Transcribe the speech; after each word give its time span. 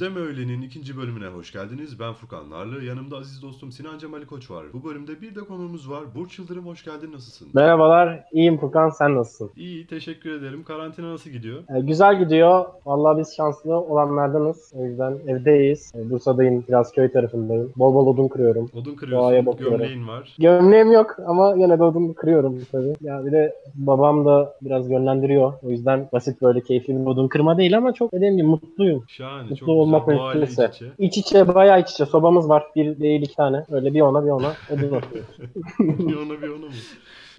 Dur 0.00 0.06
deme 0.06 0.20
öylenin 0.20 0.62
ikinci 0.62 0.96
bölümüne 0.96 1.26
hoş 1.26 1.52
geldiniz. 1.52 2.00
Ben 2.00 2.12
Furkan 2.12 2.50
Narlı. 2.50 2.84
Yanımda 2.84 3.16
aziz 3.16 3.42
dostum 3.42 3.72
Sinan 3.72 3.98
Cemal 3.98 4.24
Koç 4.24 4.50
var. 4.50 4.64
Bu 4.72 4.84
bölümde 4.84 5.20
bir 5.20 5.34
de 5.34 5.40
konuğumuz 5.40 5.90
var. 5.90 6.00
Burç 6.14 6.38
Yıldırım 6.38 6.66
hoş 6.66 6.84
geldin. 6.84 7.12
Nasılsın? 7.12 7.48
Merhabalar, 7.54 8.24
iyiyim 8.32 8.58
Furkan, 8.58 8.90
sen 8.90 9.16
nasılsın? 9.16 9.50
İyi, 9.56 9.86
teşekkür 9.86 10.30
ederim. 10.30 10.64
Karantina 10.64 11.12
nasıl 11.12 11.30
gidiyor? 11.30 11.62
Ee, 11.76 11.80
güzel 11.80 12.18
gidiyor. 12.18 12.64
Vallahi 12.86 13.18
biz 13.18 13.34
şanslı 13.36 13.76
olanlardanız. 13.76 14.72
O 14.76 14.84
yüzden 14.84 15.18
evdeyiz. 15.26 15.92
Ee, 15.94 16.10
Bursa'dayım, 16.10 16.64
biraz 16.68 16.92
köy 16.92 17.12
tarafındayım. 17.12 17.72
Bol 17.76 17.94
bol 17.94 18.06
odun 18.06 18.28
kırıyorum. 18.28 18.70
Odun 18.74 18.94
kırıyorsun, 18.94 19.46
bakıyorum. 19.46 19.78
gömleğin 19.78 20.08
var. 20.08 20.36
Gömleğim 20.38 20.92
yok 20.92 21.16
ama 21.26 21.54
yine 21.56 21.78
de 21.78 21.82
odun 21.84 22.12
kırıyorum 22.12 22.62
tabii. 22.72 22.94
Ya 23.00 23.26
bir 23.26 23.32
de 23.32 23.54
babam 23.74 24.24
da 24.24 24.56
biraz 24.62 24.90
yönlendiriyor. 24.90 25.52
O 25.62 25.70
yüzden 25.70 26.08
basit 26.12 26.42
böyle 26.42 26.60
keyifli 26.60 27.00
bir 27.00 27.06
odun 27.06 27.28
kırma 27.28 27.58
değil 27.58 27.76
ama 27.76 27.92
çok 27.92 28.12
dediğim 28.12 28.36
gibi 28.36 28.46
mutluyum. 28.46 29.04
Şahane, 29.08 29.42
Mutlu 29.42 29.56
çok 29.56 29.68
güzel. 29.98 30.18
Doğayla 30.18 30.46
iç 30.46 30.52
içe. 30.52 30.86
İç 30.98 31.18
içe, 31.18 31.54
bayağı 31.54 31.80
iç 31.80 31.90
içe. 31.90 32.06
Sobamız 32.06 32.48
var. 32.48 32.66
Bir 32.76 33.00
değil 33.00 33.22
iki 33.22 33.36
tane. 33.36 33.64
Öyle 33.70 33.94
bir 33.94 34.00
ona 34.00 34.24
bir 34.24 34.30
ona 34.30 34.48
atıyoruz. 34.96 35.08
bir 35.78 36.16
ona 36.16 36.42
bir 36.42 36.48
ona 36.48 36.66
mı? 36.66 36.72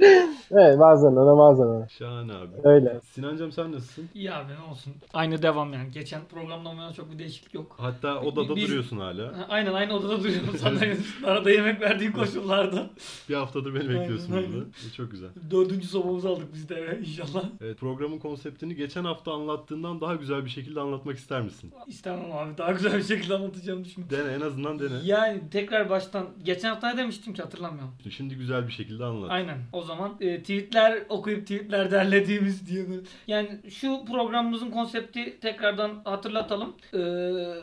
evet 0.52 0.80
bazen 0.80 1.08
ona 1.08 1.38
bazen 1.38 1.64
ona. 1.64 1.88
Şahane 1.90 2.34
abi. 2.34 2.50
Öyle. 2.64 3.00
Sinancım 3.12 3.52
sen 3.52 3.72
nasılsın? 3.72 4.10
İyi 4.14 4.32
abi 4.34 4.54
ne 4.54 4.72
olsun. 4.72 4.94
Aynı 5.14 5.41
devam 5.41 5.74
yani. 5.74 5.91
Geçen 5.91 6.22
programda 6.26 6.70
olmayan 6.70 6.94
çok 6.94 7.12
bir 7.12 7.20
değişiklik 7.20 7.54
yok. 7.54 7.76
Hatta 7.80 8.20
odada 8.22 8.55
Biz- 8.55 8.68
duruyorsun 8.68 8.98
hala. 8.99 9.27
Ha, 9.27 9.46
Aynen 9.49 9.74
aynı 9.74 9.93
odada 9.93 10.20
duruyorum 10.20 10.58
sandalyenin 10.58 10.96
üstünde. 11.02 11.27
Arada 11.32 11.52
yemek 11.52 11.82
verdiğin 11.82 12.12
koşullarda. 12.12 12.90
Bir 13.30 13.35
haftadır 13.35 13.74
beni 13.76 13.84
Aynen, 13.84 14.02
bekliyorsun 14.02 14.34
aynen. 14.34 14.52
burada. 14.54 14.66
Bu 14.66 14.93
çok 14.98 15.12
güzel. 15.12 15.30
Dördüncü 15.52 15.88
sobamızı 15.88 16.30
aldık 16.30 16.54
biz 16.54 16.70
de 16.70 16.76
eve 16.76 16.99
inşallah. 16.99 17.43
Evet, 17.62 17.77
programın 17.80 18.20
konseptini 18.20 18.76
geçen 18.76 19.04
hafta 19.04 19.34
anlattığından 19.34 20.02
daha 20.02 20.15
güzel 20.15 20.46
bir 20.46 20.49
şekilde 20.49 20.80
anlatmak 20.80 21.18
ister 21.18 21.41
misin? 21.41 21.74
İstemem 21.88 22.32
abi. 22.32 22.58
Daha 22.58 22.71
güzel 22.71 22.98
bir 22.98 23.04
şekilde 23.04 23.34
anlatacağımı 23.36 23.84
düşünüyorum. 23.86 24.18
Dene, 24.18 24.34
en 24.36 24.41
azından 24.41 24.80
dene. 24.80 24.93
Yani 25.04 25.41
tekrar 25.52 25.90
baştan. 25.90 26.26
Geçen 26.43 26.70
hafta 26.70 26.90
ne 26.91 26.98
demiştim 26.98 27.34
ki 27.34 27.41
hatırlamıyorum. 27.41 27.91
Şimdi 28.10 28.36
güzel 28.36 28.68
bir 28.68 28.71
şekilde 28.71 29.05
anlat. 29.05 29.32
Aynen. 29.32 29.58
O 29.74 29.82
zaman 29.91 30.17
e, 30.21 30.39
tweetler 30.39 31.03
okuyup 31.09 31.41
tweetler 31.41 31.91
derlediğimiz 31.91 32.67
diye 32.67 32.89
böyle. 32.89 33.01
Yani 33.27 33.49
şu 33.70 34.05
programımızın 34.05 34.71
konsepti 34.71 35.39
tekrardan 35.39 36.01
hatırlatalım. 36.05 36.75
E, 36.93 37.01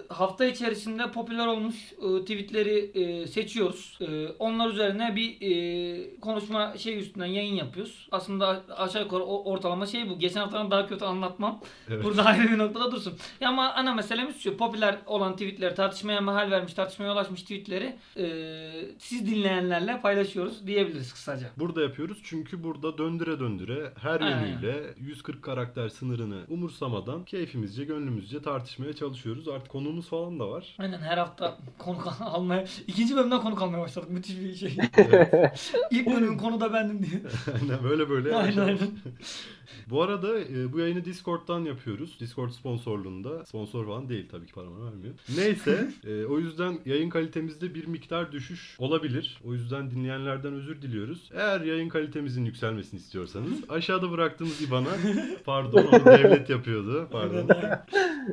hafta 0.08 0.44
içerisinde 0.44 1.10
popüler 1.10 1.46
olmuş 1.46 1.92
e, 1.92 2.20
tweetleri 2.20 2.90
e, 2.94 3.26
seçiyoruz. 3.26 3.98
E, 4.00 4.28
onlar 4.38 4.70
üzerine 4.70 5.16
bir 5.16 5.36
e, 5.40 6.20
konuşma 6.20 6.76
şey 6.76 6.98
üstünden 6.98 7.26
yayın 7.26 7.54
yapıyoruz. 7.54 8.08
Aslında 8.12 8.62
aşağı 8.76 9.02
yukarı 9.02 9.22
ortalama 9.24 9.86
şey 9.86 10.08
bu. 10.10 10.18
Geçen 10.18 10.40
haftadan 10.40 10.70
daha 10.70 10.86
kötü 10.86 11.04
anlatmam. 11.04 11.60
Evet. 11.88 12.04
Burada 12.04 12.24
ayrı 12.24 12.50
bir 12.50 12.58
noktada 12.58 12.92
dursun. 12.92 13.14
Ya 13.40 13.48
ama 13.48 13.72
ana 13.72 13.94
meselemiz 13.94 14.40
şu. 14.40 14.56
Popüler 14.56 14.98
olan 15.06 15.32
tweetleri, 15.32 15.74
tartışmaya 15.74 16.20
mahal 16.20 16.50
vermiş, 16.50 16.74
tartışmaya 16.74 17.12
ulaşmış 17.12 17.42
tweetleri 17.42 17.96
e, 18.16 18.26
siz 18.98 19.26
dinleyenlerle 19.26 20.00
paylaşıyoruz 20.00 20.66
diyebiliriz 20.66 21.12
kısaca. 21.12 21.50
Burada 21.56 21.82
yapıyoruz 21.82 22.17
çünkü 22.24 22.64
burada 22.64 22.98
döndüre 22.98 23.40
döndüre 23.40 23.92
her 24.02 24.20
Aynen. 24.20 24.46
yönüyle 24.46 24.94
140 24.98 25.42
karakter 25.42 25.88
sınırını 25.88 26.40
umursamadan 26.48 27.24
keyfimizce 27.24 27.84
gönlümüzce 27.84 28.42
tartışmaya 28.42 28.92
çalışıyoruz. 28.92 29.48
Artık 29.48 29.68
konuğumuz 29.68 30.08
falan 30.08 30.40
da 30.40 30.50
var. 30.50 30.76
Aynen 30.78 30.98
her 30.98 31.18
hafta 31.18 31.58
konuk 31.78 32.12
almaya, 32.20 32.64
ikinci 32.86 33.16
bölümden 33.16 33.40
konuk 33.40 33.62
almaya 33.62 33.78
başladık. 33.80 34.10
Müthiş 34.10 34.38
bir 34.40 34.54
şey. 34.54 34.76
Evet. 34.98 35.72
İlk 35.90 36.06
bölümün 36.06 36.38
konu 36.38 36.60
da 36.60 36.72
bendim 36.72 37.02
diye. 37.02 37.22
aynen 37.62 37.84
böyle 37.84 38.08
böyle. 38.08 38.34
aynen 38.36 38.58
aynen. 38.58 38.78
Bu 39.90 40.02
arada 40.02 40.40
e, 40.40 40.72
bu 40.72 40.78
yayını 40.78 41.04
Discord'dan 41.04 41.60
yapıyoruz. 41.60 42.20
Discord 42.20 42.50
sponsorluğunda. 42.50 43.44
Sponsor 43.46 43.86
falan 43.86 44.08
değil 44.08 44.28
tabii 44.30 44.46
ki 44.46 44.52
paramı 44.52 44.86
vermiyor. 44.86 45.14
Neyse 45.36 45.90
e, 46.06 46.24
o 46.24 46.38
yüzden 46.38 46.78
yayın 46.86 47.10
kalitemizde 47.10 47.74
bir 47.74 47.86
miktar 47.86 48.32
düşüş 48.32 48.76
olabilir. 48.78 49.40
O 49.44 49.52
yüzden 49.54 49.90
dinleyenlerden 49.90 50.52
özür 50.54 50.82
diliyoruz. 50.82 51.30
Eğer 51.34 51.60
yayın 51.60 51.88
kalitemizin 51.88 52.44
yükselmesini 52.44 53.00
istiyorsanız 53.00 53.52
aşağıda 53.68 54.10
bıraktığımız 54.10 54.62
IBAN'a 54.62 54.88
pardon 55.44 55.86
onu 55.86 56.04
devlet 56.04 56.50
yapıyordu. 56.50 57.08
Pardon. 57.12 57.48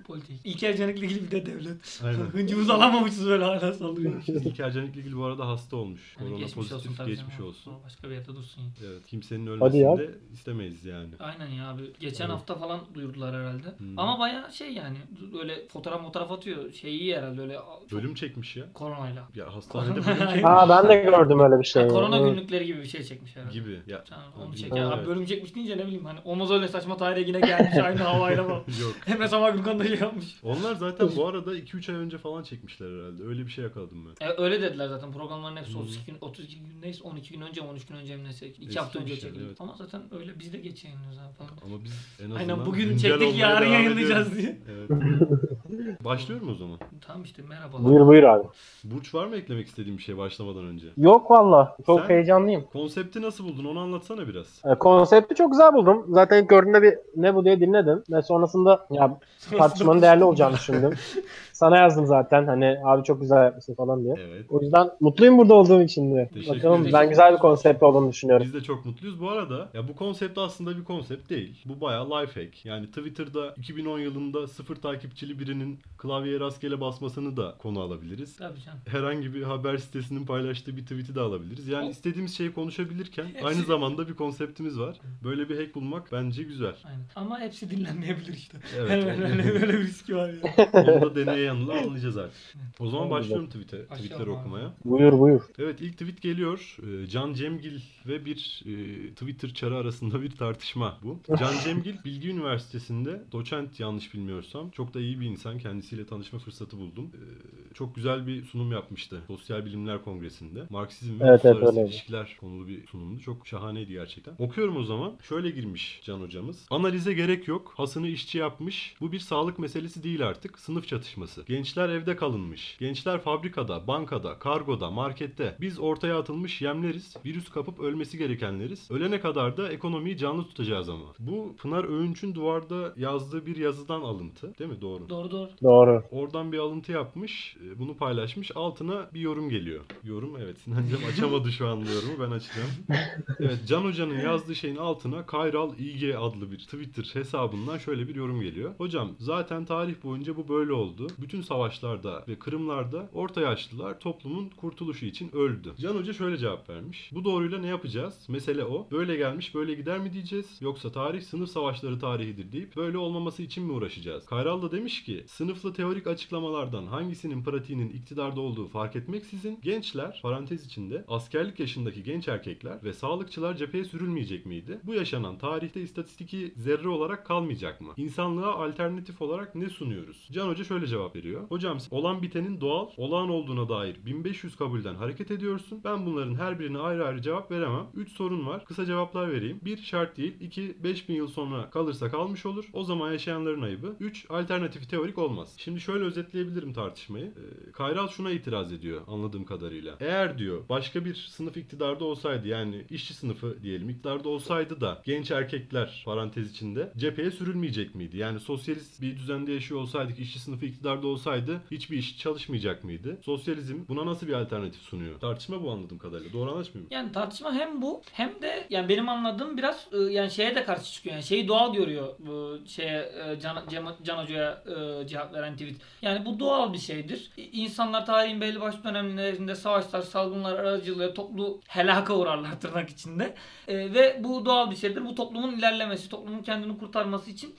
Politik. 0.07 0.39
İlker 0.43 0.77
Canik'le 0.77 0.97
ilgili 1.03 1.23
bir 1.23 1.31
de 1.31 1.45
devlet. 1.45 2.01
Aynen. 2.03 2.19
Hıncımızı 2.19 2.73
alamamışız 2.73 3.25
böyle 3.27 3.43
hala 3.43 3.73
sallıyoruz. 3.73 4.29
İlker 4.29 4.71
Canikli 4.71 5.03
Gül 5.03 5.15
bu 5.17 5.23
arada 5.25 5.47
hasta 5.47 5.77
olmuş. 5.77 6.15
Yani 6.19 6.29
Korona 6.29 6.39
geçmiş 6.45 6.57
olsun 6.57 6.75
pozitif 6.77 6.97
tabii 6.97 7.09
geçmiş 7.11 7.35
canım. 7.37 7.49
olsun. 7.49 7.73
Başka 7.85 8.09
bir 8.09 8.13
yerde 8.13 8.35
dursun. 8.35 8.63
Evet 8.87 9.07
kimsenin 9.07 9.59
Hadi 9.59 9.77
ya. 9.77 9.93
ölmesini 9.93 10.07
de 10.13 10.19
istemeyiz 10.33 10.85
yani. 10.85 11.09
Aynen 11.25 11.47
ya 11.47 11.69
abi. 11.69 11.81
Geçen 11.99 12.25
Evet. 12.25 12.33
hafta 12.35 12.55
falan 12.55 12.79
duyurdular 12.93 13.35
herhalde. 13.35 13.77
Hmm. 13.77 13.99
Ama 13.99 14.19
baya 14.19 14.51
şey 14.51 14.73
yani 14.73 14.97
böyle 15.33 15.67
fotoğraf 15.67 16.01
fotoğraf 16.01 16.31
atıyor. 16.31 16.71
Şey 16.73 16.97
iyi 16.97 17.17
herhalde 17.17 17.41
öyle 17.41 17.57
Bölüm 17.91 18.13
çekmiş 18.13 18.55
ya. 18.55 18.73
koronayla. 18.73 19.27
Ya 19.35 19.55
hastanede 19.55 19.95
bölüm 19.95 20.03
çekmiş. 20.17 20.41
Aa 20.43 20.69
ben 20.69 20.89
de 20.89 20.95
gördüm 20.95 21.39
öyle 21.39 21.59
bir 21.59 21.65
şey. 21.65 21.81
Ha, 21.83 21.87
korona 21.87 22.17
Evet. 22.17 22.29
günlükleri 22.35 22.65
gibi 22.65 22.79
bir 22.79 22.85
şey 22.87 23.03
çekmiş 23.03 23.35
herhalde. 23.35 23.53
gibi. 23.53 23.79
Ya 23.87 24.03
Sen 24.09 24.17
onu 24.37 24.45
Evet. 24.47 24.57
çek 24.57 24.75
ya. 24.75 24.87
Abi 24.89 24.95
Evet. 24.97 25.07
bölüm 25.07 25.25
çekmiş 25.25 25.55
deyince 25.55 25.77
ne 25.77 25.85
bileyim 25.85 26.05
hani 26.05 26.19
olmaz 26.25 26.51
öyle 26.51 26.67
saçma 26.67 26.97
tarihe 26.97 27.27
yine 27.27 27.39
gelmiş 27.39 27.77
aynı 27.83 27.99
havayla 28.03 28.43
falan. 28.43 28.55
Yok. 28.81 28.95
Hemen 29.05 29.27
Sama 29.27 29.49
Gürkan 29.49 29.79
da 29.79 29.83
şey 29.87 29.97
yapmış. 29.97 30.39
Onlar 30.43 30.75
zaten 30.75 31.09
bu 31.15 31.27
arada 31.27 31.55
2-3 31.57 31.91
ay 31.91 31.97
önce 31.97 32.17
falan 32.17 32.43
çekmişler 32.43 32.87
herhalde. 32.87 33.23
Öyle 33.23 33.45
bir 33.45 33.51
şey 33.51 33.63
yakaladım 33.63 34.05
ben. 34.21 34.25
E, 34.27 34.29
öyle 34.37 34.61
dediler 34.61 34.87
zaten 34.87 35.11
programların 35.11 35.55
hepsi 35.57 35.73
Hmm. 35.73 35.81
32 35.81 36.05
gün 36.11 36.17
32 36.21 36.59
gün 36.59 36.81
neyse 36.81 37.03
12 37.03 37.33
gün 37.33 37.41
önce 37.41 37.61
mi 37.61 37.67
13 37.67 37.85
gün 37.85 37.95
önce 37.95 38.15
mi 38.17 38.23
neyse 38.23 38.47
2 38.47 38.65
Eski 38.65 38.79
hafta 38.79 38.99
önce 38.99 39.15
şey, 39.15 39.21
çekildi. 39.21 39.43
evet. 39.47 39.61
Ama 39.61 39.75
zaten 39.77 40.01
öyle 40.19 40.39
biz 40.39 40.53
de 40.53 40.57
geç 40.57 40.83
yayınlıyoruz 40.83 41.14
falan. 41.37 41.49
Ama 41.65 41.83
biz 41.83 41.91
en 42.19 42.23
azından 42.23 42.39
Aynen 42.39 42.65
bugün 42.65 42.89
güncel 42.89 43.09
çektik 43.11 43.27
olmaya 43.27 43.47
yarın 43.47 43.61
devam 43.61 43.73
yayınlayacağız 43.73 44.37
diye. 44.37 44.57
Evet. 44.71 44.89
Başlıyorum 46.03 46.49
o 46.49 46.55
zaman. 46.55 46.79
Tamam 47.07 47.23
işte 47.23 47.41
merhaba. 47.49 47.83
Buyur 47.83 48.07
buyur 48.07 48.23
abi. 48.23 48.47
Burç 48.83 49.15
var 49.15 49.25
mı 49.25 49.35
eklemek 49.35 49.67
istediğim 49.67 49.97
bir 49.97 50.03
şey 50.03 50.17
başlamadan 50.17 50.65
önce? 50.65 50.87
Yok 50.97 51.31
valla. 51.31 51.77
Çok 51.85 51.99
Sen- 52.01 52.09
heyecanlıyım. 52.09 52.63
Konsepti 52.73 53.21
nasıl 53.21 53.43
buldun 53.43 53.65
onu 53.65 53.79
anlatsana 53.79 54.27
biraz. 54.27 54.61
Ee, 54.65 54.75
Konsepti 54.75 55.35
çok 55.35 55.51
güzel 55.51 55.73
buldum. 55.73 56.05
Zaten 56.09 56.43
ilk 56.43 56.49
gördüğümde 56.49 56.81
bir 56.81 56.93
ne 57.15 57.35
bu 57.35 57.45
diye 57.45 57.59
dinledim. 57.59 58.03
Ve 58.11 58.21
sonrasında 58.21 58.87
ya 58.91 59.19
tartışmanın 59.57 60.01
değerli 60.01 60.23
olacağını 60.23 60.55
düşündüm. 60.55 60.93
Sana 61.55 61.77
yazdım 61.77 62.05
zaten 62.05 62.45
hani 62.47 62.77
abi 62.85 63.03
çok 63.03 63.21
güzel 63.21 63.43
yapmışsın 63.43 63.75
falan 63.75 64.03
diye. 64.03 64.15
Evet. 64.19 64.45
O 64.49 64.61
yüzden 64.61 64.89
mutluyum 64.99 65.37
burada 65.37 65.53
olduğum 65.53 65.81
için 65.81 66.15
de. 66.15 66.29
Teşekkür 66.33 66.55
Bakalım 66.57 66.81
ederim. 66.81 66.93
ben 66.93 67.09
güzel 67.09 67.33
bir 67.33 67.37
konsept 67.37 67.83
olduğunu 67.83 68.09
düşünüyorum. 68.09 68.45
Biz 68.45 68.53
de 68.53 68.61
çok 68.61 68.85
mutluyuz. 68.85 69.21
Bu 69.21 69.29
arada 69.29 69.69
ya 69.73 69.87
bu 69.87 69.95
konsept 69.95 70.37
aslında 70.37 70.77
bir 70.77 70.83
konsept 70.83 71.29
değil. 71.29 71.61
Bu 71.65 71.81
bayağı 71.81 72.09
life 72.09 72.43
hack. 72.43 72.65
Yani 72.65 72.87
Twitter'da 72.87 73.53
2010 73.57 73.99
yılında 73.99 74.47
sıfır 74.47 74.75
takipçili 74.75 75.39
birinin 75.39 75.79
klavyeye 75.97 76.39
rastgele 76.39 76.81
basmasını 76.81 77.37
da 77.37 77.55
konu 77.59 77.79
alabiliriz. 77.81 78.35
Tabii 78.37 78.59
canım. 78.61 78.79
herhangi 78.87 79.33
bir 79.33 79.43
haber 79.43 79.77
sitesinin 79.77 80.25
paylaştığı 80.25 80.77
bir 80.77 80.81
tweet'i 80.81 81.15
de 81.15 81.19
alabiliriz. 81.21 81.67
Yani 81.67 81.87
O- 81.87 81.91
istediğimiz 81.91 82.37
şeyi 82.37 82.53
konuşabilirken 82.53 83.25
Hepsi- 83.25 83.45
aynı 83.45 83.61
zamanda 83.61 84.07
bir 84.07 84.13
konseptimiz 84.13 84.79
var. 84.79 84.95
Böyle 85.23 85.49
bir 85.49 85.59
hack 85.59 85.75
bulmak 85.75 86.11
bence 86.11 86.43
güzel. 86.43 86.73
Aynen. 86.85 87.01
Ama 87.15 87.39
hepsi 87.39 87.69
dinlenmeyebilir 87.69 88.33
işte. 88.33 88.57
Evet. 88.79 88.91
Evet. 88.91 89.19
öyle, 89.19 89.51
öyle 89.51 89.73
bir 89.73 89.77
riski 89.83 90.15
var 90.15 90.29
ya. 90.29 90.67
Onu 90.73 91.01
da 91.01 91.15
deneye 91.15 91.44
yanıla 91.45 91.73
anlayacağız 91.81 92.17
artık. 92.17 92.37
O 92.79 92.89
zaman 92.89 93.09
başlıyorum 93.09 93.47
tweet'e, 93.49 93.85
tweetleri 93.85 94.29
okumaya. 94.29 94.73
Buyur 94.85 95.19
buyur. 95.19 95.41
Evet 95.59 95.81
ilk 95.81 95.93
tweet 95.97 96.21
geliyor. 96.21 96.77
Ee, 96.83 97.07
Can 97.07 97.33
Cemgil 97.33 97.79
ve 98.07 98.25
bir 98.25 98.63
e, 98.65 99.09
Twitter 99.13 99.53
çarı 99.53 99.75
arasında 99.77 100.21
bir 100.21 100.31
tartışma 100.31 100.97
bu. 101.03 101.19
Can 101.39 101.53
Cemgil 101.63 101.95
Bilgi 102.05 102.29
Üniversitesi'nde 102.29 103.23
doçent 103.31 103.79
yanlış 103.79 104.13
bilmiyorsam. 104.13 104.69
Çok 104.69 104.93
da 104.93 104.99
iyi 104.99 105.19
bir 105.19 105.25
insan. 105.25 105.59
Kendisiyle 105.59 106.05
tanışma 106.05 106.39
fırsatı 106.39 106.77
buldum. 106.77 107.11
Ee, 107.13 107.73
çok 107.73 107.95
güzel 107.95 108.27
bir 108.27 108.43
sunum 108.45 108.71
yapmıştı. 108.71 109.21
Sosyal 109.27 109.65
Bilimler 109.65 110.03
Kongresinde. 110.03 110.63
Marksizm 110.69 111.19
ve 111.19 111.23
Evet, 111.23 111.41
evet, 111.45 111.45
uluslararası 111.55 111.79
öyleydi. 111.79 111.93
ilişkiler 111.95 112.37
konulu 112.39 112.67
bir 112.67 112.87
sunumdu. 112.87 113.19
Çok 113.21 113.47
şahaneydi 113.47 113.91
gerçekten. 113.91 114.35
Okuyorum 114.39 114.77
o 114.77 114.83
zaman. 114.83 115.13
Şöyle 115.29 115.49
girmiş 115.49 116.01
Can 116.05 116.21
hocamız. 116.21 116.65
Analize 116.69 117.13
gerek 117.13 117.47
yok. 117.47 117.73
Hasını 117.77 118.07
işçi 118.07 118.37
yapmış. 118.37 118.95
Bu 119.01 119.11
bir 119.11 119.19
sağlık 119.19 119.59
meselesi 119.59 120.03
değil 120.03 120.27
artık. 120.27 120.59
Sınıf 120.59 120.87
çatışması. 120.87 121.34
Gençler 121.47 121.89
evde 121.89 122.15
kalınmış. 122.15 122.77
Gençler 122.79 123.21
fabrikada, 123.21 123.87
bankada, 123.87 124.39
kargoda, 124.39 124.91
markette. 124.91 125.57
Biz 125.61 125.79
ortaya 125.79 126.19
atılmış 126.19 126.61
yemleriz. 126.61 127.13
Virüs 127.25 127.49
kapıp 127.49 127.79
ölmesi 127.79 128.17
gerekenleriz. 128.17 128.91
Ölene 128.91 129.19
kadar 129.19 129.57
da 129.57 129.69
ekonomiyi 129.71 130.17
canlı 130.17 130.47
tutacağız 130.47 130.89
ama. 130.89 131.05
Bu 131.19 131.55
Pınar 131.57 131.83
Öğünç'ün 131.99 132.35
duvarda 132.35 132.93
yazdığı 132.97 133.45
bir 133.45 133.55
yazıdan 133.55 134.01
alıntı. 134.01 134.57
Değil 134.59 134.69
mi? 134.69 134.81
Doğru. 134.81 135.09
Doğru 135.09 135.31
doğru. 135.31 135.49
Doğru. 135.63 136.03
Oradan 136.11 136.51
bir 136.51 136.57
alıntı 136.57 136.91
yapmış. 136.91 137.57
e, 137.65 137.79
Bunu 137.79 137.97
paylaşmış. 137.97 138.51
Altına 138.55 139.09
bir 139.13 139.19
yorum 139.19 139.49
geliyor. 139.49 139.81
Yorum 140.03 140.37
evet. 140.43 140.57
Sinancım 140.65 140.99
açamadı 141.13 141.51
şu 141.51 141.67
an 141.67 141.75
yorumu. 141.75 142.19
Ben 142.19 142.31
açacağım. 142.31 142.69
Evet 143.39 143.59
Can 143.67 143.81
Hoca'nın 143.85 144.19
yazdığı 144.19 144.55
şeyin 144.55 144.75
altına 144.75 145.25
Kayral 145.25 145.77
IG 145.79 146.15
adlı 146.17 146.51
bir 146.51 146.57
Twitter 146.57 147.09
hesabından 147.13 147.77
şöyle 147.77 148.07
bir 148.07 148.15
yorum 148.15 148.41
geliyor. 148.41 148.75
Hocam 148.77 149.11
zaten 149.19 149.65
tarih 149.65 149.95
boyunca 150.03 150.35
bu 150.37 150.47
böyle 150.49 150.73
oldu. 150.73 151.07
Bütün 151.25 151.41
savaşlarda 151.41 152.23
ve 152.27 152.39
kırımlarda 152.39 153.09
orta 153.13 153.41
yaşlılar 153.41 153.99
toplumun 153.99 154.49
kurtuluşu 154.49 155.05
için 155.05 155.35
öldü. 155.35 155.73
Can 155.79 155.95
Hoca 155.95 156.13
şöyle 156.13 156.37
cevap 156.37 156.69
vermiş. 156.69 157.09
Bu 157.13 157.25
doğruyla 157.25 157.59
ne 157.59 157.67
yapacağız? 157.67 158.25
Mesele 158.29 158.65
o. 158.65 158.87
Böyle 158.91 159.15
gelmiş 159.15 159.55
böyle 159.55 159.73
gider 159.73 159.99
mi 159.99 160.13
diyeceğiz? 160.13 160.57
Yoksa 160.61 160.91
tarih 160.91 161.21
sınıf 161.21 161.49
savaşları 161.49 161.99
tarihidir 161.99 162.51
deyip 162.51 162.75
böyle 162.75 162.97
olmaması 162.97 163.43
için 163.43 163.63
mi 163.63 163.71
uğraşacağız? 163.71 164.25
Kayral 164.25 164.61
da 164.61 164.71
demiş 164.71 165.03
ki 165.03 165.23
sınıflı 165.27 165.73
teorik 165.73 166.07
açıklamalardan 166.07 166.87
hangisinin 166.87 167.43
pratiğinin 167.43 167.89
iktidarda 167.89 168.41
olduğu 168.41 168.67
fark 168.67 168.95
etmeksizin 168.95 169.59
gençler 169.63 170.19
parantez 170.21 170.65
içinde 170.65 171.05
askerlik 171.07 171.59
yaşındaki 171.59 172.03
genç 172.03 172.27
erkekler 172.27 172.83
ve 172.83 172.93
sağlıkçılar 172.93 173.57
cepheye 173.57 173.85
sürülmeyecek 173.85 174.45
miydi? 174.45 174.79
Bu 174.83 174.93
yaşanan 174.93 175.37
tarihte 175.37 175.81
istatistiki 175.81 176.53
zerre 176.55 176.87
olarak 176.87 177.25
kalmayacak 177.25 177.81
mı? 177.81 177.93
İnsanlığa 177.97 178.55
alternatif 178.55 179.21
olarak 179.21 179.55
ne 179.55 179.69
sunuyoruz? 179.69 180.29
Can 180.31 180.47
Hoca 180.47 180.63
şöyle 180.63 180.87
cevap 180.87 181.14
veriyor. 181.15 181.47
Hocam 181.49 181.77
olan 181.91 182.21
bitenin 182.21 182.61
doğal, 182.61 182.89
olağan 182.97 183.29
olduğuna 183.29 183.69
dair 183.69 184.05
1500 184.05 184.55
kabulden 184.55 184.95
hareket 184.95 185.31
ediyorsun. 185.31 185.81
Ben 185.83 186.05
bunların 186.05 186.35
her 186.35 186.59
birine 186.59 186.77
ayrı 186.77 187.05
ayrı 187.05 187.21
cevap 187.21 187.51
veremem. 187.51 187.87
3 187.95 188.11
sorun 188.11 188.47
var. 188.47 188.65
Kısa 188.65 188.85
cevaplar 188.85 189.31
vereyim. 189.31 189.59
1 189.65 189.77
şart 189.77 190.17
değil. 190.17 190.35
2 190.39 190.83
5000 190.83 191.13
yıl 191.13 191.27
sonra 191.27 191.69
kalırsa 191.69 192.11
kalmış 192.11 192.45
olur. 192.45 192.65
O 192.73 192.83
zaman 192.83 193.11
yaşayanların 193.11 193.61
ayıbı. 193.61 193.95
3 193.99 194.25
alternatifi 194.29 194.87
teorik 194.87 195.17
olmaz. 195.17 195.53
Şimdi 195.57 195.81
şöyle 195.81 196.03
özetleyebilirim 196.03 196.73
tartışmayı. 196.73 197.25
Ee, 197.25 197.71
Kayral 197.71 198.07
şuna 198.07 198.31
itiraz 198.31 198.73
ediyor 198.73 199.01
anladığım 199.07 199.45
kadarıyla. 199.45 199.97
Eğer 199.99 200.37
diyor 200.37 200.69
başka 200.69 201.05
bir 201.05 201.15
sınıf 201.15 201.57
iktidarda 201.57 202.05
olsaydı 202.05 202.47
yani 202.47 202.85
işçi 202.89 203.13
sınıfı 203.13 203.63
diyelim 203.63 203.89
iktidarda 203.89 204.29
olsaydı 204.29 204.81
da 204.81 205.01
genç 205.05 205.31
erkekler 205.31 206.03
parantez 206.05 206.51
içinde 206.51 206.93
cepheye 206.97 207.31
sürülmeyecek 207.31 207.95
miydi? 207.95 208.17
Yani 208.17 208.39
sosyalist 208.39 209.01
bir 209.01 209.17
düzende 209.17 209.51
yaşıyor 209.51 209.81
olsaydık 209.81 210.19
işçi 210.19 210.39
sınıfı 210.39 210.65
iktidarda 210.65 211.04
olsaydı 211.05 211.61
hiçbir 211.71 211.97
iş 211.97 212.17
çalışmayacak 212.17 212.83
mıydı? 212.83 213.17
Sosyalizm 213.25 213.75
buna 213.87 214.05
nasıl 214.05 214.27
bir 214.27 214.33
alternatif 214.33 214.81
sunuyor? 214.81 215.19
Tartışma 215.19 215.63
bu 215.63 215.71
anladığım 215.71 215.97
kadarıyla. 215.97 216.33
Doğru 216.33 216.51
anlaşmıyor 216.51 216.73
muyum? 216.73 216.87
Yani 216.91 217.11
tartışma 217.11 217.53
hem 217.53 217.81
bu 217.81 218.01
hem 218.11 218.41
de 218.41 218.67
yani 218.69 218.89
benim 218.89 219.09
anladığım 219.09 219.57
biraz 219.57 219.87
e, 219.91 219.97
yani 219.97 220.31
şeye 220.31 220.55
de 220.55 220.63
karşı 220.63 220.93
çıkıyor. 220.93 221.15
Yani 221.15 221.23
şeyi 221.23 221.47
doğal 221.47 221.73
görüyor 221.73 222.07
bu 222.19 222.57
şeye 222.67 222.99
e, 222.99 223.39
Can, 223.39 223.63
Can, 223.71 223.95
Can 224.03 224.23
Hoca'ya 224.23 224.63
e, 224.65 225.07
cevap 225.07 225.33
veren 225.33 225.53
tweet. 225.53 225.75
Yani 226.01 226.25
bu 226.25 226.39
doğal 226.39 226.73
bir 226.73 226.77
şeydir. 226.77 227.31
İnsanlar 227.37 228.05
tarihin 228.05 228.41
belli 228.41 228.61
başlı 228.61 228.83
dönemlerinde 228.83 229.55
savaşlar, 229.55 230.01
salgınlar 230.01 230.59
aracılığıyla 230.59 231.13
toplu 231.13 231.59
helaka 231.67 232.15
uğrarlar 232.15 232.59
tırnak 232.59 232.89
içinde. 232.89 233.35
Ve 233.67 234.19
bu 234.23 234.45
doğal 234.45 234.71
bir 234.71 234.75
şeydir. 234.75 235.05
Bu 235.05 235.15
toplumun 235.15 235.57
ilerlemesi, 235.57 236.09
toplumun 236.09 236.43
kendini 236.43 236.77
kurtarması 236.77 237.31
için 237.31 237.55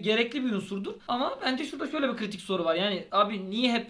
gerekli 0.00 0.44
bir 0.44 0.52
unsurdur. 0.52 0.94
Ama 1.08 1.38
bence 1.42 1.64
şurada 1.64 1.86
şöyle 1.86 2.08
bir 2.08 2.16
kritik 2.16 2.40
soru 2.40 2.64
var. 2.64 2.74
Yani 2.74 2.89
abi 3.10 3.38
niye 3.38 3.68
hep 3.72 3.88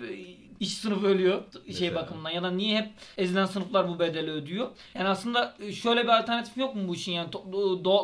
e, 0.61 0.65
iş 0.65 0.75
sınıfı 0.75 1.07
ölüyor 1.07 1.43
şey 1.53 1.65
Mesela. 1.67 1.95
bakımından 1.95 2.31
ya 2.31 2.43
da 2.43 2.51
niye 2.51 2.79
hep 2.79 2.89
ezilen 3.19 3.47
sınıflar 3.47 3.89
bu 3.89 3.99
bedeli 3.99 4.31
ödüyor? 4.31 4.69
Yani 4.95 5.09
aslında 5.09 5.55
e, 5.61 5.73
şöyle 5.73 6.03
bir 6.03 6.19
alternatif 6.19 6.57
yok 6.57 6.75
mu 6.75 6.83
bu 6.89 6.95
işin 6.95 7.13
yani 7.13 7.33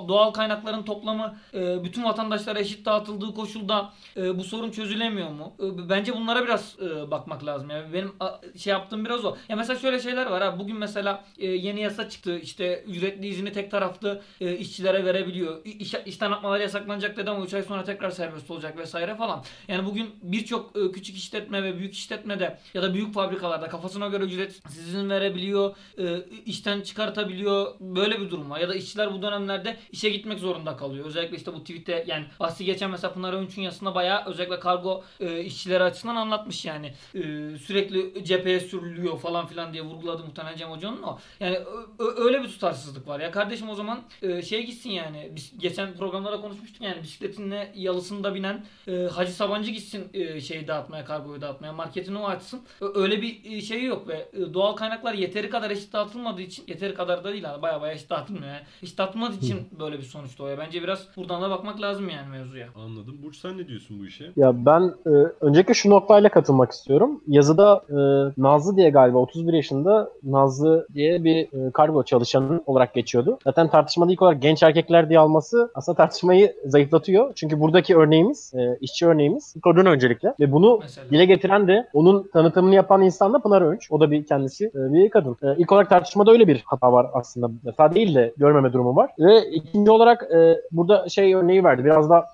doğal 0.09 0.31
kaynakların 0.31 0.83
toplamı 0.83 1.39
e, 1.55 1.85
bütün 1.85 2.05
vatandaşlara 2.05 2.59
eşit 2.59 2.87
dağıtıldığı 2.87 3.35
koşulda 3.35 3.93
e, 4.17 4.39
bu 4.39 4.45
sorun 4.45 4.71
çözülemiyor 4.71 5.31
mu? 5.31 5.55
Bence 5.89 6.17
bunlara 6.17 6.45
biraz 6.45 6.77
bakmak 7.11 7.47
lazım. 7.47 7.71
Yani 7.71 7.93
benim 7.93 8.13
şey 8.59 8.71
yaptığım 8.71 9.05
biraz 9.05 9.25
o. 9.25 9.37
Ya 9.49 9.57
mesela 9.57 9.79
şöyle 9.79 10.01
şeyler 10.01 10.27
var 10.27 10.43
ha. 10.43 10.59
Bugün 10.59 10.77
mesela 10.77 11.25
yeni 11.39 11.81
yasa 11.81 12.09
çıktı. 12.09 12.39
İşte 12.39 12.85
ücretli 12.87 13.27
izni 13.27 13.53
tek 13.53 13.71
taraflı 13.71 14.23
işçilere 14.41 15.05
verebiliyor. 15.05 15.65
İş, 15.65 15.95
işten 16.07 16.31
atmaları 16.33 16.63
yasaklanacak 16.63 17.17
dedi 17.17 17.31
ama 17.31 17.45
3 17.45 17.55
ay 17.55 17.63
sonra 17.63 17.85
tekrar 17.85 18.11
serbest 18.11 18.51
olacak 18.51 18.79
vesaire 18.79 19.17
falan. 19.17 19.45
Yani 19.69 19.87
bugün 19.87 20.11
birçok 20.23 20.75
küçük 20.95 21.17
işletme 21.17 21.63
ve 21.63 21.79
büyük 21.79 21.95
işletmede 21.95 22.46
ya 22.75 22.83
da 22.83 22.95
büyük 22.95 23.15
fabrikalarda 23.15 23.69
kafasına 23.69 24.09
göre 24.09 24.25
ücretsiz 24.25 24.79
izin 24.89 25.11
verebiliyor, 25.11 25.77
e, 25.99 26.25
işten 26.47 26.81
çıkartabiliyor. 26.81 27.75
Böyle 27.81 28.21
bir 28.21 28.31
durum 28.31 28.51
var. 28.51 28.61
Ya 28.61 28.69
da 28.69 28.75
işçiler 28.75 29.13
bu 29.13 29.23
dönemlerde 29.23 29.77
işe 29.93 30.11
gitmek 30.11 30.39
zorunda 30.39 30.77
kalıyor. 30.77 31.07
Özellikle 31.07 31.37
işte 31.37 31.55
bu 31.55 31.61
tweette 31.61 32.05
yani 32.07 32.25
bahsi 32.41 32.65
geçen 32.65 32.91
mesela 32.91 33.13
Pınar 33.15 33.33
Öğünç'ün 33.33 33.63
yazısında 33.63 33.95
bayağı 33.95 34.25
özellikle 34.27 34.61
kargo 34.61 35.05
e, 35.21 35.41
işçileri 35.45 35.83
açısından 35.83 36.17
anlatmış 36.17 36.65
yani. 36.65 36.87
E, 37.15 37.21
sürekli 37.59 38.25
cepheye 38.25 38.61
sürülüyor 38.61 39.19
falan 39.19 39.47
filan 39.47 39.73
diye 39.73 39.83
vurguladı 39.83 40.25
muhtemelen 40.25 40.57
Cem 40.57 40.71
Hoca'nın 40.71 41.03
o. 41.03 41.19
Yani 41.41 41.57
ö- 41.99 42.25
öyle 42.25 42.43
bir 42.43 42.49
tutarsızlık 42.49 43.09
var. 43.09 43.21
Ya 43.21 43.31
kardeşim 43.31 43.69
o 43.69 43.75
zaman 43.75 44.03
e, 44.23 44.43
şey 44.43 44.67
gitsin 44.67 44.91
yani. 44.91 45.31
Biz 45.37 45.59
geçen 45.59 45.95
programlarda 45.95 46.41
konuşmuştuk 46.41 46.83
yani 46.83 47.03
bisikletinle 47.03 47.73
yalısında 47.75 48.35
binen 48.35 48.65
e, 48.89 48.93
Hacı 48.93 49.33
Sabancı 49.33 49.71
gitsin 49.71 50.09
e, 50.15 50.41
şeyi 50.41 50.69
dağıtmaya, 50.69 51.05
kargoyu 51.05 51.41
dağıtmaya, 51.41 51.73
marketini 51.73 52.19
o 52.19 52.29
açsın. 52.37 52.61
Öyle 52.95 53.23
bir 53.23 53.41
e, 53.45 53.61
şey 53.61 53.85
yok 53.85 54.09
ve 54.09 54.29
e, 54.33 54.55
doğal 54.55 54.77
kaynaklar 54.77 55.15
yeteri 55.15 55.51
kadar 55.51 55.71
eşit 55.71 55.93
dağıtılmadığı 55.93 56.43
için 56.43 56.65
yeteri 56.69 56.95
kadar 56.95 57.25
da 57.25 57.33
değil 57.33 57.45
yani 57.45 57.63
baya 57.63 57.81
baya 57.81 57.93
eşit 57.93 58.11
dağıtılmıyor 58.11 58.47
yani. 58.47 58.63
Eşit 58.83 58.99
dağıtılmadığı 58.99 59.37
için 59.37 59.69
böyle 59.79 59.99
bir 59.99 60.03
sonuç 60.03 60.39
doğuyor. 60.39 60.59
Bence 60.59 60.83
biraz 60.83 61.09
buradan 61.17 61.43
da 61.43 61.51
bakmak 61.51 61.81
lazım 61.81 62.09
yani 62.09 62.29
mevzuya. 62.29 62.69
Anladım. 62.77 63.19
Burç 63.23 63.37
sen 63.37 63.59
ne 63.59 63.69
diyorsun 63.69 64.01
bu 64.01 64.07
işe? 64.07 64.33
Ya 64.37 64.67
ben 64.67 64.95
e, 65.07 65.11
öncelikle 65.41 65.75
şu 65.75 65.91
noktayla 65.91 66.29
katılmak 66.29 66.73
istiyorum. 66.73 67.21
Yazıda 67.29 67.83
e, 67.89 67.97
Nazlı 68.43 68.77
diye 68.77 68.91
galiba 68.91 69.19
31 69.19 69.53
yaşında 69.53 70.11
Nazlı 70.23 70.87
diye 70.95 71.25
bir 71.25 71.37
e, 71.37 71.71
kargo 71.71 72.05
çalışanı 72.05 72.63
olarak 72.67 72.95
geçiyordu. 72.95 73.39
Zaten 73.45 73.69
tartışmada 73.69 74.13
ilk 74.13 74.23
olarak 74.23 74.43
genç 74.43 74.63
erkekler 74.63 75.09
diye 75.09 75.19
alması 75.19 75.71
aslında 75.75 75.97
tartışmayı 75.97 76.57
zayıflatıyor. 76.65 77.33
Çünkü 77.35 77.61
buradaki 77.61 77.97
örneğimiz, 77.97 78.55
e, 78.55 78.79
işçi 78.81 79.07
örneğimiz 79.07 79.55
kadın 79.65 79.87
öncelikle. 79.87 80.35
Ve 80.41 80.53
bunu 80.53 80.79
Mesela. 80.83 81.11
dile 81.11 81.25
getiren 81.25 81.69
de 81.69 81.89
onun 81.93 82.26
tanıtımını 82.33 82.75
yapan 82.75 83.03
insan 83.03 83.33
da 83.33 83.39
Pınar 83.39 83.63
Öğünç. 83.63 83.91
O 83.91 84.01
da 84.01 84.11
bir 84.11 84.27
kendisi 84.27 84.65
e, 84.65 84.93
bir 84.93 85.11
kadın. 85.11 85.37
E, 85.43 85.57
ilk 85.57 85.73
olarak 85.73 85.91
tartışmada 85.91 86.31
öyle 86.31 86.49
bir 86.49 86.63
hata 86.67 86.93
var 86.93 87.07
aslında. 87.13 87.51
Hata 87.65 87.95
değil 87.95 88.15
de 88.15 88.35
görmeme 88.37 88.73
durumu 88.73 88.97
var. 88.97 89.11
Ve 89.19 89.51
ikinci 89.51 89.91
olarak 89.91 90.23
e, 90.35 90.61
burada 90.73 91.09
şey 91.09 91.35
örneği 91.35 91.65
verdi. 91.65 91.85
Biraz 91.85 92.11
da 92.11 92.29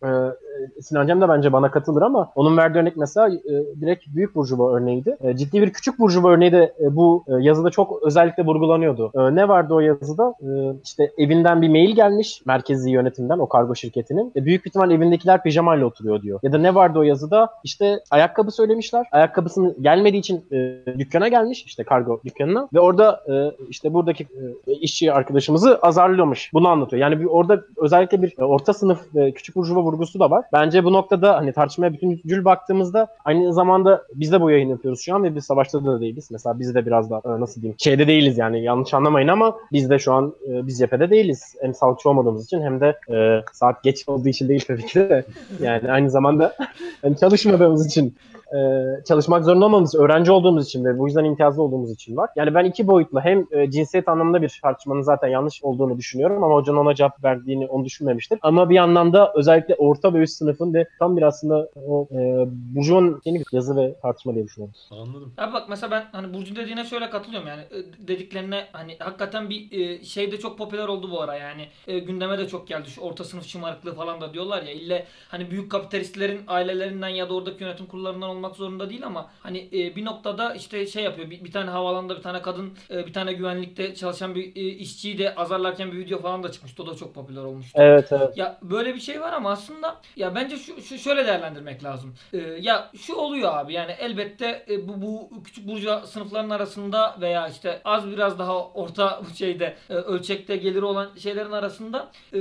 Sinan 0.80 1.06
Cem 1.06 1.20
de 1.20 1.28
bence 1.28 1.52
bana 1.52 1.70
katılır 1.70 2.02
ama 2.02 2.32
onun 2.34 2.56
verdiği 2.56 2.78
örnek 2.78 2.96
mesela 2.96 3.28
e, 3.28 3.80
direkt 3.80 4.06
büyük 4.06 4.34
burjuva 4.34 4.76
örneğiydi. 4.76 5.16
E, 5.20 5.36
ciddi 5.36 5.62
bir 5.62 5.72
küçük 5.72 5.98
burjuva 5.98 6.30
örneği 6.30 6.52
de 6.52 6.74
e, 6.80 6.96
bu 6.96 7.24
e, 7.28 7.32
yazıda 7.40 7.70
çok 7.70 8.02
özellikle 8.02 8.44
vurgulanıyordu. 8.44 9.12
E, 9.14 9.34
ne 9.34 9.48
vardı 9.48 9.74
o 9.74 9.80
yazıda? 9.80 10.34
E, 10.40 10.48
işte 10.84 11.10
evinden 11.18 11.62
bir 11.62 11.68
mail 11.68 11.94
gelmiş 11.94 12.42
merkezi 12.46 12.90
yönetimden 12.90 13.38
o 13.38 13.48
kargo 13.48 13.74
şirketinin. 13.74 14.32
E, 14.36 14.44
büyük 14.44 14.66
ihtimal 14.66 14.90
evindekiler 14.90 15.42
pijamayla 15.42 15.86
oturuyor 15.86 16.22
diyor. 16.22 16.40
Ya 16.42 16.52
da 16.52 16.58
ne 16.58 16.74
vardı 16.74 16.98
o 16.98 17.02
yazıda? 17.02 17.48
İşte 17.64 18.00
ayakkabı 18.10 18.50
söylemişler. 18.50 19.06
Ayakkabısının 19.12 19.76
gelmediği 19.82 20.20
için 20.20 20.44
e, 20.52 20.82
dükkana 20.98 21.28
gelmiş 21.28 21.64
işte 21.66 21.84
kargo 21.84 22.20
dükkanına 22.24 22.68
ve 22.74 22.80
orada 22.80 23.20
e, 23.28 23.64
işte 23.68 23.94
buradaki 23.94 24.24
e, 24.66 24.72
işçi 24.72 25.12
arkadaşımızı 25.12 25.78
azarlıyormuş. 25.82 26.50
Bunu 26.52 26.68
anlatıyor. 26.68 27.02
Yani 27.02 27.20
bir, 27.20 27.24
orada 27.24 27.62
özellikle 27.76 28.22
bir 28.22 28.34
e, 28.38 28.44
orta 28.44 28.72
sınıf 28.72 29.14
ve 29.14 29.32
küçük 29.32 29.56
burjuva 29.56 29.82
vurgusu 29.82 30.20
da 30.20 30.30
var. 30.30 30.41
Bence 30.52 30.84
bu 30.84 30.92
noktada 30.92 31.36
hani 31.36 31.52
tartışmaya 31.52 31.92
bütüncül 31.92 32.44
baktığımızda 32.44 33.06
aynı 33.24 33.52
zamanda 33.52 34.02
biz 34.14 34.32
de 34.32 34.40
bu 34.40 34.50
yayın 34.50 34.68
yapıyoruz 34.68 35.00
şu 35.00 35.14
an 35.14 35.24
ve 35.24 35.34
biz 35.34 35.44
savaşta 35.44 35.84
da 35.84 36.00
değiliz. 36.00 36.28
Mesela 36.30 36.58
biz 36.58 36.74
de 36.74 36.86
biraz 36.86 37.10
da 37.10 37.20
e, 37.24 37.40
nasıl 37.40 37.62
diyeyim 37.62 37.76
şeyde 37.78 38.06
değiliz 38.06 38.38
yani 38.38 38.62
yanlış 38.62 38.94
anlamayın 38.94 39.28
ama 39.28 39.56
biz 39.72 39.90
de 39.90 39.98
şu 39.98 40.12
an 40.12 40.34
e, 40.48 40.66
biz 40.66 40.78
cephede 40.78 41.10
değiliz. 41.10 41.54
Hem 41.60 41.74
sağlıkçı 41.74 42.10
olmadığımız 42.10 42.44
için 42.44 42.62
hem 42.62 42.80
de 42.80 42.98
e, 43.10 43.44
saat 43.52 43.82
geç 43.82 44.08
olduğu 44.08 44.28
için 44.28 44.48
değil 44.48 44.64
tabii 44.66 44.86
ki 44.86 45.00
de. 45.00 45.24
Yani 45.60 45.92
aynı 45.92 46.10
zamanda 46.10 46.54
hani 47.02 47.16
çalışmadığımız 47.16 47.86
için 47.86 48.14
e, 48.56 48.58
çalışmak 49.04 49.44
zorunda 49.44 49.64
olmamız, 49.64 49.94
öğrenci 49.94 50.32
olduğumuz 50.32 50.66
için 50.66 50.84
ve 50.84 50.98
bu 50.98 51.06
yüzden 51.06 51.24
imtiyazlı 51.24 51.62
olduğumuz 51.62 51.90
için 51.90 52.16
var. 52.16 52.30
Yani 52.36 52.54
ben 52.54 52.64
iki 52.64 52.86
boyutlu 52.86 53.20
hem 53.20 53.46
e, 53.50 53.70
cinsiyet 53.70 54.08
anlamında 54.08 54.42
bir 54.42 54.60
tartışmanın 54.62 55.02
zaten 55.02 55.28
yanlış 55.28 55.64
olduğunu 55.64 55.98
düşünüyorum 55.98 56.44
ama 56.44 56.54
hocanın 56.54 56.78
ona 56.78 56.94
cevap 56.94 57.24
verdiğini 57.24 57.66
onu 57.66 57.84
düşünmemiştim. 57.84 58.38
Ama 58.42 58.70
bir 58.70 58.74
yandan 58.74 59.12
da 59.12 59.32
özellikle 59.36 59.74
orta 59.74 60.14
ve 60.14 60.18
üst 60.18 60.36
sınıfın 60.36 60.74
ve 60.74 60.88
tam 60.98 61.16
bir 61.16 61.22
aslında 61.22 61.68
o 61.86 62.08
e, 62.10 62.44
burjuvanın 62.48 63.20
yeni 63.24 63.38
bir 63.40 63.46
yazı 63.52 63.76
ve 63.76 63.94
tartışma 64.02 64.34
diye 64.34 64.44
düşünüyorum. 64.44 64.74
Anladım. 64.90 65.32
Abi 65.38 65.52
bak 65.52 65.68
mesela 65.68 65.90
ben 65.90 66.04
hani 66.12 66.34
Burcu 66.34 66.56
dediğine 66.56 66.84
şöyle 66.84 67.10
katılıyorum 67.10 67.48
yani 67.48 67.62
E, 67.62 68.08
dediklerine 68.08 68.64
hani 68.72 68.96
hakikaten 68.98 69.50
bir 69.50 69.80
e, 69.80 70.04
şey 70.04 70.32
de 70.32 70.38
çok 70.38 70.58
popüler 70.58 70.88
oldu 70.88 71.10
bu 71.10 71.20
ara 71.20 71.36
yani 71.36 71.66
E, 71.86 71.98
gündeme 71.98 72.38
de 72.38 72.48
çok 72.48 72.68
geldi 72.68 72.90
şu 72.90 73.00
orta 73.00 73.24
sınıf 73.24 73.46
şımarıklığı 73.46 73.94
falan 73.94 74.20
da 74.20 74.34
diyorlar 74.34 74.62
ya 74.62 74.72
ille 74.72 75.06
hani 75.28 75.50
büyük 75.50 75.70
kapitalistlerin 75.70 76.40
ailelerinden 76.48 77.08
ya 77.08 77.28
da 77.28 77.34
oradaki 77.34 77.64
yönetim 77.64 77.86
kurullarından 77.86 78.28
olmak 78.42 78.56
zorunda 78.56 78.90
değil 78.90 79.06
ama 79.06 79.30
hani 79.40 79.68
e, 79.72 79.96
bir 79.96 80.04
noktada 80.04 80.54
işte 80.54 80.86
şey 80.86 81.04
yapıyor 81.04 81.30
bir, 81.30 81.44
bir 81.44 81.52
tane 81.52 81.70
havalanda 81.70 82.16
bir 82.16 82.22
tane 82.22 82.42
kadın 82.42 82.72
e, 82.90 83.06
bir 83.06 83.12
tane 83.12 83.32
güvenlikte 83.32 83.94
çalışan 83.94 84.34
bir 84.34 84.56
e, 84.56 84.60
işçiyi 84.60 85.18
de 85.18 85.34
azarlarken 85.34 85.92
bir 85.92 85.98
video 85.98 86.20
falan 86.20 86.42
da 86.42 86.52
çıkmıştı 86.52 86.82
o 86.82 86.86
da 86.86 86.94
çok 86.94 87.14
popüler 87.14 87.42
olmuştu. 87.42 87.72
Evet 87.74 88.12
evet. 88.12 88.36
Ya 88.36 88.58
böyle 88.62 88.94
bir 88.94 89.00
şey 89.00 89.20
var 89.20 89.32
ama 89.32 89.50
aslında 89.50 90.00
ya 90.16 90.34
bence 90.34 90.56
şu, 90.56 90.82
şu 90.82 90.98
şöyle 90.98 91.26
değerlendirmek 91.26 91.84
lazım. 91.84 92.14
Ee, 92.32 92.38
ya 92.38 92.90
şu 92.96 93.14
oluyor 93.14 93.54
abi 93.54 93.72
yani 93.72 93.92
elbette 93.92 94.64
e, 94.68 94.88
bu 94.88 95.02
bu 95.02 95.42
küçük 95.44 95.68
burjuva 95.68 96.06
sınıfların 96.06 96.50
arasında 96.50 97.16
veya 97.20 97.48
işte 97.48 97.80
az 97.84 98.10
biraz 98.10 98.38
daha 98.38 98.66
orta 98.66 99.22
şeyde 99.38 99.76
e, 99.90 99.94
ölçekte 99.94 100.56
geliri 100.56 100.84
olan 100.84 101.08
şeylerin 101.18 101.52
arasında 101.52 102.10
e, 102.32 102.40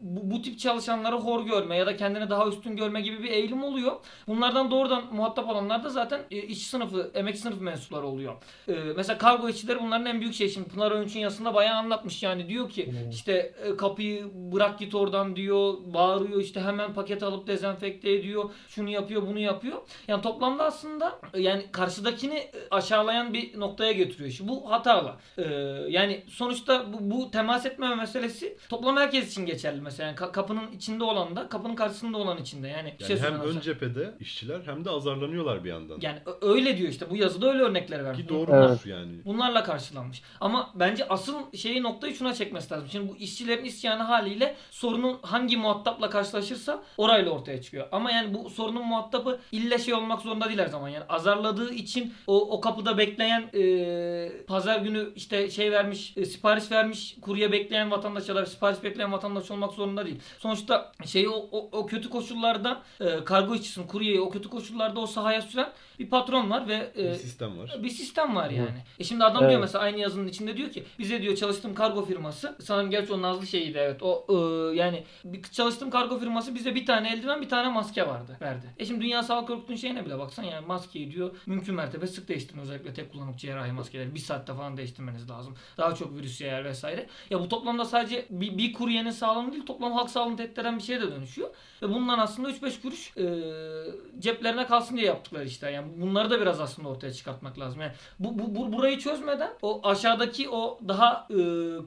bu, 0.00 0.30
bu 0.30 0.42
tip 0.42 0.58
çalışanları 0.58 1.16
hor 1.16 1.46
görme 1.46 1.76
ya 1.76 1.86
da 1.86 1.96
kendini 1.96 2.30
daha 2.30 2.48
üstün 2.48 2.76
görme 2.76 3.00
gibi 3.00 3.22
bir 3.22 3.30
eğilim 3.30 3.64
oluyor. 3.64 3.92
Bunlardan 4.28 4.70
doğrudan 4.70 5.03
muhatap 5.12 5.48
olanlar 5.48 5.84
da 5.84 5.88
zaten 5.90 6.20
e, 6.30 6.36
işçi 6.42 6.64
sınıfı, 6.64 7.10
emek 7.14 7.36
sınıf 7.38 7.60
mensupları 7.60 8.06
oluyor. 8.06 8.34
E, 8.68 8.72
mesela 8.96 9.18
kargo 9.18 9.48
işçileri 9.48 9.80
bunların 9.82 10.06
en 10.06 10.20
büyük 10.20 10.34
şey. 10.34 10.48
Şimdi 10.48 10.68
Pınar 10.68 10.92
Öğünç'ün 10.92 11.20
yazısında 11.20 11.54
bayağı 11.54 11.76
anlatmış 11.76 12.22
yani. 12.22 12.48
Diyor 12.48 12.70
ki 12.70 12.86
Hmm. 12.86 13.10
işte 13.10 13.32
e, 13.64 13.76
kapıyı 13.76 14.24
bırak 14.34 14.78
git 14.78 14.94
oradan 14.94 15.36
diyor. 15.36 15.74
Bağırıyor 15.84 16.40
işte 16.40 16.60
hemen 16.60 16.94
paket 16.94 17.22
alıp 17.22 17.46
dezenfekte 17.46 18.10
ediyor. 18.12 18.50
Şunu 18.68 18.90
yapıyor 18.90 19.22
bunu 19.26 19.38
yapıyor. 19.38 19.78
Yani 20.08 20.22
toplamda 20.22 20.64
aslında 20.64 21.18
e, 21.34 21.40
yani 21.40 21.66
karşıdakini 21.72 22.50
aşağılayan 22.70 23.32
bir 23.34 23.60
noktaya 23.60 23.92
getiriyor 23.92 24.28
işi. 24.30 24.48
Bu 24.48 24.70
hatalı. 24.70 25.12
E, 25.38 25.42
yani 25.88 26.24
sonuçta 26.28 26.92
bu, 26.92 27.10
bu 27.10 27.30
temas 27.30 27.66
etmeme 27.66 27.94
meselesi 27.94 28.56
toplam 28.68 28.96
herkes 28.96 29.30
için 29.32 29.46
geçerli 29.46 29.80
mesela. 29.80 30.06
Yani 30.06 30.16
ka- 30.16 30.32
kapının 30.32 30.72
içinde 30.72 31.04
olan 31.04 31.36
da 31.36 31.48
kapının 31.48 31.74
karşısında 31.74 32.18
olan 32.18 32.38
içinde. 32.38 32.68
Yani, 32.68 32.94
Yani 33.00 33.06
şey 33.08 33.18
hem 33.18 33.40
ön 33.40 33.60
cephede 33.60 34.14
işçiler 34.20 34.60
hem 34.66 34.84
de 34.84 34.90
azarlanıyorlar 34.94 35.64
bir 35.64 35.68
yandan. 35.70 35.98
yani 36.02 36.18
öyle 36.42 36.76
diyor 36.78 36.88
işte. 36.88 37.10
Bu 37.10 37.16
yazıda 37.16 37.52
öyle 37.52 37.62
örnekleri 37.62 38.04
vermiş. 38.04 38.22
Ki 38.22 38.28
doğrudur 38.28 38.70
Evet. 38.70 38.86
yani. 38.86 39.12
Bunlarla 39.24 39.64
karşılanmış. 39.64 40.22
Ama 40.40 40.70
bence 40.74 41.08
asıl 41.08 41.34
şeyi 41.56 41.82
noktayı 41.82 42.14
şuna 42.14 42.34
çekmesi 42.34 42.74
lazım. 42.74 42.88
Şimdi 42.92 43.08
bu 43.12 43.16
işçilerin 43.16 43.64
isyanı 43.64 44.02
haliyle 44.02 44.54
sorunun 44.70 45.18
hangi 45.22 45.56
muhatapla 45.56 46.10
karşılaşırsa 46.10 46.82
orayla 46.96 47.30
ortaya 47.30 47.62
çıkıyor. 47.62 47.86
Ama 47.92 48.10
yani 48.10 48.34
bu 48.34 48.50
sorunun 48.50 48.86
muhatabı 48.86 49.38
illa 49.52 49.78
şey 49.78 49.94
olmak 49.94 50.20
zorunda 50.22 50.48
değil 50.48 50.58
her 50.58 50.66
zaman. 50.66 50.88
Yani 50.88 51.04
azarladığı 51.08 51.72
için 51.72 52.14
o, 52.26 52.50
o 52.50 52.60
kapıda 52.60 52.98
bekleyen 52.98 53.50
e, 53.54 54.44
pazar 54.46 54.80
günü 54.80 55.08
işte 55.16 55.50
şey 55.50 55.72
vermiş 55.72 56.12
e, 56.16 56.24
sipariş 56.24 56.70
vermiş 56.70 57.16
kurye 57.20 57.52
bekleyen 57.52 57.90
vatandaş 57.90 58.28
ya 58.28 58.34
da 58.34 58.46
sipariş 58.46 58.82
bekleyen 58.82 59.12
vatandaş 59.12 59.50
olmak 59.50 59.72
zorunda 59.72 60.06
değil. 60.06 60.20
Sonuçta 60.38 60.92
şeyi 61.06 61.28
o, 61.28 61.48
o, 61.52 61.68
o 61.72 61.86
kötü 61.86 62.10
koşullarda 62.10 62.82
e, 63.00 63.24
kargo 63.24 63.54
işçisini 63.54 63.86
kuryeyi 63.86 64.20
o 64.20 64.30
kötü 64.30 64.50
koşullarda 64.50 64.83
o 64.96 65.06
sahaya 65.06 65.42
süren 65.42 65.72
bir 65.98 66.10
patron 66.10 66.50
var 66.50 66.68
ve 66.68 66.92
e, 66.96 67.04
Bir 67.04 67.14
sistem 67.14 67.58
var. 67.58 67.76
bir 67.82 67.88
sistem 67.88 68.36
var 68.36 68.50
yani. 68.50 68.78
E 68.98 69.04
şimdi 69.04 69.24
adam 69.24 69.40
diyor 69.40 69.50
Evet. 69.50 69.60
mesela 69.60 69.84
aynı 69.84 69.98
yazının 69.98 70.28
içinde 70.28 70.56
diyor 70.56 70.70
ki 70.70 70.84
bize 70.98 71.22
diyor 71.22 71.36
çalıştığım 71.36 71.74
kargo 71.74 72.04
firması 72.04 72.56
sanırım 72.60 72.90
gerçi 72.90 73.12
o 73.12 73.22
Nazlı 73.22 73.46
şeyiydi 73.46 73.78
evet. 73.78 74.02
O 74.02 74.26
e, 74.28 74.76
yani 74.76 75.04
bir 75.24 75.42
çalıştığım 75.42 75.90
kargo 75.90 76.18
firması 76.18 76.54
bize 76.54 76.74
bir 76.74 76.86
tane 76.86 77.12
eldiven 77.12 77.40
bir 77.42 77.48
tane 77.48 77.68
maske 77.68 78.08
vardı 78.08 78.36
verdi. 78.40 78.66
E 78.78 78.86
şimdi 78.86 79.00
Dünya 79.00 79.22
Sağlık 79.22 79.50
Örgütü'nün 79.50 79.76
şeyine 79.76 80.06
bile 80.06 80.18
baksan 80.18 80.42
yani 80.42 80.66
maskeyi 80.66 81.10
diyor 81.12 81.30
mümkün 81.46 81.74
mertebe 81.74 82.06
sık 82.06 82.28
değiştirin 82.28 82.60
özellikle 82.60 82.94
tek 82.94 83.12
kullanımlık 83.12 83.38
cerrahi 83.38 83.72
maskeleri. 83.72 84.14
Bir 84.14 84.20
saatte 84.20 84.54
falan 84.54 84.76
değiştirmeniz 84.76 85.30
lazım. 85.30 85.56
Daha 85.78 85.94
çok 85.94 86.14
virüs 86.16 86.40
yayar 86.40 86.64
vesaire. 86.64 87.06
Ya 87.30 87.40
bu 87.40 87.48
toplamda 87.48 87.84
sadece 87.84 88.26
bir, 88.30 88.58
bir 88.58 88.72
kuryenin 88.72 89.10
sağlığını 89.10 89.52
değil 89.52 89.66
toplam 89.66 89.92
halk 89.92 90.10
sağlığını 90.10 90.36
tehdit 90.36 90.58
eden 90.58 90.78
bir 90.78 90.82
şeye 90.82 91.00
de 91.00 91.10
dönüşüyor. 91.12 91.50
Ve 91.82 91.88
bundan 91.88 92.18
aslında 92.18 92.50
3-5 92.50 92.82
kuruş 92.82 93.16
e, 93.16 93.24
ceplerine 94.18 94.63
kalsın 94.66 94.96
diye 94.96 95.06
yaptıkları 95.06 95.44
işte. 95.46 95.70
Yani 95.70 95.92
bunları 96.00 96.30
da 96.30 96.40
biraz 96.40 96.60
aslında 96.60 96.88
ortaya 96.88 97.12
çıkartmak 97.12 97.58
lazım. 97.58 97.80
Yani 97.80 97.92
bu, 98.18 98.38
bu, 98.38 98.54
bu- 98.56 98.72
burayı 98.72 98.98
çözmeden 98.98 99.50
o 99.62 99.80
aşağıdaki 99.88 100.50
o 100.50 100.78
daha 100.88 101.28
e, 101.30 101.36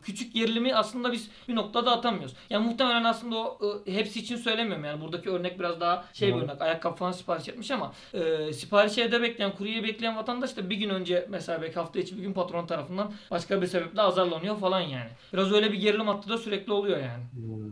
küçük 0.02 0.34
gerilimi 0.34 0.76
aslında 0.76 1.12
biz 1.12 1.30
bir 1.48 1.56
noktada 1.56 1.92
atamıyoruz. 1.92 2.36
Yani 2.50 2.68
muhtemelen 2.68 3.04
aslında 3.04 3.38
o 3.38 3.60
e, 3.86 3.94
hepsi 3.94 4.20
için 4.20 4.36
söylemiyorum. 4.36 4.86
Yani 4.86 5.02
buradaki 5.02 5.30
örnek 5.30 5.60
biraz 5.60 5.82
daha 5.82 6.06
şey 6.14 6.36
bir 6.36 6.42
örnek. 6.42 6.62
Ayakkabı 6.62 6.96
falan 6.96 7.12
sipariş 7.12 7.50
etmiş 7.50 7.72
ama 7.72 7.94
e, 8.14 8.54
sipariş 8.54 8.98
evde 8.98 9.22
bekleyen, 9.22 9.56
kuryeyi 9.56 9.84
bekleyen 9.84 10.16
vatandaş 10.18 10.58
da 10.58 10.70
bir 10.70 10.76
gün 10.76 10.90
önce 10.90 11.28
mesela 11.30 11.62
belki 11.62 11.76
hafta 11.76 12.00
içi 12.00 12.18
bir 12.18 12.22
gün 12.22 12.34
patron 12.34 12.66
tarafından 12.68 13.12
başka 13.32 13.62
bir 13.62 13.68
sebeple 13.68 14.02
azarlanıyor 14.02 14.58
falan 14.58 14.80
yani. 14.82 15.10
Biraz 15.34 15.52
öyle 15.52 15.72
bir 15.72 15.78
gerilim 15.78 16.08
hattı 16.08 16.30
da 16.30 16.38
sürekli 16.38 16.74
oluyor 16.74 16.98
yani. 16.98 17.24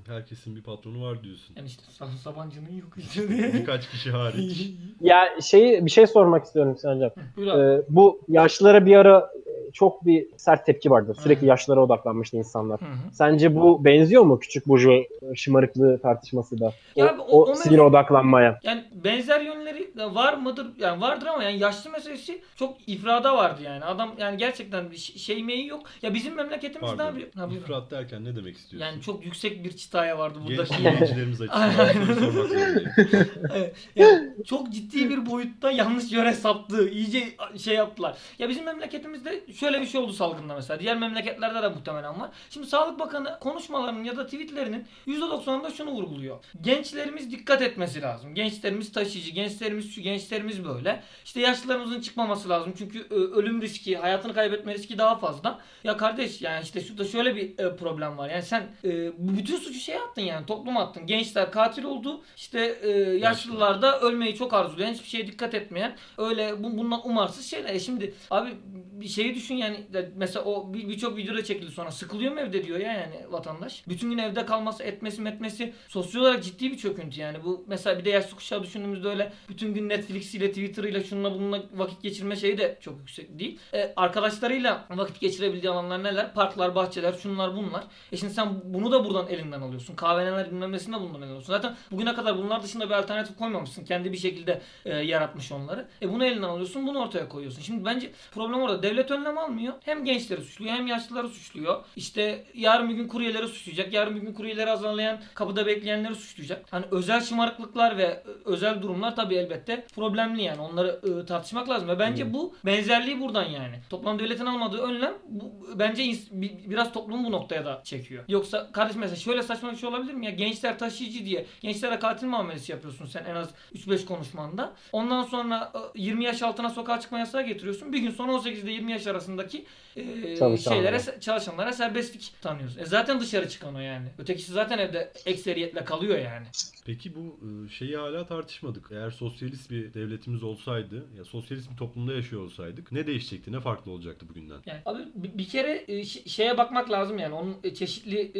Herkesin 0.07 0.55
bir 0.55 0.63
patronu 0.63 1.03
var 1.03 1.23
diyorsun. 1.23 1.55
Yani 1.57 1.67
işte 1.67 1.83
Sa- 1.99 2.17
Sabancı'nın 2.17 2.71
yok 2.77 2.93
işte 2.97 3.29
diye. 3.29 3.53
Birkaç 3.53 3.89
kişi 3.91 4.11
hariç. 4.11 4.69
Ya 5.01 5.29
şey 5.41 5.85
bir 5.85 5.91
şey 5.91 6.07
sormak 6.07 6.45
istiyorum 6.45 6.73
abi. 6.73 7.11
Ee, 7.37 7.81
bu 7.89 8.19
yaşlılara 8.27 8.85
bir 8.85 8.95
ara 8.95 9.29
çok 9.75 10.05
bir 10.05 10.27
sert 10.37 10.65
tepki 10.65 10.91
vardı. 10.91 11.15
Sürekli 11.23 11.41
Hı. 11.41 11.45
yaşlılara 11.45 11.81
odaklanmıştı 11.83 12.37
insanlar. 12.37 12.81
Hı 12.81 12.85
hı. 12.85 13.13
Sence 13.13 13.55
bu 13.55 13.85
benziyor 13.85 14.23
mu 14.23 14.39
küçük 14.39 14.67
burcu 14.67 14.91
şımarıklığı 15.35 15.99
tartışması 16.01 16.59
da? 16.59 16.65
O, 16.95 16.99
Ya 17.03 17.17
o- 17.19 17.23
o 17.45 17.51
o 17.51 17.55
sinir 17.55 17.77
mevzu- 17.77 17.81
odaklanmaya. 17.81 18.59
Yani 18.63 18.83
benzer 19.03 19.41
yönleri 19.41 19.91
var 20.15 20.33
mıdır? 20.33 20.67
Yani 20.77 21.01
vardır 21.01 21.25
ama 21.27 21.43
yani 21.43 21.59
yaşlı 21.59 21.89
meselesi 21.89 22.41
çok 22.55 22.77
ifrada 22.87 23.37
vardı 23.37 23.61
yani. 23.63 23.85
Adam 23.85 24.11
yani 24.19 24.37
gerçekten 24.37 24.91
bir 24.91 24.97
şey 24.97 25.43
meyi 25.43 25.67
yok. 25.67 25.81
Ya 26.01 26.13
bizim 26.13 26.35
memleketimizde 26.35 26.95
Pardon. 26.97 27.13
abi. 27.15 27.29
Ha, 27.35 27.49
buyurun. 27.49 27.63
İfrat 27.63 27.91
derken 27.91 28.25
ne 28.25 28.35
demek 28.35 28.57
istiyorsun? 28.57 28.87
Yani 28.91 29.01
çok 29.01 29.25
yüksek 29.25 29.63
bir 29.63 29.71
çıtaya 29.71 30.17
vardı 30.19 30.39
burada. 30.47 30.63
Genç 30.63 30.79
dinleyicilerimiz 30.79 31.41
açısından. 31.41 31.87
Yani 33.95 34.29
çok 34.45 34.69
ciddi 34.73 35.09
bir 35.09 35.25
boyutta 35.25 35.71
yanlış 35.71 36.11
yöre 36.11 36.33
saptı. 36.33 36.89
İyice 36.89 37.23
şey 37.57 37.75
yaptılar. 37.75 38.17
Ya 38.39 38.49
bizim 38.49 38.65
memleketimizde 38.65 39.41
şöyle 39.53 39.64
bir 39.73 39.85
şey 39.85 40.01
oldu 40.01 40.13
salgında 40.13 40.55
mesela. 40.55 40.79
Diğer 40.79 40.97
memleketlerde 40.97 41.61
de 41.61 41.69
muhtemelen 41.69 42.19
var. 42.19 42.29
Şimdi 42.49 42.67
Sağlık 42.67 42.99
Bakanı 42.99 43.39
konuşmalarının 43.39 44.03
ya 44.03 44.17
da 44.17 44.25
tweetlerinin 44.25 44.87
%90'ında 45.07 45.73
şunu 45.73 45.91
vurguluyor. 45.91 46.37
Gençlerimiz 46.61 47.31
dikkat 47.31 47.61
etmesi 47.61 48.01
lazım. 48.01 48.35
Gençlerimiz 48.35 48.91
taşıyıcı, 48.91 49.31
gençlerimiz 49.31 49.95
şu, 49.95 50.01
gençlerimiz 50.01 50.65
böyle. 50.65 51.03
İşte 51.25 51.41
yaşlılarımızın 51.41 52.01
çıkmaması 52.01 52.49
lazım. 52.49 52.73
Çünkü 52.77 52.99
e, 52.99 53.13
ölüm 53.13 53.61
riski, 53.61 53.97
hayatını 53.97 54.33
kaybetme 54.33 54.73
riski 54.73 54.97
daha 54.97 55.17
fazla. 55.17 55.59
Ya 55.83 55.97
kardeş 55.97 56.41
yani 56.41 56.63
işte 56.63 56.81
şurada 56.81 57.05
şöyle 57.05 57.35
bir 57.35 57.59
e, 57.59 57.75
problem 57.75 58.17
var. 58.17 58.29
Yani 58.29 58.43
sen 58.43 58.63
e, 58.83 59.11
bütün 59.17 59.57
suçu 59.57 59.79
şey 59.79 59.95
attın 59.95 60.21
yani 60.21 60.45
topluma 60.45 60.81
attın. 60.81 61.07
Gençler 61.07 61.51
katil 61.51 61.83
oldu. 61.83 62.21
İşte 62.37 62.79
e, 62.81 62.89
yaşlılar 63.17 63.81
da 63.81 63.99
ölmeyi 63.99 64.35
çok 64.35 64.53
arzulayan, 64.53 64.93
hiçbir 64.93 65.07
şeye 65.07 65.27
dikkat 65.27 65.53
etmeyen, 65.53 65.95
öyle 66.17 66.63
bu, 66.63 66.77
bundan 66.77 67.07
umarsız 67.09 67.45
şeyler. 67.45 67.79
Şimdi 67.79 68.13
abi 68.31 68.49
bir 68.91 69.07
şeyi 69.07 69.35
düşün 69.35 69.54
yani 69.55 69.77
de- 69.93 70.11
mesela 70.15 70.45
o 70.45 70.73
bir- 70.73 70.89
birçok 70.89 71.17
videoda 71.17 71.43
çekildi 71.43 71.71
sonra 71.71 71.91
sıkılıyor 71.91 72.33
mu 72.33 72.39
evde 72.39 72.63
diyor 72.63 72.79
ya 72.79 72.93
yani 72.93 73.15
vatandaş. 73.29 73.83
Bütün 73.87 74.09
gün 74.09 74.17
evde 74.17 74.45
kalması, 74.45 74.83
etmesi, 74.83 75.21
metmesi 75.21 75.73
sosyal 75.87 76.21
olarak 76.21 76.43
ciddi 76.43 76.71
bir 76.71 76.77
çöküntü 76.77 77.19
yani. 77.21 77.43
Bu 77.43 77.65
mesela 77.67 77.99
bir 77.99 78.05
de 78.05 78.09
yaşlı 78.09 78.35
kuşağı 78.35 78.63
düşündüğümüzde 78.63 79.07
öyle 79.07 79.33
bütün 79.49 79.73
gün 79.73 79.89
Netflix 79.89 80.35
ile 80.35 80.47
Twitter 80.49 80.83
ile 80.83 81.03
şununla 81.03 81.33
bununla 81.33 81.63
vakit 81.75 82.01
geçirme 82.01 82.35
şeyi 82.35 82.57
de 82.57 82.77
çok 82.81 82.99
yüksek 82.99 83.39
değil. 83.39 83.59
E, 83.73 83.93
arkadaşlarıyla 83.95 84.85
vakit 84.89 85.19
geçirebildiği 85.19 85.71
alanlar 85.71 86.03
neler? 86.03 86.33
Parklar, 86.33 86.75
bahçeler, 86.75 87.13
şunlar 87.13 87.55
bunlar. 87.55 87.83
E 88.11 88.17
şimdi 88.17 88.33
sen 88.33 88.49
bunu 88.63 88.91
da 88.91 89.05
buradan 89.05 89.27
elinden 89.27 89.61
alıyorsun. 89.61 89.95
Kahveneler 89.95 90.47
bilmem 90.51 90.71
nesini 90.71 90.95
de 90.95 90.99
bundan 90.99 91.11
elinden 91.15 91.27
alıyorsun. 91.27 91.53
Zaten 91.53 91.75
bugüne 91.91 92.13
kadar 92.15 92.37
bunlar 92.37 92.63
dışında 92.63 92.85
bir 92.89 92.93
alternatif 92.93 93.37
koymamışsın. 93.37 93.85
Kendi 93.85 94.11
bir 94.11 94.17
şekilde 94.17 94.61
e, 94.85 94.95
yaratmış 94.97 95.51
onları. 95.51 95.87
E 96.01 96.13
bunu 96.13 96.25
elinden 96.25 96.47
alıyorsun, 96.47 96.87
bunu 96.87 96.99
ortaya 96.99 97.29
koyuyorsun. 97.29 97.61
Şimdi 97.61 97.85
bence 97.85 98.11
problem 98.31 98.61
orada. 98.61 98.83
Devlet 98.83 99.11
önlem 99.11 99.37
almıyor. 99.45 99.73
Hem 99.85 100.05
gençleri 100.05 100.41
suçluyor 100.41 100.73
hem 100.73 100.87
yaşlıları 100.87 101.29
suçluyor. 101.29 101.83
İşte 101.95 102.45
yarın 102.53 102.89
bir 102.89 102.93
gün 102.95 103.07
kuryeleri 103.07 103.47
suçlayacak. 103.47 103.93
Yarın 103.93 104.15
bir 104.15 104.21
gün 104.21 104.33
kuryeleri 104.33 104.71
azarlayan, 104.71 105.19
kapıda 105.33 105.65
bekleyenleri 105.65 106.15
suçlayacak. 106.15 106.65
Hani 106.71 106.85
özel 106.91 107.21
şımarıklıklar 107.21 107.97
ve 107.97 108.03
e, 108.03 108.23
özel 108.45 108.81
durumlar 108.81 109.15
tabii 109.15 109.35
elbette 109.35 109.85
problemli 109.95 110.43
yani. 110.43 110.61
Onları 110.61 110.99
e, 111.21 111.25
tartışmak 111.25 111.69
lazım. 111.69 111.89
Ve 111.89 111.99
bence 111.99 112.33
bu 112.33 112.55
benzerliği 112.65 113.21
buradan 113.21 113.43
yani. 113.43 113.75
Toplam 113.89 114.19
devletin 114.19 114.45
almadığı 114.45 114.77
önlem 114.81 115.13
bu, 115.29 115.51
bence 115.75 116.03
ins- 116.03 116.41
bi- 116.41 116.59
biraz 116.69 116.93
toplumu 116.93 117.27
bu 117.27 117.31
noktaya 117.31 117.65
da 117.65 117.81
çekiyor. 117.83 118.23
Yoksa 118.27 118.71
kardeşim 118.71 119.01
mesela 119.01 119.15
şöyle 119.15 119.43
saçma 119.43 119.71
bir 119.71 119.77
şey 119.77 119.89
olabilir 119.89 120.13
mi 120.13 120.25
ya? 120.25 120.31
Gençler 120.31 120.79
taşıyıcı 120.79 121.25
diye 121.25 121.45
gençlere 121.61 121.99
katil 121.99 122.27
muamelesi 122.27 122.71
yapıyorsun 122.71 123.05
sen 123.05 123.25
en 123.25 123.35
az 123.35 123.49
3-5 123.75 124.05
konuşmanda. 124.05 124.73
Ondan 124.91 125.23
sonra 125.23 125.71
e, 125.95 126.01
20 126.01 126.23
yaş 126.23 126.41
altına 126.41 126.69
sokağa 126.69 126.99
çıkma 126.99 127.19
yasağı 127.19 127.41
getiriyorsun. 127.43 127.93
Bir 127.93 127.99
gün 127.99 128.11
sonra 128.11 128.31
18 128.33 128.63
ile 128.63 128.71
20 128.71 128.91
yaş 128.91 129.07
arasındaki 129.25 129.65
e, 129.95 130.35
Çalışanlara. 130.37 130.99
şeylere 130.99 131.19
çalışanlara 131.19 131.73
serbestlik 131.73 132.33
tanıyorsun. 132.41 132.79
E 132.79 132.85
zaten 132.85 133.19
dışarı 133.19 133.49
çıkan 133.49 133.75
o 133.75 133.79
yani. 133.79 134.07
Ötekisi 134.17 134.51
zaten 134.51 134.77
evde 134.77 135.11
ekseriyetle 135.25 135.85
kalıyor 135.85 136.17
yani. 136.17 136.47
Peki 136.85 137.15
bu 137.15 137.39
şeyi 137.69 137.97
hala 137.97 138.25
tartışmadık. 138.25 138.89
Eğer 138.91 139.11
sosyalist 139.11 139.71
bir 139.71 139.93
devletimiz 139.93 140.43
olsaydı, 140.43 141.05
ya 141.17 141.25
sosyalist 141.25 141.71
bir 141.71 141.77
toplumda 141.77 142.13
yaşıyor 142.13 142.41
olsaydık 142.41 142.91
ne 142.91 143.07
değişecekti, 143.07 143.51
ne 143.51 143.59
farklı 143.59 143.91
olacaktı 143.91 144.29
bugünden? 144.29 144.57
Yani 144.65 144.79
abi 144.85 145.01
bir, 145.15 145.47
kere 145.47 146.03
şeye 146.05 146.57
bakmak 146.57 146.91
lazım 146.91 147.17
yani 147.17 147.33
onun 147.33 147.61
çeşitli 147.61 148.31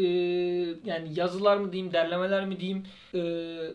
yani 0.86 1.10
yazılar 1.16 1.58
mı 1.58 1.74
diyeyim 1.74 1.94
derlemeler 1.94 2.46
mi 2.46 2.60
diyeyim 2.60 2.84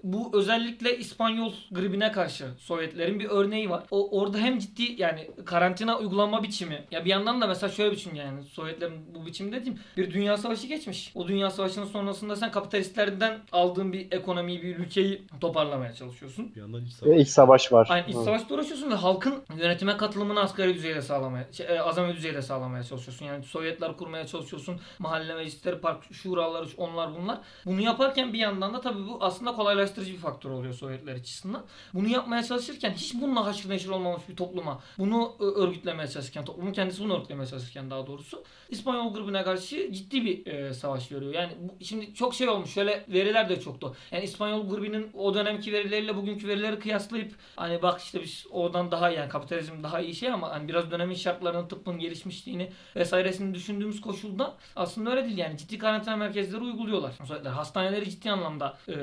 bu 0.02 0.30
özellikle 0.38 0.98
İspanyol 0.98 1.52
gribine 1.70 2.12
karşı 2.12 2.46
Sovyetlerin 2.58 3.20
bir 3.20 3.28
örneği 3.28 3.70
var. 3.70 3.84
O 3.90 4.20
orada 4.20 4.38
hem 4.38 4.58
ciddi 4.58 5.02
yani 5.02 5.30
karantina 5.44 5.98
uygulama 5.98 6.42
biçimi 6.42 6.84
ya 6.90 6.99
bir 7.04 7.10
yandan 7.10 7.40
da 7.40 7.46
mesela 7.46 7.70
şöyle 7.72 7.90
düşün 7.96 8.14
yani 8.14 8.44
Sovyetlerin 8.44 9.14
bu 9.14 9.26
biçim 9.26 9.52
dediğim 9.52 9.78
bir 9.96 10.10
dünya 10.12 10.36
savaşı 10.36 10.66
geçmiş. 10.66 11.12
O 11.14 11.28
dünya 11.28 11.50
savaşının 11.50 11.84
sonrasında 11.86 12.36
sen 12.36 12.50
kapitalistlerden 12.50 13.38
aldığın 13.52 13.92
bir 13.92 14.12
ekonomiyi 14.12 14.62
bir 14.62 14.76
ülkeyi 14.76 15.22
toparlamaya 15.40 15.92
çalışıyorsun. 15.94 16.54
Bir 16.54 16.60
yandan 16.60 16.84
iç 16.84 16.92
Ve 16.92 17.06
savaş. 17.06 17.20
iç 17.20 17.28
savaş 17.28 17.72
var. 17.72 17.86
Aynen 17.90 18.08
iç 18.08 18.14
Evet. 18.14 18.24
savaşta 18.24 18.54
uğraşıyorsun 18.54 18.90
ve 18.90 18.94
halkın 18.94 19.34
yönetime 19.56 19.96
katılımını 19.96 20.40
asgari 20.40 20.74
düzeyde 20.74 21.02
sağlamaya, 21.02 21.52
şey, 21.52 21.66
e, 21.66 21.80
azami 21.80 22.16
düzeyde 22.16 22.42
sağlamaya 22.42 22.84
çalışıyorsun. 22.84 23.26
Yani 23.26 23.44
Sovyetler 23.44 23.96
kurmaya 23.96 24.26
çalışıyorsun. 24.26 24.80
Mahalle 24.98 25.34
meclisleri, 25.34 25.80
park 25.80 26.04
şuraları, 26.12 26.66
onlar 26.76 27.14
bunlar. 27.14 27.38
Bunu 27.66 27.80
yaparken 27.80 28.32
bir 28.32 28.38
yandan 28.38 28.74
da 28.74 28.80
tabii 28.80 29.06
bu 29.08 29.18
aslında 29.20 29.52
kolaylaştırıcı 29.52 30.12
bir 30.12 30.18
faktör 30.18 30.50
oluyor 30.50 30.74
Sovyetler 30.74 31.14
açısından. 31.14 31.62
Bunu 31.94 32.08
yapmaya 32.08 32.42
çalışırken 32.42 32.90
hiç 32.90 33.14
bununla 33.14 33.46
haşır 33.46 33.70
neşir 33.70 33.88
olmamış 33.88 34.28
bir 34.28 34.36
topluma 34.36 34.80
bunu 34.98 35.32
e, 35.40 35.44
örgütlemeye 35.44 36.08
çalışırken, 36.08 36.44
toplumun 36.44 36.72
kendisi 36.90 37.04
bunu 37.04 37.16
örgütlemeye 37.16 37.46
çalışırken 37.46 37.90
daha 37.90 38.06
doğrusu 38.06 38.44
İspanyol 38.70 39.14
grubuna 39.14 39.44
karşı 39.44 39.92
ciddi 39.92 40.24
bir 40.24 40.46
e, 40.46 40.74
savaş 40.74 41.12
veriyor. 41.12 41.34
Yani 41.34 41.52
bu, 41.60 41.84
şimdi 41.84 42.14
çok 42.14 42.34
şey 42.34 42.48
olmuş. 42.48 42.70
Şöyle 42.70 43.04
veriler 43.08 43.48
de 43.48 43.60
çoktu. 43.60 43.96
Yani 44.10 44.24
İspanyol 44.24 44.68
grubunun 44.68 45.10
o 45.14 45.34
dönemki 45.34 45.72
verileriyle 45.72 46.16
bugünkü 46.16 46.48
verileri 46.48 46.78
kıyaslayıp 46.78 47.34
hani 47.56 47.82
bak 47.82 48.00
işte 48.00 48.22
biz 48.22 48.46
oradan 48.50 48.90
daha 48.90 49.10
yani 49.10 49.28
kapitalizm 49.28 49.82
daha 49.82 50.00
iyi 50.00 50.14
şey 50.14 50.28
ama 50.28 50.50
hani 50.50 50.68
biraz 50.68 50.90
dönemin 50.90 51.14
şartlarının 51.14 51.68
tıbbın 51.68 51.98
gelişmişliğini 51.98 52.72
vesairesini 52.96 53.54
düşündüğümüz 53.54 54.00
koşulda 54.00 54.56
aslında 54.76 55.10
öyle 55.10 55.24
değil 55.24 55.38
yani 55.38 55.58
ciddi 55.58 55.78
karantina 55.78 56.16
merkezleri 56.16 56.60
uyguluyorlar. 56.60 57.12
Sovyetler 57.28 57.50
hastaneleri 57.50 58.10
ciddi 58.10 58.30
anlamda 58.30 58.78
e, 58.88 58.94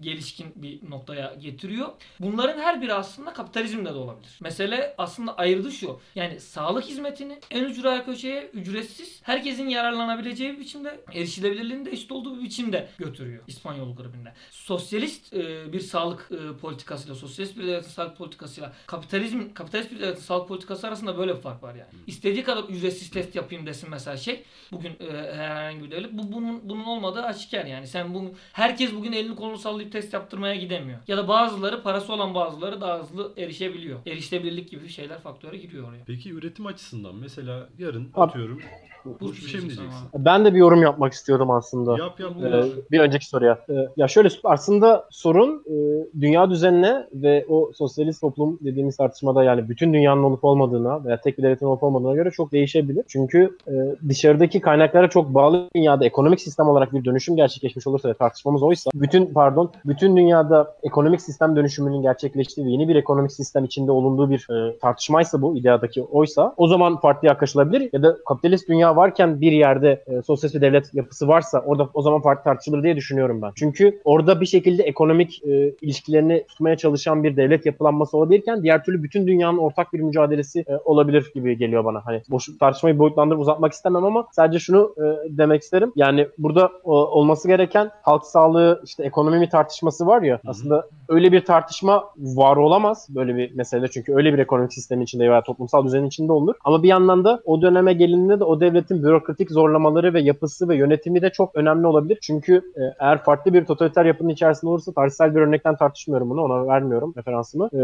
gelişkin 0.00 0.52
bir 0.56 0.90
noktaya 0.90 1.34
getiriyor. 1.34 1.88
Bunların 2.20 2.60
her 2.60 2.82
biri 2.82 2.94
aslında 2.94 3.32
kapitalizmde 3.32 3.94
de 3.94 3.98
olabilir. 3.98 4.38
Mesele 4.40 4.94
aslında 4.98 5.36
ayırdı 5.36 5.72
şu. 5.72 6.00
Yani 6.14 6.40
sağlık 6.40 6.89
hizmetini 6.90 7.38
en 7.50 7.64
ücra 7.64 8.04
köşeye 8.04 8.50
ücretsiz 8.54 9.20
herkesin 9.22 9.68
yararlanabileceği 9.68 10.52
bir 10.52 10.60
biçimde 10.60 11.00
erişilebilirliğinin 11.14 11.84
de 11.84 11.90
eşit 11.90 12.12
olduğu 12.12 12.38
bir 12.38 12.42
biçimde 12.42 12.88
götürüyor 12.98 13.42
İspanyol 13.46 13.96
grubunda. 13.96 14.34
Sosyalist 14.50 15.32
e, 15.32 15.72
bir 15.72 15.80
sağlık 15.80 16.30
e, 16.32 16.56
politikasıyla, 16.56 17.14
sosyalist 17.14 17.58
bir 17.58 17.62
devletin 17.62 17.88
sağlık 17.88 18.16
politikasıyla 18.18 18.72
kapitalizm, 18.86 19.54
kapitalist 19.54 19.90
bir 19.92 20.00
devletin 20.00 20.20
sağlık 20.20 20.48
politikası 20.48 20.88
arasında 20.88 21.18
böyle 21.18 21.36
bir 21.36 21.40
fark 21.40 21.62
var 21.62 21.74
yani. 21.74 21.88
İstediği 22.06 22.44
kadar 22.44 22.64
ücretsiz 22.64 23.10
test 23.10 23.34
yapayım 23.34 23.66
desin 23.66 23.90
mesela 23.90 24.16
şey. 24.16 24.44
Bugün 24.72 24.90
e, 24.90 25.12
herhangi 25.36 25.84
bir 25.84 25.90
devlet 25.90 26.12
bu 26.12 26.32
bunun 26.32 26.68
bunun 26.68 26.84
olmadığı 26.84 27.22
aşikar 27.22 27.64
yani. 27.64 27.86
Sen 27.86 28.14
bu 28.14 28.34
herkes 28.52 28.94
bugün 28.94 29.12
elini 29.12 29.36
kolunu 29.36 29.58
sallayıp 29.58 29.92
test 29.92 30.12
yaptırmaya 30.12 30.54
gidemiyor. 30.54 30.98
Ya 31.08 31.16
da 31.16 31.28
bazıları 31.28 31.82
parası 31.82 32.12
olan 32.12 32.34
bazıları 32.34 32.80
daha 32.80 32.98
hızlı 32.98 33.32
erişebiliyor. 33.36 34.00
Erişilebilirlik 34.06 34.70
gibi 34.70 34.88
şeyler 34.88 35.20
faktöre 35.20 35.56
giriyor 35.56 35.88
oraya. 35.88 36.04
Peki 36.06 36.30
üretim 36.30 36.66
açısından 36.66 36.79
mesela 37.20 37.68
yarın 37.78 38.08
Abi- 38.14 38.30
atıyorum. 38.30 38.58
Burç 39.04 39.36
bir 39.36 39.48
şey 39.48 39.60
mi 39.60 39.66
diyeceksin 39.66 39.90
diyeceksin? 39.90 40.24
Ben 40.24 40.44
de 40.44 40.54
bir 40.54 40.58
yorum 40.58 40.82
yapmak 40.82 41.12
istiyordum 41.12 41.50
aslında. 41.50 41.98
Yap 41.98 42.20
yap. 42.20 42.32
Ee, 42.42 42.64
bir 42.90 43.00
önceki 43.00 43.26
soruya. 43.26 43.58
Ee, 43.70 43.88
ya 43.96 44.08
şöyle 44.08 44.28
aslında 44.44 45.08
sorun 45.10 45.64
e, 45.66 45.74
dünya 46.20 46.50
düzenine 46.50 47.06
ve 47.12 47.46
o 47.48 47.70
sosyalist 47.74 48.20
toplum 48.20 48.58
dediğimiz 48.60 48.96
tartışmada 48.96 49.44
yani 49.44 49.68
bütün 49.68 49.94
dünyanın 49.94 50.22
olup 50.22 50.44
olmadığına 50.44 51.04
veya 51.04 51.20
tek 51.20 51.38
bir 51.38 51.42
devletin 51.42 51.66
olup 51.66 51.82
olmadığına 51.82 52.14
göre 52.14 52.30
çok 52.30 52.52
değişebilir. 52.52 53.04
Çünkü 53.08 53.56
e, 53.68 53.72
dışarıdaki 54.08 54.60
kaynaklara 54.60 55.10
çok 55.10 55.34
bağlı 55.34 55.68
dünyada 55.76 56.04
ekonomik 56.04 56.40
sistem 56.40 56.68
olarak 56.68 56.92
bir 56.92 57.04
dönüşüm 57.04 57.36
gerçekleşmiş 57.36 57.86
olursa 57.86 58.08
ve 58.08 58.14
tartışmamız 58.14 58.62
oysa 58.62 58.90
bütün 58.94 59.26
pardon 59.26 59.72
bütün 59.84 60.16
dünyada 60.16 60.74
ekonomik 60.82 61.22
sistem 61.22 61.56
dönüşümünün 61.56 62.02
gerçekleştiği 62.02 62.66
ve 62.66 62.70
yeni 62.70 62.88
bir 62.88 62.96
ekonomik 62.96 63.32
sistem 63.32 63.64
içinde 63.64 63.92
olunduğu 63.92 64.30
bir 64.30 64.46
e, 64.50 64.78
tartışmaysa 64.78 65.42
bu 65.42 65.56
ideadaki 65.56 66.02
oysa 66.02 66.54
o 66.56 66.68
zaman 66.70 67.00
farklı 67.00 67.28
yaklaşılabilir 67.28 67.90
ya 67.92 68.02
da 68.02 68.16
kapitalist 68.28 68.68
dünya 68.68 68.96
varken 68.96 69.40
bir 69.40 69.52
yerde 69.52 70.04
e, 70.06 70.22
sosyalist 70.22 70.56
bir 70.56 70.60
devlet 70.60 70.94
yapısı 70.94 71.28
varsa 71.28 71.60
orada 71.66 71.88
o 71.94 72.02
zaman 72.02 72.22
farklı 72.22 72.44
tartışılır 72.44 72.82
diye 72.82 72.96
düşünüyorum 72.96 73.42
ben. 73.42 73.52
Çünkü 73.54 74.00
orada 74.04 74.40
bir 74.40 74.46
şekilde 74.46 74.82
ekonomik 74.82 75.44
e, 75.44 75.74
ilişkilerini 75.82 76.44
tutmaya 76.48 76.76
çalışan 76.76 77.24
bir 77.24 77.36
devlet 77.36 77.66
yapılanması 77.66 78.16
olabilirken 78.16 78.62
diğer 78.62 78.84
türlü 78.84 79.02
bütün 79.02 79.26
dünyanın 79.26 79.58
ortak 79.58 79.92
bir 79.92 80.00
mücadelesi 80.00 80.60
e, 80.60 80.76
olabilir 80.84 81.30
gibi 81.34 81.58
geliyor 81.58 81.84
bana. 81.84 82.06
Hani 82.06 82.22
boş 82.30 82.48
tartışmayı 82.60 82.98
boyutlandırıp 82.98 83.40
uzatmak 83.40 83.72
istemem 83.72 84.04
ama 84.04 84.26
sadece 84.32 84.58
şunu 84.58 84.94
e, 84.96 85.02
demek 85.38 85.62
isterim. 85.62 85.92
Yani 85.96 86.28
burada 86.38 86.70
o, 86.84 86.94
olması 86.94 87.48
gereken 87.48 87.90
halk 88.02 88.24
sağlığı 88.24 88.82
işte 88.84 89.04
ekonomi 89.04 89.38
mi 89.38 89.48
tartışması 89.48 90.06
var 90.06 90.22
ya 90.22 90.40
aslında 90.46 90.86
öyle 91.08 91.32
bir 91.32 91.44
tartışma 91.44 92.04
var 92.16 92.56
olamaz 92.56 93.06
böyle 93.10 93.36
bir 93.36 93.54
meselede 93.54 93.88
çünkü 93.88 94.14
öyle 94.14 94.32
bir 94.32 94.38
ekonomik 94.38 94.72
sistemin 94.72 95.04
içinde 95.04 95.30
veya 95.30 95.42
toplumsal 95.42 95.84
düzenin 95.84 96.06
içinde 96.06 96.32
olur. 96.32 96.54
Ama 96.64 96.82
bir 96.82 96.88
yandan 96.88 97.24
da 97.24 97.40
o 97.44 97.62
döneme 97.62 97.92
gelindiğinde 97.92 98.40
de 98.40 98.44
o 98.44 98.60
devletin 98.60 99.02
bürokratik 99.02 99.50
zorlamaları 99.50 100.14
ve 100.14 100.20
yapısı 100.20 100.68
ve 100.68 100.76
yönetimi 100.76 101.22
de 101.22 101.30
çok 101.30 101.56
önemli 101.56 101.86
olabilir. 101.86 102.18
Çünkü 102.22 102.54
e, 102.54 102.80
eğer 103.00 103.24
farklı 103.24 103.54
bir 103.54 103.64
totaliter 103.64 104.04
yapının 104.04 104.28
içerisinde 104.28 104.70
olursa 104.70 104.92
tarihsel 104.92 105.34
bir 105.34 105.40
örnekten 105.40 105.76
tartışmıyorum 105.76 106.30
bunu 106.30 106.42
ona 106.42 106.66
vermiyorum 106.66 107.14
referansımı. 107.16 107.70
E, 107.72 107.80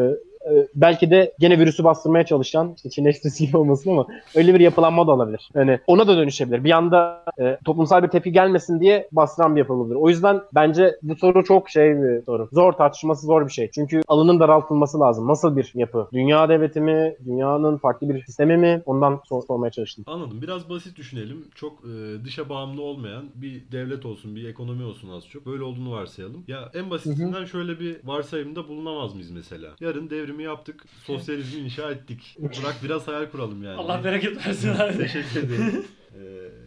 belki 0.75 1.11
de 1.11 1.33
gene 1.39 1.59
virüsü 1.59 1.85
bastırmaya 1.85 2.27
çalışan 2.27 2.73
işte 2.77 2.91
Çin 2.91 3.05
ekstresi 3.05 3.47
gibi 3.47 3.57
olmasın 3.57 3.91
ama 3.91 4.07
öyle 4.35 4.55
bir 4.55 4.61
yapılanma 4.61 5.07
da 5.07 5.13
olabilir. 5.13 5.51
Yani 5.55 5.79
ona 5.87 6.09
da 6.09 6.17
dönüşebilir. 6.17 6.65
Bir 6.65 6.71
anda 6.71 7.25
e, 7.41 7.59
toplumsal 7.65 8.03
bir 8.03 8.09
tepki 8.09 8.33
gelmesin 8.33 8.81
diye 8.81 9.09
bastıran 9.13 9.55
bir 9.57 9.61
yapı 9.61 9.73
olabilir. 9.73 9.97
O 9.97 10.09
yüzden 10.09 10.41
bence 10.55 10.97
bu 11.03 11.17
soru 11.17 11.45
çok 11.45 11.71
şey 11.71 12.03
bir 12.03 12.23
soru. 12.23 12.49
Zor 12.53 12.73
tartışması 12.73 13.27
zor 13.27 13.47
bir 13.47 13.53
şey. 13.53 13.71
Çünkü 13.75 14.01
alanın 14.09 14.41
daraltılması 14.41 15.01
lazım. 15.01 15.29
Nasıl 15.29 15.57
bir 15.57 15.73
yapı? 15.75 16.09
Dünya 16.13 16.49
devleti 16.49 16.81
mi? 16.81 17.17
Dünyanın 17.27 17.77
farklı 17.77 18.09
bir 18.09 18.25
sistemi 18.25 18.57
mi? 18.57 18.83
Ondan 18.87 19.21
sor 19.29 19.43
sormaya 19.43 19.71
çalıştım. 19.71 20.05
Anladım. 20.09 20.43
Biraz 20.43 20.71
basit 20.71 20.97
düşünelim. 20.97 21.45
Çok 21.55 21.73
e, 21.73 22.25
dışa 22.25 22.49
bağımlı 22.49 22.83
olmayan 22.83 23.25
bir 23.35 23.63
devlet 23.73 24.07
olsun, 24.07 24.37
bir 24.37 24.49
ekonomi 24.49 24.85
olsun 24.85 25.09
az 25.09 25.29
çok. 25.29 25.47
Böyle 25.47 25.63
olduğunu 25.63 25.93
varsayalım. 25.93 26.45
Ya 26.49 26.71
en 26.75 26.91
basitinden 26.91 27.45
şöyle 27.45 27.81
bir 27.81 27.97
varsayımda 28.05 28.69
bulunamaz 28.69 29.15
mıyız 29.15 29.31
mesela? 29.31 29.69
Yarın 29.81 30.11
devrimi 30.37 30.43
yaptık, 30.43 30.85
sosyalizmi 31.05 31.61
inşa 31.61 31.91
ettik. 31.91 32.37
Bırak 32.39 32.77
biraz 32.85 33.09
hayal 33.09 33.31
kuralım 33.31 33.63
yani. 33.63 33.77
Allah 33.77 34.05
bereket 34.05 34.47
versin 34.47 34.69
abi. 34.69 34.99
Teşekkür 34.99 35.43
ederim. 35.43 35.85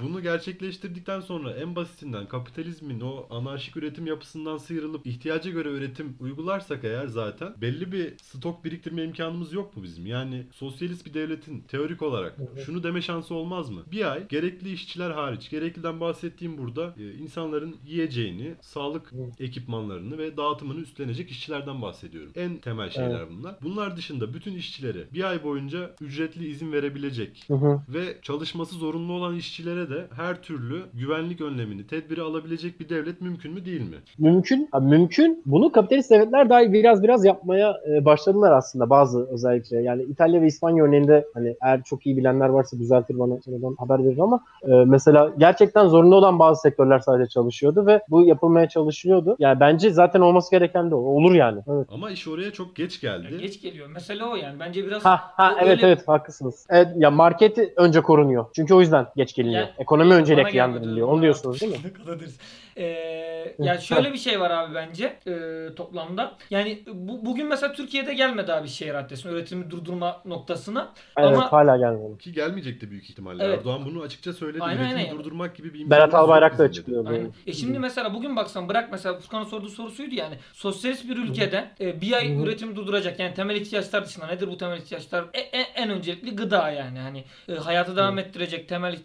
Bunu 0.00 0.22
gerçekleştirdikten 0.22 1.20
sonra 1.20 1.52
en 1.52 1.76
basitinden 1.76 2.26
kapitalizmin 2.26 3.00
o 3.00 3.26
anarşik 3.30 3.76
üretim 3.76 4.06
yapısından 4.06 4.58
sıyrılıp 4.58 5.06
ihtiyaca 5.06 5.50
göre 5.50 5.68
üretim 5.68 6.16
uygularsak 6.20 6.84
eğer 6.84 7.06
zaten 7.06 7.54
belli 7.60 7.92
bir 7.92 8.14
stok 8.22 8.64
biriktirme 8.64 9.04
imkanımız 9.04 9.52
yok 9.52 9.76
mu 9.76 9.82
bizim? 9.82 10.06
Yani 10.06 10.46
sosyalist 10.52 11.06
bir 11.06 11.14
devletin 11.14 11.60
teorik 11.60 12.02
olarak 12.02 12.36
şunu 12.66 12.82
deme 12.82 13.02
şansı 13.02 13.34
olmaz 13.34 13.70
mı? 13.70 13.82
Bir 13.92 14.12
ay 14.12 14.28
gerekli 14.28 14.72
işçiler 14.72 15.10
hariç, 15.10 15.50
gerekliden 15.50 16.00
bahsettiğim 16.00 16.58
burada 16.58 16.94
e, 16.98 17.14
insanların 17.14 17.76
yiyeceğini, 17.86 18.54
sağlık 18.60 19.12
ekipmanlarını 19.40 20.18
ve 20.18 20.36
dağıtımını 20.36 20.80
üstlenecek 20.80 21.30
işçilerden 21.30 21.82
bahsediyorum. 21.82 22.32
En 22.34 22.58
temel 22.58 22.90
şeyler 22.90 23.30
bunlar. 23.30 23.56
Bunlar 23.62 23.96
dışında 23.96 24.34
bütün 24.34 24.54
işçilere 24.54 25.12
bir 25.12 25.24
ay 25.24 25.44
boyunca 25.44 25.94
ücretli 26.00 26.48
izin 26.48 26.72
verebilecek 26.72 27.48
ve 27.88 28.18
çalışması 28.22 28.74
zorunlu 28.74 29.12
olan 29.12 29.36
işçilere 29.36 29.81
de 29.90 30.06
her 30.16 30.42
türlü 30.42 30.82
güvenlik 30.94 31.40
önlemini, 31.40 31.86
tedbiri 31.86 32.22
alabilecek 32.22 32.80
bir 32.80 32.88
devlet 32.88 33.20
mümkün 33.20 33.52
mü 33.54 33.64
değil 33.64 33.80
mi? 33.80 33.96
Mümkün. 34.18 34.68
Ha, 34.72 34.80
mümkün. 34.80 35.42
Bunu 35.46 35.72
kapitalist 35.72 36.10
devletler 36.10 36.50
dahi 36.50 36.72
biraz 36.72 37.02
biraz 37.02 37.24
yapmaya 37.24 37.74
e, 37.90 38.04
başladılar 38.04 38.52
aslında 38.52 38.90
bazı 38.90 39.26
özellikle. 39.30 39.82
Yani 39.82 40.02
İtalya 40.02 40.42
ve 40.42 40.46
İspanya 40.46 40.84
örneğinde 40.84 41.24
hani 41.34 41.56
eğer 41.62 41.82
çok 41.82 42.06
iyi 42.06 42.16
bilenler 42.16 42.48
varsa 42.48 42.78
düzeltir 42.78 43.18
bana 43.18 43.40
sonradan 43.44 43.74
haber 43.78 44.04
verir 44.04 44.18
ama 44.18 44.40
e, 44.62 44.70
mesela 44.86 45.32
gerçekten 45.38 45.88
zorunda 45.88 46.16
olan 46.16 46.38
bazı 46.38 46.60
sektörler 46.60 46.98
sadece 46.98 47.28
çalışıyordu 47.28 47.86
ve 47.86 48.00
bu 48.10 48.26
yapılmaya 48.26 48.68
çalışılıyordu. 48.68 49.36
Yani 49.38 49.60
bence 49.60 49.90
zaten 49.90 50.20
olması 50.20 50.50
gereken 50.50 50.90
de 50.90 50.94
o. 50.94 50.98
Olur 50.98 51.34
yani. 51.34 51.60
Evet. 51.70 51.86
Ama 51.92 52.10
iş 52.10 52.28
oraya 52.28 52.50
çok 52.50 52.76
geç 52.76 53.00
geldi. 53.00 53.26
Ya 53.32 53.38
geç 53.38 53.62
geliyor. 53.62 53.88
Mesele 53.88 54.24
o 54.24 54.36
yani. 54.36 54.60
Bence 54.60 54.86
biraz 54.86 55.04
Ha, 55.04 55.20
ha 55.36 55.54
evet 55.60 55.70
öyle- 55.70 55.86
evet 55.86 56.08
haklısınız. 56.08 56.66
Evet 56.70 56.88
ya 56.96 57.10
market 57.10 57.58
önce 57.76 58.00
korunuyor. 58.00 58.44
Çünkü 58.56 58.74
o 58.74 58.80
yüzden 58.80 59.06
geç 59.16 59.34
geliniyor. 59.34 59.60
Ya- 59.62 59.70
Ekonomi 59.78 60.14
öncelikli 60.14 60.56
yandırılıyor. 60.56 61.08
Onu 61.08 61.22
diyorsunuz 61.22 61.60
değil 61.60 61.72
mi? 61.72 61.78
Ne 61.84 61.92
kadar 61.92 62.20
deriz. 62.20 62.38
Ee, 62.76 63.54
ya 63.58 63.78
şöyle 63.78 64.12
bir 64.12 64.18
şey 64.18 64.40
var 64.40 64.50
abi 64.50 64.74
bence 64.74 65.18
e, 65.26 65.74
toplamda. 65.74 66.32
Yani 66.50 66.82
bu, 66.92 67.26
bugün 67.26 67.46
mesela 67.46 67.72
Türkiye'de 67.72 68.14
gelmedi 68.14 68.52
abi 68.52 68.68
şehir 68.68 68.94
haddesine 68.94 69.32
üretimi 69.32 69.70
durdurma 69.70 70.22
noktasına. 70.24 70.92
Evet 71.16 71.28
Ama- 71.28 71.52
hala 71.52 71.76
gelmedi. 71.76 72.18
Ki 72.18 72.32
gelmeyecekti 72.32 72.90
büyük 72.90 73.10
ihtimalle. 73.10 73.44
Evet. 73.44 73.58
Erdoğan 73.58 73.84
bunu 73.84 74.02
açıkça 74.02 74.32
söyledi. 74.32 74.62
Aynen, 74.62 74.80
Üretimi 74.80 75.00
aynen. 75.00 75.18
durdurmak 75.18 75.56
gibi 75.56 75.74
bir 75.74 75.90
Berat 75.90 76.04
imkanımız 76.04 76.12
yok 76.12 76.24
Albayrak 76.24 76.58
da 76.58 76.62
açıklıyor 76.62 77.06
bunu. 77.06 77.30
E 77.46 77.52
şimdi 77.52 77.78
mesela 77.78 78.14
bugün 78.14 78.36
baksan 78.36 78.68
bırak 78.68 78.88
mesela 78.92 79.18
Furkan'ın 79.18 79.44
sorduğu 79.44 79.68
sorusuydu 79.68 80.14
yani. 80.14 80.34
Sosyalist 80.52 81.08
bir 81.08 81.16
ülkede 81.16 81.70
e, 81.80 82.00
bir 82.00 82.12
ay 82.12 82.42
üretimi 82.42 82.76
durduracak. 82.76 83.20
Yani 83.20 83.34
temel 83.34 83.56
ihtiyaçlar 83.56 84.06
dışında 84.06 84.26
nedir 84.26 84.48
bu 84.48 84.56
temel 84.56 84.78
ihtiyaçlar? 84.78 85.24
E, 85.34 85.40
e- 85.40 85.72
en 85.74 85.90
öncelikli 85.90 86.36
gıda 86.36 86.70
yani. 86.70 86.98
Hani 86.98 87.24
e, 87.48 87.54
hayatı 87.54 87.96
devam 87.96 88.18
ettirecek 88.18 88.68
temel 88.68 88.98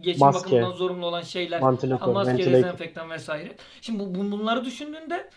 geçim 0.00 0.20
Maske. 0.26 0.44
bakımından 0.46 0.72
zorunlu 0.76 1.06
olan 1.06 1.22
şeyler. 1.22 1.62
Ventilatör, 1.62 2.12
Maske, 2.12 2.32
ventilator. 2.32 2.52
dezenfektan 2.52 3.10
vesaire. 3.10 3.56
Şimdi 3.80 3.98
bu, 4.00 4.14
bu- 4.14 4.30
bunları 4.32 4.64
düşündüğünde 4.64 5.30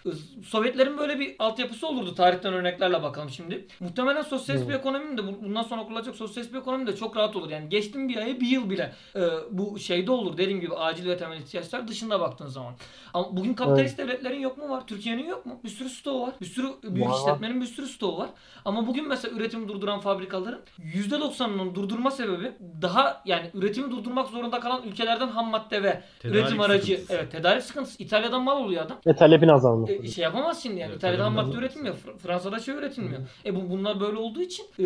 Sovyetlerin 0.46 0.98
böyle 0.98 1.20
bir 1.20 1.36
altyapısı 1.39 1.88
olurdu. 1.88 2.15
Tarihten 2.15 2.54
örneklerle 2.54 3.04
bakalım 3.04 3.30
şimdi. 3.30 3.68
Muhtemelen 3.80 4.22
sosyalist 4.22 4.65
Hı. 4.65 4.70
bir 4.70 4.74
ekonominin 4.74 5.18
de 5.18 5.28
bu- 5.28 5.44
bundan 5.44 5.63
sonra 5.63 5.84
kurulacak 5.84 6.15
sosyalist 6.15 6.54
bir 6.54 6.60
ekonomi 6.60 6.88
de 6.88 6.96
çok 6.96 7.18
rahat 7.18 7.36
olur. 7.36 7.50
Yani 7.50 7.70
geçtim 7.70 8.10
bir 8.10 8.18
ayı 8.18 8.41
bir 8.41 8.48
yıl 8.48 8.70
bile 8.70 8.94
e, 9.15 9.22
bu 9.52 9.80
şeyde 9.80 10.12
olur. 10.12 10.38
Dediğim 10.38 10.62
gibi 10.62 10.76
acil 10.76 11.10
ve 11.10 11.18
temel 11.18 11.38
ihtiyaçlar 11.38 11.88
dışında 11.88 12.20
baktığın 12.20 12.48
zaman. 12.48 12.74
Ama 13.13 13.38
bugün 13.38 13.54
kapitalist 13.54 13.98
devletlerin 13.98 14.39
yok 14.39 14.58
mu 14.58 14.70
var? 14.70 14.88
Türkiye'nin 14.88 15.28
yok 15.28 15.46
mu? 15.46 15.60
Bir 15.63 15.70
sürü 15.70 15.89
stoğu 15.89 16.22
var. 16.22 16.34
Bir 16.41 16.46
sürü 16.46 16.68
büyük 16.84 17.08
var. 17.10 17.18
işletmenin 17.20 17.62
bir 17.62 17.65
sürü 17.65 17.88
stoğu 17.88 18.18
var. 18.18 18.30
Ama 18.65 18.88
bugün 18.88 19.08
mesela 19.08 19.38
üretimi 19.38 19.68
durduran 19.68 20.00
fabrikaların 20.00 20.60
%90'ının 20.94 21.76
durdurma 21.76 22.12
sebebi 22.12 22.52
daha 22.82 23.22
yani 23.26 23.50
üretimi 23.54 23.91
durdurmak 23.91 24.28
zorunda 24.28 24.44
kalan 24.51 24.84
ülkelerden 24.84 25.27
ham 25.27 25.49
madde 25.49 25.84
ve 25.84 26.01
Tedarik 26.19 26.41
üretim 26.41 26.62
aracı. 26.62 26.86
sıkıntısı. 26.86 27.13
Evet 27.13 27.31
tedarik 27.31 27.63
sıkıntısı. 27.63 28.03
İtalya'dan 28.03 28.41
mal 28.43 28.58
oluyor 28.63 28.86
adam. 28.86 28.97
Ve 29.08 29.15
talebin 29.15 29.47
azalması. 29.47 29.93
E, 29.93 30.08
şey 30.08 30.23
yapamaz 30.23 30.63
şimdi 30.63 30.79
yani. 30.79 30.89
Evet, 30.89 30.97
İtalya'da 30.97 31.25
ham 31.25 31.34
madde 31.34 31.41
azalması. 31.41 31.60
üretilmiyor. 31.62 31.95
Fr- 31.95 32.17
Fransa'da 32.17 32.60
şey 32.60 32.75
üretilmiyor. 32.75 33.21
E 33.45 33.55
bu 33.55 33.69
bunlar 33.69 33.99
böyle 33.99 34.17
olduğu 34.17 34.41
için 34.41 34.65
e, 34.79 34.84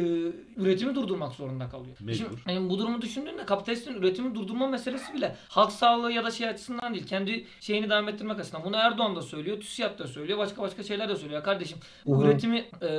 üretimi 0.58 0.96
durdurmak 0.96 1.34
zorunda 1.34 1.70
kalıyor. 1.70 1.96
Mecbur. 2.02 2.26
Şimdi 2.28 2.42
yani 2.48 2.70
bu 2.70 2.80
durumu 2.80 3.02
düşündüğünde 3.02 3.46
kapitalistin 3.46 3.94
üretimi 3.94 4.36
durdurma 4.36 4.68
meselesi 4.68 5.14
bile 5.14 5.36
halk 5.50 5.72
sağlığı 5.72 6.12
ya 6.12 6.24
da 6.24 6.32
şey 6.32 6.48
açısından 6.48 6.94
değil. 6.94 7.08
Kendi 7.08 7.46
şeyini 7.62 7.90
devam 7.90 8.10
ettirmek 8.10 8.40
açısından. 8.40 8.66
Bunu 8.66 8.76
Erdoğan 8.76 9.16
da 9.16 9.22
söylüyor. 9.22 9.60
TÜSİAD 9.60 10.00
da 10.00 10.08
söylüyor. 10.08 10.38
Başka 10.40 10.62
başka 10.62 10.84
şeyler 10.84 11.10
de 11.10 11.16
söylüyor. 11.16 11.44
Kardeşim 11.44 11.78
bu 12.06 12.18
Hı 12.18 12.22
hı. 12.22 12.28
üretimi 12.28 12.66
e, 12.82 12.90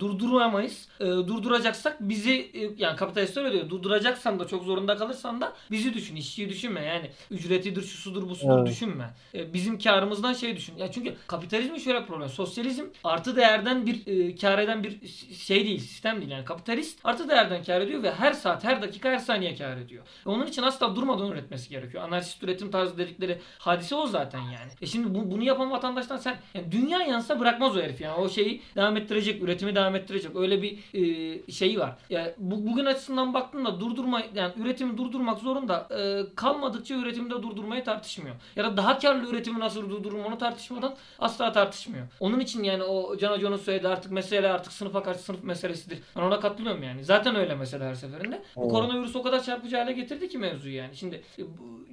durduramayız. 0.00 0.88
E, 1.00 1.04
durduracaksak 1.06 1.96
bizi 2.00 2.50
e, 2.54 2.70
yani 2.76 2.96
kapitalist 2.96 3.36
öyle 3.36 3.52
diyor. 3.52 3.70
Durduracaksan 3.70 4.38
da 4.38 4.46
çok 4.46 4.62
zorunda 4.64 4.96
kalırsan 4.96 5.40
da 5.40 5.52
bizi 5.70 5.93
düşün. 5.94 6.16
işçiyi 6.16 6.48
düşünme. 6.48 6.82
Yani 6.84 7.10
ücretidir, 7.30 7.82
şu 7.82 7.96
sudur, 7.98 8.28
bu 8.28 8.34
sudur 8.34 8.58
Evet. 8.58 8.66
düşünme. 8.68 9.10
E, 9.34 9.52
bizim 9.54 9.78
karımızdan 9.78 10.32
şey 10.32 10.56
düşün. 10.56 10.76
Ya 10.76 10.92
çünkü 10.92 11.14
kapitalizmin 11.26 11.78
şöyle 11.78 12.00
bir 12.02 12.06
problem. 12.06 12.28
Sosyalizm 12.28 12.84
artı 13.04 13.36
değerden 13.36 13.86
bir 13.86 14.06
e, 14.06 14.36
kar 14.36 14.58
eden 14.58 14.84
bir 14.84 15.06
şey 15.36 15.64
değil, 15.64 15.78
sistem 15.80 16.20
değil. 16.20 16.30
Yani 16.30 16.44
kapitalist 16.44 16.98
artı 17.04 17.28
değerden 17.28 17.64
kar 17.64 17.80
ediyor 17.80 18.02
ve 18.02 18.14
her 18.14 18.32
saat, 18.32 18.64
her 18.64 18.82
dakika, 18.82 19.08
her 19.10 19.18
saniye 19.18 19.54
kar 19.54 19.76
ediyor. 19.76 20.04
E, 20.26 20.28
onun 20.28 20.46
için 20.46 20.62
asla 20.62 20.96
durmadan 20.96 21.30
üretmesi 21.32 21.70
gerekiyor. 21.70 22.02
Anarşist 22.04 22.42
üretim 22.42 22.70
tarzı 22.70 22.98
dedikleri 22.98 23.38
hadise 23.58 23.94
o 23.94 24.06
zaten 24.06 24.40
yani. 24.40 24.70
E 24.82 24.86
şimdi 24.86 25.14
bu- 25.14 25.30
bunu 25.30 25.42
yapan 25.44 25.70
vatandaştan 25.70 26.16
sen 26.16 26.36
yani 26.54 26.72
dünya 26.72 27.02
yansa 27.02 27.40
bırakmaz 27.40 27.76
o 27.76 27.82
herif 27.82 28.00
yani. 28.00 28.14
O 28.14 28.28
şeyi 28.28 28.62
devam 28.76 28.96
ettirecek, 28.96 29.42
üretimi 29.42 29.74
devam 29.74 29.94
ettirecek. 29.96 30.36
Öyle 30.36 30.62
bir 30.62 30.78
e, 30.94 31.52
şeyi 31.52 31.78
var. 31.80 31.96
Yani 32.10 32.32
bu, 32.38 32.66
bugün 32.66 32.84
açısından 32.84 33.34
baktığında 33.34 33.80
durdurma 33.80 34.22
yani 34.34 34.52
üretimi 34.62 34.98
durdurmak 34.98 35.38
zorunda. 35.38 35.83
E, 35.90 36.22
kalmadıkça 36.36 36.94
üretimi 36.94 37.30
de 37.30 37.34
durdurmayı 37.34 37.84
tartışmıyor. 37.84 38.36
Ya 38.56 38.64
da 38.64 38.76
daha 38.76 38.98
karlı 38.98 39.30
üretimi 39.30 39.60
nasıl 39.60 39.90
durdururum 39.90 40.24
onu 40.24 40.38
tartışmadan 40.38 40.94
asla 41.18 41.52
tartışmıyor. 41.52 42.06
Onun 42.20 42.40
için 42.40 42.62
yani 42.62 42.82
o 42.82 43.16
Can 43.16 43.32
Hoca'nın 43.32 43.56
söylediği 43.56 43.92
artık 43.92 44.12
mesele 44.12 44.48
artık 44.52 44.72
sınıfa 44.72 45.02
karşı 45.02 45.20
sınıf 45.20 45.42
meselesidir. 45.42 45.98
Ben 46.16 46.20
ona 46.22 46.40
katılıyorum 46.40 46.82
yani. 46.82 47.04
Zaten 47.04 47.36
öyle 47.36 47.54
mesele 47.54 47.84
her 47.84 47.94
seferinde. 47.94 48.42
Bu 48.56 48.68
koronavirüs 48.68 49.16
o 49.16 49.22
kadar 49.22 49.42
çarpıcı 49.42 49.76
hale 49.76 49.92
getirdi 49.92 50.28
ki 50.28 50.38
mevzuyu 50.38 50.74
yani. 50.74 50.96
Şimdi 50.96 51.22
e, 51.38 51.42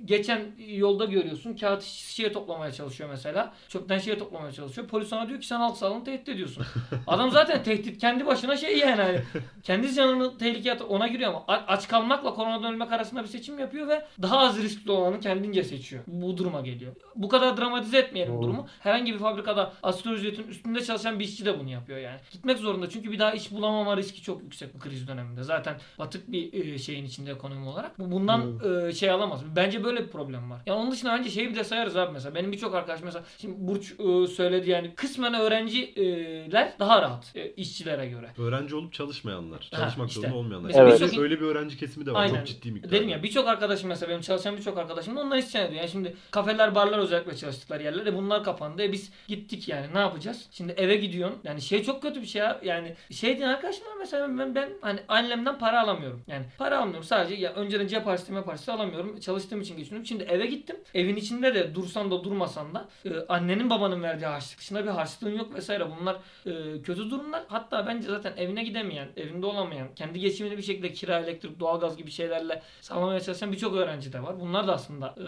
geçen 0.05 0.41
yolda 0.67 1.05
görüyorsun 1.05 1.53
kağıt 1.55 1.83
şişeye 1.83 2.31
toplamaya 2.31 2.71
çalışıyor 2.71 3.09
mesela. 3.09 3.53
Çöpten 3.67 3.97
şişeye 3.97 4.17
toplamaya 4.17 4.51
çalışıyor. 4.51 4.87
Polis 4.87 5.13
ona 5.13 5.29
diyor 5.29 5.41
ki 5.41 5.47
sen 5.47 5.59
halk 5.59 5.77
sağlığını 5.77 6.03
tehdit 6.03 6.29
ediyorsun. 6.29 6.65
Adam 7.07 7.31
zaten 7.31 7.63
tehdit 7.71 7.97
kendi 8.01 8.25
başına 8.25 8.57
şey 8.57 8.77
yani. 8.77 9.01
Hani, 9.01 9.21
kendi 9.63 9.93
canını 9.93 10.37
tehlikeye 10.37 10.75
ona 10.75 11.07
giriyor 11.07 11.29
ama 11.29 11.43
aç 11.47 11.87
kalmakla 11.87 12.33
koronadan 12.33 12.73
ölmek 12.73 12.91
arasında 12.91 13.23
bir 13.23 13.27
seçim 13.27 13.59
yapıyor 13.59 13.80
ve 13.87 14.05
daha 14.21 14.39
az 14.39 14.63
riskli 14.63 14.91
olanı 14.91 15.19
kendince 15.19 15.63
seçiyor. 15.63 16.03
Bu 16.07 16.37
duruma 16.37 16.61
geliyor. 16.61 16.95
Bu 17.15 17.29
kadar 17.29 17.57
dramatize 17.57 17.97
etmeyelim 17.97 18.33
Doğru. 18.33 18.41
durumu. 18.43 18.67
Herhangi 18.79 19.13
bir 19.13 19.19
fabrikada 19.19 19.73
asgari 19.83 20.15
ücretin 20.15 20.47
üstünde 20.47 20.83
çalışan 20.83 21.19
bir 21.19 21.25
işçi 21.25 21.45
de 21.45 21.59
bunu 21.59 21.69
yapıyor 21.69 21.99
yani. 21.99 22.19
Gitmek 22.31 22.57
zorunda 22.57 22.89
çünkü 22.89 23.11
bir 23.11 23.19
daha 23.19 23.31
iş 23.31 23.51
bulamama 23.51 23.97
riski 23.97 24.21
çok 24.21 24.43
yüksek 24.43 24.75
bu 24.75 24.79
kriz 24.79 25.07
döneminde. 25.07 25.43
Zaten 25.43 25.77
batık 25.99 26.31
bir 26.31 26.53
e, 26.53 26.77
şeyin 26.77 27.05
içinde 27.05 27.31
ekonomi 27.31 27.67
olarak. 27.69 27.99
Bu 27.99 28.11
bundan 28.11 28.59
e, 28.87 28.93
şey 28.93 29.09
alamaz. 29.11 29.41
Bence 29.55 29.83
böyle 29.83 30.03
bir 30.03 30.07
problem 30.09 30.51
var. 30.51 30.61
Yani 30.65 30.79
onun 30.79 30.91
dışında 30.91 31.11
bence 31.17 31.29
şeyi 31.29 31.49
bir 31.49 31.55
de 31.55 31.63
sayarız 31.63 31.97
abi 31.97 32.11
mesela. 32.13 32.35
Benim 32.35 32.51
birçok 32.51 32.75
arkadaş 32.75 33.01
mesela 33.03 33.23
şimdi 33.37 33.55
Burç 33.57 33.91
e, 33.99 34.27
söyledi 34.27 34.69
yani 34.69 34.95
kısmen 34.95 35.33
öğrenciler 35.33 36.73
daha 36.79 37.01
rahat 37.01 37.31
e, 37.35 37.51
işçilere 37.51 38.09
göre. 38.09 38.29
Öğrenci 38.37 38.75
olup 38.75 38.93
çalışmayanlar. 38.93 39.69
Ha, 39.71 39.77
Çalışmak 39.77 40.09
işte. 40.09 40.21
zorunda 40.21 40.37
olmayanlar. 40.37 40.67
Mesela 40.67 40.89
Evet. 40.89 41.01
birçok- 41.01 41.19
Öyle 41.23 41.35
bir 41.39 41.45
öğrenci 41.45 41.77
kesimi 41.77 42.05
de 42.05 42.11
var. 42.11 42.21
Aynen. 42.21 42.35
Çok 42.35 42.47
ciddi 42.47 42.71
miktarda. 42.71 42.95
Dedim 42.95 43.09
ya 43.09 43.23
birçok 43.23 43.47
arkadaşım 43.71 43.89
mesela 43.89 44.09
benim 44.09 44.21
çalışan 44.21 44.57
birçok 44.57 44.77
arkadaşım 44.77 45.15
da 45.15 45.21
ondan 45.21 45.37
isyan 45.37 45.65
ediyor. 45.65 45.81
Yani 45.81 45.91
şimdi 45.91 46.15
kafeler, 46.31 46.75
barlar 46.75 46.99
özellikle 46.99 47.37
çalıştıkları 47.37 47.83
yerler 47.83 48.05
de 48.05 48.15
bunlar 48.15 48.43
kapandı. 48.43 48.83
E 48.83 48.91
biz 48.91 49.11
gittik 49.27 49.67
yani 49.67 49.87
ne 49.93 49.99
yapacağız? 49.99 50.47
Şimdi 50.51 50.71
eve 50.71 50.95
gidiyorsun. 50.95 51.39
Yani 51.43 51.61
şey 51.61 51.83
çok 51.83 52.01
kötü 52.01 52.21
bir 52.21 52.27
şey 52.27 52.41
ya. 52.41 52.59
Yani 52.63 52.95
şey 53.11 53.37
diyen 53.37 53.49
arkadaşım 53.49 53.85
var 53.85 53.95
mesela 53.99 54.37
ben, 54.39 54.55
ben 54.55 54.69
hani 54.81 54.99
annemden 55.07 55.59
para 55.59 55.81
alamıyorum. 55.81 56.23
Yani 56.27 56.45
para 56.57 56.79
almıyorum 56.79 57.03
sadece 57.03 57.35
ya 57.35 57.53
önceden 57.53 57.87
cep 57.87 58.05
harçlığı 58.05 58.33
mep 58.33 58.47
harçlığı 58.47 58.73
alamıyorum. 58.73 59.19
Çalıştığım 59.19 59.61
için 59.61 59.77
geçiniyorum. 59.77 60.05
Şimdi 60.05 60.23
eve 60.23 60.45
gittim. 60.45 60.75
Evin 60.93 61.15
içinde 61.15 61.55
de 61.55 61.75
dursan 61.75 62.11
da 62.11 62.23
durmasan 62.23 62.73
da 62.73 62.89
e, 63.05 63.09
annenin 63.29 63.69
babanın 63.69 64.03
verdiği 64.03 64.25
harçlık 64.25 64.59
dışında 64.59 64.83
bir 64.83 64.89
harçlığın 64.89 65.37
yok 65.37 65.53
vesaire. 65.53 65.85
Bunlar 65.99 66.15
e, 66.45 66.81
kötü 66.81 67.09
durumlar. 67.09 67.43
Hatta 67.47 67.87
bence 67.87 68.07
zaten 68.07 68.33
evine 68.37 68.63
gidemeyen, 68.63 69.07
evinde 69.17 69.45
olamayan, 69.45 69.87
kendi 69.95 70.19
geçimini 70.19 70.57
bir 70.57 70.63
şekilde 70.63 70.93
kira, 70.93 71.19
elektrik, 71.19 71.59
doğalgaz 71.59 71.97
gibi 71.97 72.11
şeylerle 72.11 72.61
sağlamaya 72.81 73.19
çalışan 73.19 73.51
birçok 73.61 73.75
öğrenci 73.75 74.13
de 74.13 74.23
var. 74.23 74.39
Bunlar 74.39 74.67
da 74.67 74.73
aslında 74.73 75.15
e, 75.17 75.25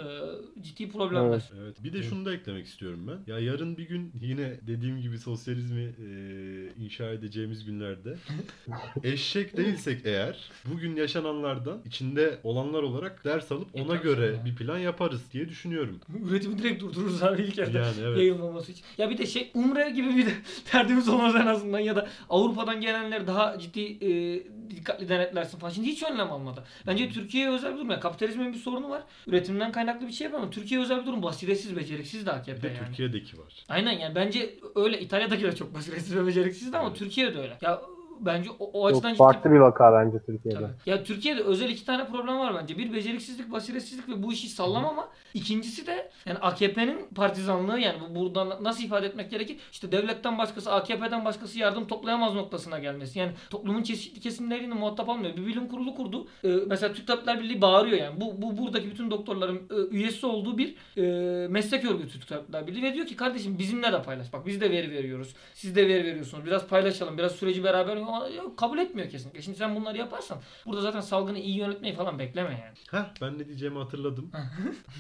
ciddi 0.64 0.90
problemler. 0.90 1.30
Evet. 1.30 1.52
Evet. 1.64 1.84
Bir 1.84 1.94
de 1.94 2.04
şunu 2.04 2.26
da 2.26 2.34
eklemek 2.34 2.66
istiyorum 2.66 3.00
ben. 3.08 3.34
Ya 3.34 3.40
yarın 3.40 3.78
bir 3.78 3.88
gün 3.88 4.12
yine 4.22 4.60
dediğim 4.68 5.02
gibi 5.02 5.18
sosyalizmi 5.18 5.82
e, 5.82 6.84
inşa 6.84 7.10
edeceğimiz 7.10 7.66
günlerde 7.66 8.16
eşek 9.04 9.58
değilsek 9.58 10.02
eğer 10.06 10.50
bugün 10.66 10.96
yaşananlardan 10.96 11.82
içinde 11.86 12.40
olanlar 12.44 12.84
olarak 12.84 13.26
ders 13.26 13.52
alıp 13.52 13.68
E, 13.76 13.82
ona 13.84 13.96
göre 13.96 14.32
canım. 14.32 14.46
bir 14.46 14.56
plan 14.56 14.78
yaparız 14.78 15.22
diye 15.34 15.50
düşünüyorum. 15.50 16.00
Üretimi 16.30 16.58
direkt 16.58 16.82
durdururuz 16.82 17.24
abi 17.24 17.42
ilk 17.42 17.58
yerden. 17.58 17.84
Yani 17.84 17.96
evet. 18.04 18.18
Yayılmaması 18.18 18.72
için. 18.72 18.84
Ya 18.98 19.10
bir 19.10 19.18
de 19.18 19.26
şey 19.26 19.52
Umre 19.54 19.90
gibi 19.90 20.16
bir 20.16 20.26
de 20.26 20.32
derdimiz 20.74 21.10
olmaz 21.10 21.36
en 21.36 21.48
azından 21.48 21.80
ya 21.80 21.96
da 21.96 22.08
Avrupa'dan 22.30 22.82
gelenler 22.82 23.28
daha 23.28 23.60
ciddi 23.60 23.82
e, 23.82 24.44
dikkatli 24.70 25.10
denetlersin 25.10 25.58
falan. 25.60 25.72
Şimdi 25.74 25.88
hiç 25.88 26.04
önlem 26.04 26.32
almadı. 26.32 26.64
Bence 26.88 27.10
Türkiye'ye 27.10 27.50
özel 27.52 27.72
bir 27.74 27.78
durum. 27.78 27.90
Yani 27.90 28.00
kapitalizmin 28.14 28.54
bir 28.54 28.58
sorunu 28.58 28.90
var. 28.90 29.04
Üretimden 29.28 29.72
kaynaklı 29.72 30.08
bir 30.08 30.12
şey 30.12 30.34
var 30.34 30.38
ama 30.38 30.50
Türkiye'ye 30.50 30.86
özel 30.86 31.02
bir 31.02 31.06
durum. 31.06 31.24
Basiretsiz, 31.24 31.76
beceriksiz 31.76 32.26
de 32.26 32.32
AKP 32.32 32.62
de 32.62 32.68
yani. 32.68 32.88
Türkiye'deki 32.88 33.40
var. 33.40 33.54
Aynen 33.70 33.92
yani 33.92 34.16
bence 34.16 34.56
öyle 34.76 35.00
İtalya'daki 35.02 35.44
de 35.44 35.56
çok 35.56 35.74
basiretsiz 35.74 36.16
ve 36.16 36.28
beceriksizdi 36.28 36.78
ama 36.78 36.88
Evet. 36.88 37.00
Türkiye'de 37.00 37.40
öyle. 37.40 37.58
Ya 37.62 37.82
bence 38.20 38.50
o, 38.60 38.66
o 38.74 38.86
açıdan 38.86 39.10
ciddi 39.10 39.18
farklı 39.18 39.52
bir 39.52 39.60
vaka 39.60 39.94
bence 39.94 40.20
Türkiye'de. 40.26 40.60
Tabii. 40.60 40.72
Ya 40.86 41.04
Türkiye'de 41.04 41.44
özel 41.44 41.70
iki 41.70 41.86
tane 41.86 42.08
problem 42.08 42.40
var 42.40 42.56
bence. 42.62 42.78
Bir 42.78 42.94
beceriksizlik, 42.94 43.52
basiretsizlik 43.52 44.10
ve 44.10 44.24
bu 44.24 44.34
işi 44.34 44.50
sallamama. 44.50 45.10
İkincisi 45.34 45.88
de 45.88 46.12
yani 46.26 46.38
AKP'nin 46.40 47.08
partizanlığı 47.16 47.80
yani 47.80 47.98
bu 48.02 48.20
buradan 48.20 48.64
nasıl 48.64 48.84
ifade 48.84 49.08
etmek 49.08 49.32
gerekir? 49.32 49.58
İşte 49.72 49.92
devletten 49.92 50.38
başkası, 50.38 50.72
AKP'den 50.72 51.26
başkası 51.26 51.60
yardım 51.60 51.88
toplayamaz 51.88 52.34
noktasına 52.34 52.80
gelmesi. 52.80 53.20
Yani 53.20 53.32
toplumun 53.50 53.84
çeşitli 53.84 54.20
kesimlerini 54.22 54.74
muhatap 54.74 55.10
almıyor. 55.10 55.38
Bir 55.38 55.46
bilim 55.46 55.68
kurulu 55.68 55.96
kurdu. 55.96 56.28
Ee, 56.44 56.48
mesela 56.68 56.94
Türk 56.94 57.08
Tabipler 57.08 57.40
Birliği 57.40 57.62
bağırıyor 57.62 57.98
yani. 57.98 58.22
Bu, 58.22 58.42
bu 58.42 58.58
buradaki 58.58 58.92
bütün 58.92 59.12
doktorların 59.12 59.58
e, 59.58 59.96
üyesi 59.96 60.26
olduğu 60.26 60.58
bir 60.58 60.76
e, 60.98 61.48
meslek 61.48 61.86
örgütü 61.86 62.20
Türk 62.20 62.28
Tabipler 62.28 62.68
Birliği 62.68 62.84
ve 62.84 62.94
diyor 62.94 63.06
ki 63.06 63.16
kardeşim 63.16 63.60
bizimle 63.60 63.92
de 63.92 64.02
paylaş. 64.02 64.34
Bak 64.34 64.46
biz 64.46 64.62
de 64.62 64.72
veri 64.72 64.92
veriyoruz. 64.92 65.36
Siz 65.54 65.76
de 65.76 65.88
veri 65.88 66.04
veriyorsunuz. 66.04 66.46
Biraz 66.46 66.68
paylaşalım. 66.68 67.18
Biraz 67.18 67.32
süreci 67.32 67.64
beraber 67.64 67.98
yok, 68.36 68.58
kabul 68.58 68.78
etmiyor 68.78 69.10
kesinlikle. 69.10 69.42
Şimdi 69.42 69.58
sen 69.58 69.76
bunları 69.76 69.98
yaparsan 69.98 70.38
burada 70.66 70.82
zaten 70.82 71.02
salgını 71.02 71.40
iyi 71.40 71.58
yönetmeyi 71.58 71.96
falan 71.96 72.20
bekleme 72.20 72.50
yani. 72.50 73.04
Heh 73.04 73.12
ben 73.22 73.40
ne 73.40 73.48
diyeceğimi 73.48 73.78
hatırladım. 73.78 74.32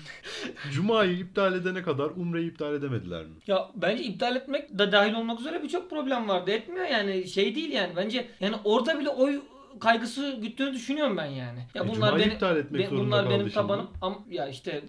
Cuma'yı 0.72 1.18
iptal 1.18 1.56
edene 1.56 1.84
kadar 1.84 2.06
Umre'yi 2.06 2.52
iptal 2.52 2.74
edemediler 2.74 3.26
mi? 3.26 3.34
Ya 3.48 3.70
bence 3.76 4.04
iptal 4.04 4.36
etmek 4.36 4.80
de 4.80 4.92
dahil 4.92 5.13
olmak 5.13 5.39
üzere 5.39 5.63
birçok 5.63 5.89
problem 5.89 6.30
vardı. 6.30 6.52
Etmiyor 6.52 6.86
yani 6.86 7.28
şey 7.28 7.56
değil 7.56 7.72
yani. 7.72 7.96
Bence 7.96 8.28
yani 8.39 8.56
orada 8.63 9.00
bile 9.00 9.10
oy 9.10 9.42
kaygısı 9.80 10.32
güttüğünü 10.42 10.74
düşünüyorum 10.74 11.18
ben 11.18 11.26
yani. 11.26 11.60
Ya 11.76 11.84
E, 11.84 11.88
bunlar 11.88 12.16
benim 12.20 12.30
iptal 12.32 12.58
etmek 12.58 12.92
Be- 12.92 12.96
bunlar 12.98 13.26
benim 13.30 13.40
şimdi. 13.40 13.54
tabanım. 13.54 13.90
Ama 14.02 14.18
ya 14.30 14.48
işte 14.48 14.72
e, 14.72 14.82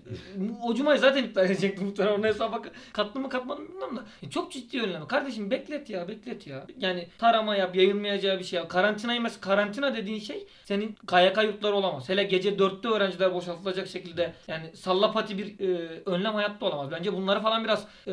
o 0.62 0.74
cumayı 0.74 0.98
zaten 1.00 1.24
iptal 1.24 1.44
edecektim 1.44 1.86
muhtemelen. 1.86 2.14
Onun 2.14 2.22
hesaba 2.26 2.62
katlı 2.92 3.20
mı 3.20 3.28
katmadı 3.28 3.60
mı 3.60 3.68
bilmiyorum 3.68 3.96
da. 3.96 4.04
E, 4.22 4.30
çok 4.30 4.52
ciddi 4.52 4.80
önlem. 4.82 5.06
Kardeşim 5.06 5.50
beklet 5.50 5.90
ya 5.90 6.08
beklet 6.08 6.46
ya. 6.46 6.66
Yani 6.78 7.08
tarama 7.18 7.56
yap 7.56 7.76
yayılmayacağı 7.76 8.38
bir 8.38 8.44
şey 8.44 8.56
yap. 8.56 8.68
Karantinayı 8.70 9.20
mesela 9.20 9.40
karantina 9.40 9.96
dediğin 9.96 10.20
şey 10.20 10.46
senin 10.64 10.96
KYK 11.06 11.42
yurtları 11.44 11.74
olamaz. 11.74 12.08
Hele 12.08 12.22
gece 12.24 12.50
4'te 12.50 12.88
öğrenciler 12.88 13.34
boşaltılacak 13.34 13.88
şekilde 13.88 14.32
yani 14.48 14.76
sallapati 14.76 15.38
bir 15.38 15.60
e, 15.60 15.88
önlem 16.06 16.34
hayatta 16.34 16.66
olamaz. 16.66 16.90
Bence 16.90 17.12
bunları 17.12 17.40
falan 17.40 17.64
biraz 17.64 17.86
e, 18.06 18.12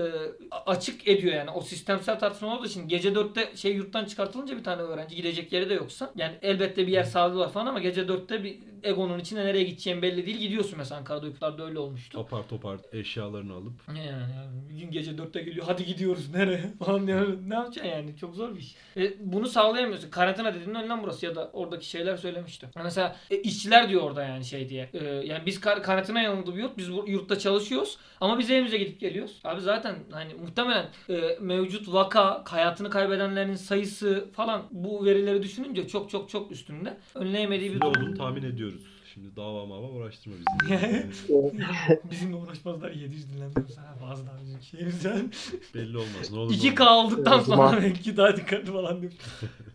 açık 0.65 1.07
ediyor 1.07 1.33
yani. 1.35 1.49
O 1.51 1.61
sistemsel 1.61 2.19
tartışma 2.19 2.55
olduğu 2.57 2.65
için 2.65 2.87
gece 2.87 3.09
4'te 3.09 3.55
şey 3.57 3.73
yurttan 3.73 4.05
çıkartılınca 4.05 4.57
bir 4.57 4.63
tane 4.63 4.81
öğrenci 4.81 5.15
gidecek 5.15 5.53
yeri 5.53 5.69
de 5.69 5.73
yoksa 5.73 6.11
yani 6.15 6.35
elbette 6.61 6.87
bir 6.87 6.91
yer 6.91 7.03
sağlıyorlar 7.03 7.51
falan 7.53 7.65
ama 7.65 7.79
gece 7.79 8.01
4'te 8.01 8.43
bir 8.43 8.59
Egon'un 8.83 9.19
içine 9.19 9.45
nereye 9.45 9.63
gideceğin 9.63 10.01
belli 10.01 10.25
değil. 10.25 10.37
Gidiyorsun 10.37 10.77
mesela 10.77 10.99
Ankara'da 10.99 11.25
uykularda 11.25 11.65
öyle 11.65 11.79
olmuştu. 11.79 12.17
Topar 12.17 12.47
topar 12.49 12.77
eşyalarını 12.93 13.53
alıp 13.53 13.73
Yani, 13.87 13.99
yani 14.05 14.69
bir 14.69 14.75
gün 14.75 14.91
gece 14.91 15.17
dörtte 15.17 15.41
geliyor 15.41 15.65
hadi 15.69 15.85
gidiyoruz 15.85 16.29
nereye 16.33 16.63
falan 16.85 17.07
diyor. 17.07 17.37
ne 17.47 17.55
yapacaksın 17.55 17.91
yani 17.91 18.17
çok 18.17 18.35
zor 18.35 18.55
bir 18.55 18.59
iş. 18.59 18.75
E, 18.97 19.13
bunu 19.19 19.47
sağlayamıyorsun. 19.47 20.09
Karantina 20.09 20.53
dediğin 20.53 20.75
önlem 20.75 21.03
burası 21.03 21.25
ya 21.25 21.35
da 21.35 21.49
oradaki 21.53 21.89
şeyler 21.89 22.17
söylemişti. 22.17 22.67
Yani 22.75 22.83
mesela 22.83 23.15
e, 23.31 23.37
işçiler 23.41 23.89
diyor 23.89 24.01
orada 24.01 24.23
yani 24.23 24.45
şey 24.45 24.69
diye. 24.69 24.89
E, 24.93 25.05
yani 25.05 25.45
biz 25.45 25.59
kar- 25.59 25.83
karantina 25.83 26.21
yanında 26.21 26.55
bir 26.55 26.61
yurt 26.61 26.77
biz 26.77 26.93
bu 26.93 27.05
yurtta 27.07 27.39
çalışıyoruz 27.39 27.97
ama 28.21 28.39
biz 28.39 28.51
evimize 28.51 28.77
gidip 28.77 28.99
geliyoruz. 28.99 29.39
Abi 29.43 29.61
zaten 29.61 29.95
hani 30.11 30.33
muhtemelen 30.33 30.85
e, 31.09 31.37
mevcut 31.39 31.93
vaka 31.93 32.43
hayatını 32.47 32.89
kaybedenlerin 32.89 33.55
sayısı 33.55 34.25
falan 34.33 34.63
bu 34.71 35.05
verileri 35.05 35.43
düşününce 35.43 35.87
çok 35.87 36.09
çok 36.09 36.29
çok 36.29 36.50
üstünde. 36.51 36.97
Önleyemediği 37.15 37.69
bir 37.73 37.81
durum. 37.81 37.89
olduğunu 37.89 38.17
tahmin 38.17 38.43
ediyoruz. 38.43 38.81
Şimdi 39.13 39.35
dava 39.35 39.65
mava 39.65 39.87
uğraştırma 39.89 40.35
bizi. 40.37 41.05
Bizimle 42.11 42.35
uğraşmazlar 42.35 42.91
700 42.91 43.29
dinlenmiyoruz. 43.33 43.77
Ha, 43.77 43.95
bazı 44.09 44.27
daha 44.27 44.35
bizim 44.41 44.61
şeyimiz 44.61 45.05
yani. 45.05 45.29
belli 45.75 45.97
olmaz. 45.97 46.31
Ne 46.31 46.39
olur 46.39 46.51
ne 46.51 46.55
2K 46.55 46.81
olmaz. 46.89 47.13
olduktan 47.13 47.39
sonra 47.39 47.77
belki 47.81 48.17
daha 48.17 48.37
dikkatli 48.37 48.71
falan 48.71 49.01
diyor. 49.01 49.11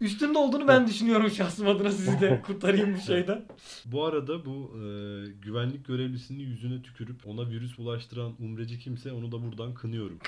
Üstünde 0.00 0.38
olduğunu 0.38 0.68
ben 0.68 0.86
düşünüyorum 0.86 1.30
şahsım 1.30 1.68
adına 1.68 1.90
sizi 1.90 2.20
de 2.20 2.42
kurtarayım 2.46 2.94
bu 2.96 3.00
şeyden. 3.00 3.44
Bu 3.84 4.04
arada 4.04 4.44
bu 4.44 4.70
e, 4.74 4.82
güvenlik 5.42 5.86
görevlisinin 5.86 6.42
yüzüne 6.42 6.82
tükürüp 6.82 7.26
ona 7.26 7.48
virüs 7.48 7.78
bulaştıran 7.78 8.32
umreci 8.40 8.78
kimse 8.78 9.12
onu 9.12 9.32
da 9.32 9.42
buradan 9.42 9.74
kınıyorum. 9.74 10.18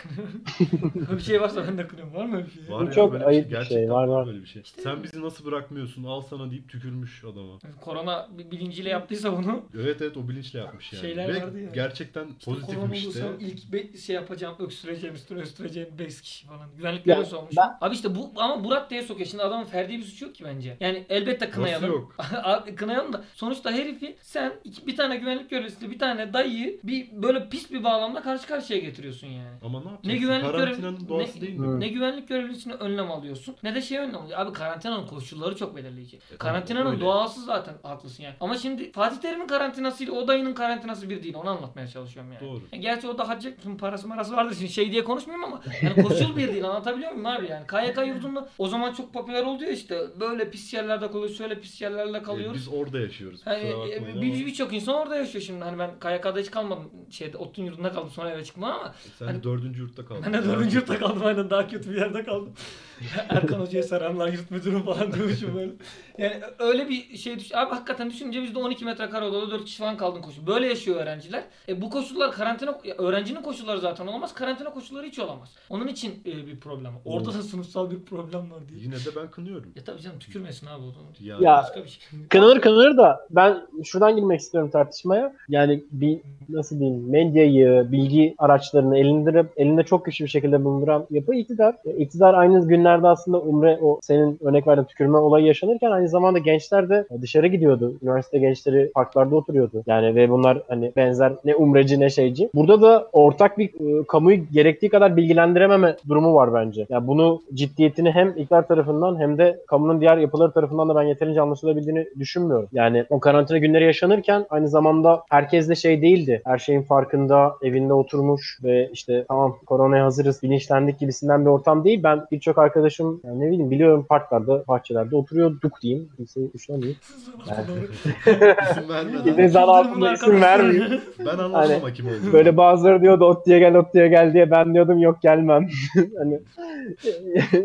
Bir 1.17 1.21
şey 1.23 1.41
varsa 1.41 1.65
ben 1.69 1.79
de 1.79 1.87
kınıyorum. 1.87 2.15
Var 2.15 2.27
mı 2.27 2.37
öyle 2.37 2.47
bir 2.47 2.53
şey? 2.53 2.75
Var 2.75 2.81
Bu 2.83 2.85
ya 2.87 2.93
çok 2.93 3.13
böyle 3.13 3.25
ayıp 3.25 3.45
bir 3.47 3.51
Gerçekten 3.51 3.77
şey, 3.77 3.91
var, 3.91 4.07
var. 4.09 4.27
böyle 4.27 4.41
bir 4.41 4.47
şey. 4.47 4.63
Sen 4.83 5.03
bizi 5.03 5.23
nasıl 5.23 5.45
bırakmıyorsun? 5.45 6.05
Al 6.05 6.21
sana 6.21 6.51
deyip 6.51 6.69
tükürmüş 6.69 7.25
adama. 7.25 7.59
Korona 7.81 8.29
bi- 8.39 8.51
bilinciyle 8.51 8.89
yaptıysa 8.99 9.37
bunu 9.39 9.63
Evet 9.83 10.03
evet 10.03 10.17
o 10.17 10.29
bilinçle 10.29 10.59
yapmış 10.59 10.93
yani. 10.93 11.01
Şeyler 11.01 11.29
Ve 11.35 11.43
vardı 11.43 11.61
ya. 11.61 11.71
gerçekten 11.75 12.27
işte 12.39 12.45
pozitifmiş 12.51 13.03
de. 13.05 13.07
olursam 13.09 13.41
ilk 13.41 13.73
be- 13.73 13.99
şey 13.99 14.15
yapacağım, 14.17 14.57
öksüreceğim, 14.59 15.15
üstüne 15.15 15.41
öksüreceğim 15.41 15.89
5 15.99 16.21
kişi 16.21 16.47
falan. 16.47 16.69
Güvenlik 16.77 17.07
Ya, 17.07 17.15
görevlisi 17.15 17.37
olmuş. 17.37 17.55
ben- 17.57 17.77
Abi 17.81 17.95
işte 17.95 18.15
bu 18.15 18.31
ama 18.37 18.65
bu 18.65 18.71
raddeye 18.71 19.03
sokuyor. 19.03 19.27
Şimdi 19.29 19.43
adamın 19.43 19.65
ferdi 19.65 19.93
bir 19.99 20.03
suçu 20.03 20.25
yok 20.25 20.35
ki 20.35 20.45
bence. 20.45 20.77
Yani 20.81 21.07
elbette 21.09 21.51
kınayalım. 21.51 21.89
Nasıl 21.89 21.95
yok? 22.01 22.17
Abi 22.45 22.75
kınayalım 22.75 23.13
da 23.13 23.25
sonuçta 23.35 23.73
herifi 23.73 24.17
sen 24.23 24.53
iki, 24.65 24.87
bir 24.87 24.97
tane 24.97 25.17
güvenlik 25.17 25.51
görevlisiyle 25.51 25.91
bir 25.91 25.99
tane 25.99 26.33
dayıyı 26.33 26.81
bir 26.85 27.09
böyle 27.13 27.49
pis 27.49 27.71
bir 27.73 27.85
bağlamda 27.85 28.23
karşı 28.23 28.47
karşıya 28.47 28.79
getiriyorsun 28.79 29.27
yani. 29.27 29.57
Ama 29.63 29.79
ne 29.81 29.85
yapacaksın? 29.85 30.09
Ne 30.11 30.17
güvenlik 30.17 30.51
Karantinanın 30.51 30.97
görevi- 30.99 31.09
doğası 31.09 31.37
ne- 31.37 31.41
değil 31.41 31.59
mi? 31.59 31.81
Ne 31.81 31.89
güvenlik 31.89 32.29
görevlisine 32.29 32.73
önlem 32.73 33.11
alıyorsun 33.11 33.57
ne 33.63 33.75
de 33.75 33.83
şey 33.83 33.99
önlem 33.99 34.17
alıyorsun. 34.17 34.47
Abi 34.47 34.53
karantinanın 34.53 35.07
koşulları 35.07 35.57
çok 35.57 35.77
belirleyici. 35.77 36.17
E, 36.17 36.21
tamam, 36.21 36.39
karantinanın 36.39 36.91
öyle. 36.91 37.01
doğası 37.01 37.45
zaten 37.45 37.75
haklısın 37.83 38.23
yani. 38.23 38.35
Ama 38.41 38.59
şimdi 38.59 38.88
Fatih 38.93 39.17
Terim'in 39.17 39.47
karantinasıyla 39.47 40.13
o 40.13 40.29
dayının 40.29 40.55
karantinası 40.55 41.11
bir 41.11 41.23
değil. 41.23 41.35
Onu 41.35 41.51
anlatmaya 41.51 41.89
çalışıyorum 41.89 42.33
yani. 42.33 42.51
Doğru. 42.51 42.61
E, 42.73 42.77
Gerçi 42.77 43.09
o 43.09 43.19
da 43.19 43.29
hacı 43.29 43.57
parası 43.81 44.09
marası 44.09 44.37
vardır 44.37 44.55
şimdi 44.59 44.73
şey 44.73 44.93
diye 44.93 45.05
konuşmuyorum 45.05 45.45
ama 45.45 45.61
yani 45.83 46.03
koşul 46.03 46.37
bir 46.37 46.49
değil 46.53 46.65
anlatabiliyor 46.65 47.11
muyum 47.13 47.27
abi 47.27 47.47
yani. 47.47 47.67
KYK 47.67 48.07
yurdunda 48.07 48.49
o 48.59 48.69
zaman 48.69 48.93
çok 48.93 49.15
popüler 49.15 49.43
oldu 49.45 49.65
ya 49.65 49.71
işte 49.71 50.01
böyle 50.21 50.51
pis 50.51 50.75
yerlerde 50.75 51.07
kalıyoruz 51.11 51.39
şöyle 51.39 51.61
pis 51.61 51.83
yerlerde 51.83 52.19
E, 52.19 52.23
kalıyoruz. 52.23 52.55
biz 52.57 52.69
orada 52.69 53.01
yaşıyoruz. 53.01 53.47
Bakmayın 53.47 54.19
e, 54.19 54.23
bir- 54.23 54.47
birçok 54.47 54.73
insan 54.73 54.95
orada 54.95 55.17
yaşıyor 55.17 55.45
şimdi. 55.45 55.65
Hani 55.65 55.79
ben 55.79 55.91
KYK'da 56.01 56.39
hiç 56.39 56.51
kalmadım. 56.51 56.91
Şeyde 57.11 57.37
Otun 57.37 57.63
yurdunda 57.65 57.93
kaldım 57.93 58.11
sonra 58.11 58.31
eve 58.31 58.45
çıkma 58.45 58.73
ama 58.75 58.95
sen 59.19 59.27
hani- 59.27 59.43
dördüncü 59.43 59.81
yurtta 59.83 60.05
kaldın. 60.07 60.23
ben 60.27 60.33
de 60.33 60.45
dördüncü 60.45 60.77
yurtta 60.77 60.99
kaldım 60.99 61.23
aynen 61.27 61.51
daha 61.51 61.67
kötü 61.69 61.91
bir 61.91 61.97
yerde 61.97 62.25
kaldım. 62.25 62.53
Erkan 63.29 63.61
Hoca'ya 63.61 63.83
selamlar 63.83 64.29
yurt 64.29 64.51
müdürüm 64.51 64.83
falan 64.83 65.13
diyormuşum 65.13 65.55
böyle. 65.57 65.73
Yani 66.19 66.35
öyle 66.59 66.89
bir 66.89 67.17
şey 67.17 67.39
düş. 67.39 67.55
Abi 67.55 67.71
hakikaten 67.71 68.11
düşününce 68.11 68.43
bizde 68.43 68.59
12 68.59 68.85
metrekare 68.85 69.25
odada 69.25 69.51
4 69.51 69.65
kişi 69.65 69.79
falan 69.79 69.97
kaldın 69.97 70.23
koşu. 70.23 70.47
Böyle 70.47 70.67
yaşıyor 70.67 71.01
öğrenciler. 71.01 71.43
E 71.69 71.83
bu 71.83 71.91
koşullar 71.91 72.33
karantina 72.33 72.79
öğrencinin 72.99 73.43
koşulları 73.43 73.79
zaten 73.81 74.07
olamaz. 74.07 74.35
Karantina 74.35 74.71
koşulları 74.71 75.07
hiç 75.07 75.19
olamaz. 75.19 75.55
Onun 75.71 75.87
için 75.87 76.23
e, 76.27 76.47
bir 76.47 76.61
problem. 76.61 76.93
Orada 77.05 77.29
da 77.29 77.43
sınıfsal 77.43 77.91
bir 77.91 78.01
problem 78.03 78.51
var 78.51 78.69
diye. 78.69 78.81
Yine 78.81 78.95
de 78.95 79.17
ben 79.17 79.31
kınıyorum. 79.31 79.73
Ya 79.77 79.85
tabii 79.85 80.01
canım 80.01 80.19
tükürmesin 80.19 80.67
abi 80.67 80.83
o 80.85 80.91
zaman. 80.93 81.09
Ya, 81.21 81.37
Ya, 81.41 81.63
Başka 81.63 81.85
bir 81.85 81.89
şey. 81.89 82.21
Kınanır 82.29 82.61
kınanır 82.61 82.97
da 82.97 83.27
ben 83.31 83.67
şuradan 83.85 84.17
girmek 84.17 84.41
istiyorum 84.41 84.71
tartışmaya. 84.71 85.35
Yani 85.49 85.85
bir 85.93 86.21
nasıl 86.49 86.81
diyeyim 86.81 87.11
medyayı, 87.11 87.87
bilgi 87.93 88.35
araçlarını 88.39 88.99
elinde, 88.99 89.47
elinde 89.57 89.83
çok 89.83 90.05
güçlü 90.05 90.25
bir 90.25 90.31
şekilde 90.31 90.65
bulunduran 90.65 91.07
yapı 91.11 91.35
iktidar. 91.35 91.75
E, 91.85 91.91
İktidar 92.09 92.35
aynı 92.35 92.63
günlerde 92.89 93.09
aslında 93.09 93.41
Umre 93.41 93.79
o 93.83 93.99
senin 94.03 94.39
örnek 94.45 94.67
verdiğin 94.67 94.87
tükürme 94.87 95.19
olayı 95.19 95.47
yaşanırken 95.47 95.91
aynı 95.91 96.09
zamanda 96.09 96.39
gençler 96.39 96.89
de 96.89 97.07
dışarı 97.23 97.47
gidiyordu. 97.47 97.95
Üniversite 98.03 98.39
gençleri 98.39 98.91
parklarda 98.95 99.37
oturuyordu. 99.37 99.83
Yani 99.87 100.15
ve 100.15 100.31
bunlar 100.31 100.63
hani 100.69 100.93
benzer 100.97 101.33
ne 101.45 101.55
umreci 101.55 102.01
ne 102.01 102.11
şeyci. 102.11 102.51
Burada 102.55 102.83
da 102.83 103.09
ortak 103.13 103.59
bir 103.59 103.69
e, 103.69 104.05
kamuyu 104.07 104.41
gerektiği 104.53 104.89
kadar 104.89 105.17
bilgilendirememe 105.17 105.97
durumu 106.09 106.35
var 106.35 106.55
bence. 106.55 106.87
Yani 106.89 107.07
bunu 107.07 107.43
ciddiyetini 107.55 108.11
hem 108.11 108.29
iktidar 108.29 108.69
tarafından 108.69 109.21
hem 109.21 109.39
de 109.39 109.61
kamunun 109.67 110.01
diğer 110.01 110.17
yapıları 110.17 110.53
tarafından 110.53 110.89
da 110.89 110.97
ben 110.97 111.03
yeterince 111.03 111.41
anlaşılabildiğini 111.41 112.07
düşünmüyorum. 112.19 112.69
Yani 112.73 113.05
o 113.11 113.21
karantina 113.21 113.59
günleri 113.59 113.85
yaşanırken 113.85 114.47
aynı 114.51 114.69
zamanda 114.69 115.23
herkes 115.31 115.69
de 115.69 115.75
şey 115.75 116.03
değildi. 116.03 116.43
Her 116.45 116.59
şeyin 116.59 116.83
farkında, 116.83 117.55
evinde 117.63 117.93
oturmuş 117.93 118.59
ve 118.65 118.91
işte 118.93 119.25
tamam 119.29 119.57
koronaya 119.67 120.05
hazırız, 120.05 120.43
bilinçlendik 120.43 120.99
gibisinden 120.99 121.41
bir 121.45 121.51
ortam 121.51 121.85
değil. 121.85 122.03
Ben 122.03 122.21
birçok 122.33 122.59
arkadaşım 122.59 122.78
yani 123.25 123.41
ne 123.41 123.47
bileyim 123.47 123.71
biliyorum 123.71 124.07
parklarda, 124.09 124.65
bahçelerde 124.69 125.17
oturuyorduk 125.17 125.83
diyeyim. 125.83 126.09
Kimseyi 126.17 126.53
düşünemeyeyim. 126.53 126.99
İsim 128.71 128.89
vermeden. 128.89 129.49
Zan 129.49 129.69
altında 129.69 130.13
isim 130.13 130.41
vermeyeyim. 130.43 131.01
Ben 131.19 131.39
anladım 131.39 131.53
Hani- 131.81 131.93
kim 131.95 132.07
olduğunu. 132.09 132.33
Böyle 132.33 132.57
bazıları 132.57 133.03
diyordu 133.03 133.25
Otti'ye 133.25 133.59
gel 133.59 133.75
Otti'ye 133.75 134.09
gel 134.09 134.35
diye 134.35 134.51
ben 134.51 134.75
diyordum 134.75 134.99
yok 134.99 135.23
gelmem. 135.23 135.69
hani 136.19 136.41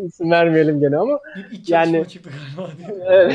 isim 0.06 0.32
vermeyelim 0.32 0.80
gene 0.80 0.98
ama 0.98 1.20
iç 1.52 1.70
Yani- 1.70 1.92
galiba 2.56 2.72
diye. 2.78 3.32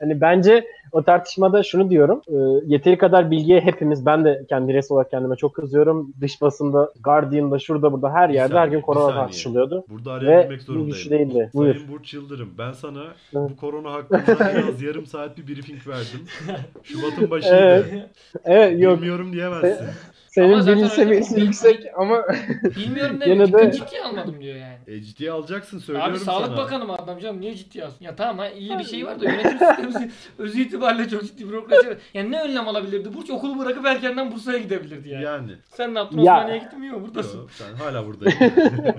Hani 0.00 0.20
bence 0.20 0.64
o 0.92 1.02
tartışmada 1.02 1.62
şunu 1.62 1.90
diyorum. 1.90 2.22
e, 2.28 2.34
yeteri 2.66 2.98
kadar 2.98 3.30
bilgiye 3.30 3.60
hepimiz 3.60 4.06
ben 4.06 4.24
de 4.24 4.44
kendi 4.48 4.68
bireysel 4.68 4.94
olarak 4.94 5.10
kendime 5.10 5.36
çok 5.36 5.54
kızıyorum. 5.54 6.12
Dış 6.20 6.42
basında, 6.42 6.90
Guardian'da, 7.04 7.58
şurada 7.58 7.92
burada 7.92 8.10
her 8.12 8.28
yerde 8.28 8.54
her 8.54 8.58
saniye, 8.58 8.70
gün 8.70 8.78
bir 8.78 8.82
korona 8.86 9.14
tartışılıyordu. 9.14 9.84
Burada 9.88 10.12
araya 10.12 10.38
Ve 10.38 10.42
girmek 10.42 10.62
zorundayım. 10.62 11.10
değildi. 11.10 11.50
Buyur. 11.54 11.74
Sayın 11.74 11.88
Burç 11.92 12.14
Yıldırım 12.14 12.48
ben 12.58 12.72
sana 12.72 13.02
Evet. 13.36 13.50
bu 13.50 13.56
korona 13.56 13.92
hakkında 13.92 14.50
en 14.50 14.68
az 14.68 14.82
yarım 14.82 15.06
saat 15.06 15.38
bir 15.38 15.46
briefing 15.46 15.86
verdim. 15.88 16.20
Şubat'ın 16.82 17.30
başıydı. 17.30 17.54
Evet. 17.56 17.92
Evet 18.44 18.80
yok. 18.82 18.96
Bilmiyorum 18.96 19.32
diyemezsin. 19.32 19.86
Senin 20.34 20.60
zaten 20.60 20.76
bilinç 20.76 20.92
öyle 20.92 20.94
seviyesi 20.94 21.36
bir- 21.36 21.42
yüksek 21.42 21.86
ama 21.96 22.22
Bilmiyorum 22.76 23.20
ne 23.20 23.28
Yine 23.28 23.46
ciddi, 23.46 23.58
de- 23.58 23.72
ciddiye 23.72 24.02
almadım 24.02 24.40
diyor 24.40 24.56
yani. 24.56 24.76
E, 24.86 25.00
ciddiye 25.02 25.30
alacaksın 25.32 25.78
söylüyorum 25.78 26.12
Abi 26.12 26.18
Sağlık 26.18 26.46
sana. 26.46 26.56
Bakanı 26.56 26.84
mı 26.84 26.92
adam 26.94 27.18
canım 27.18 27.40
niye 27.40 27.54
ciddiye 27.54 27.84
alsın? 27.84 28.04
Ya 28.04 28.16
tamam 28.16 28.38
ha 28.38 28.48
iyi 28.50 28.78
bir 28.78 28.84
şey 28.84 29.06
var 29.06 29.20
da 29.20 29.24
yönetim 29.24 29.58
sistemi 29.58 30.10
özü 30.38 30.60
itibariyle 30.60 31.08
çok 31.08 31.22
ciddi 31.22 31.48
bürokrasi 31.48 31.88
var. 31.90 31.96
Yani 32.14 32.30
ne 32.30 32.42
önlem 32.42 32.68
alabilirdi? 32.68 33.14
Burç 33.14 33.30
okulu 33.30 33.58
bırakıp 33.58 33.86
erkenden 33.86 34.32
Bursa'ya 34.32 34.58
gidebilirdi 34.58 35.08
yani. 35.08 35.24
Yani. 35.24 35.52
Sen 35.76 35.94
ne 35.94 35.98
yaptın? 35.98 36.18
Ya- 36.18 36.34
Osmaniye'ye 36.36 36.62
gittin 36.62 36.80
mi? 36.80 36.86
Yok 36.86 37.02
buradasın. 37.08 37.38
Yo, 37.38 37.46
sen 37.50 37.74
hala 37.74 38.06
buradayım. 38.06 38.38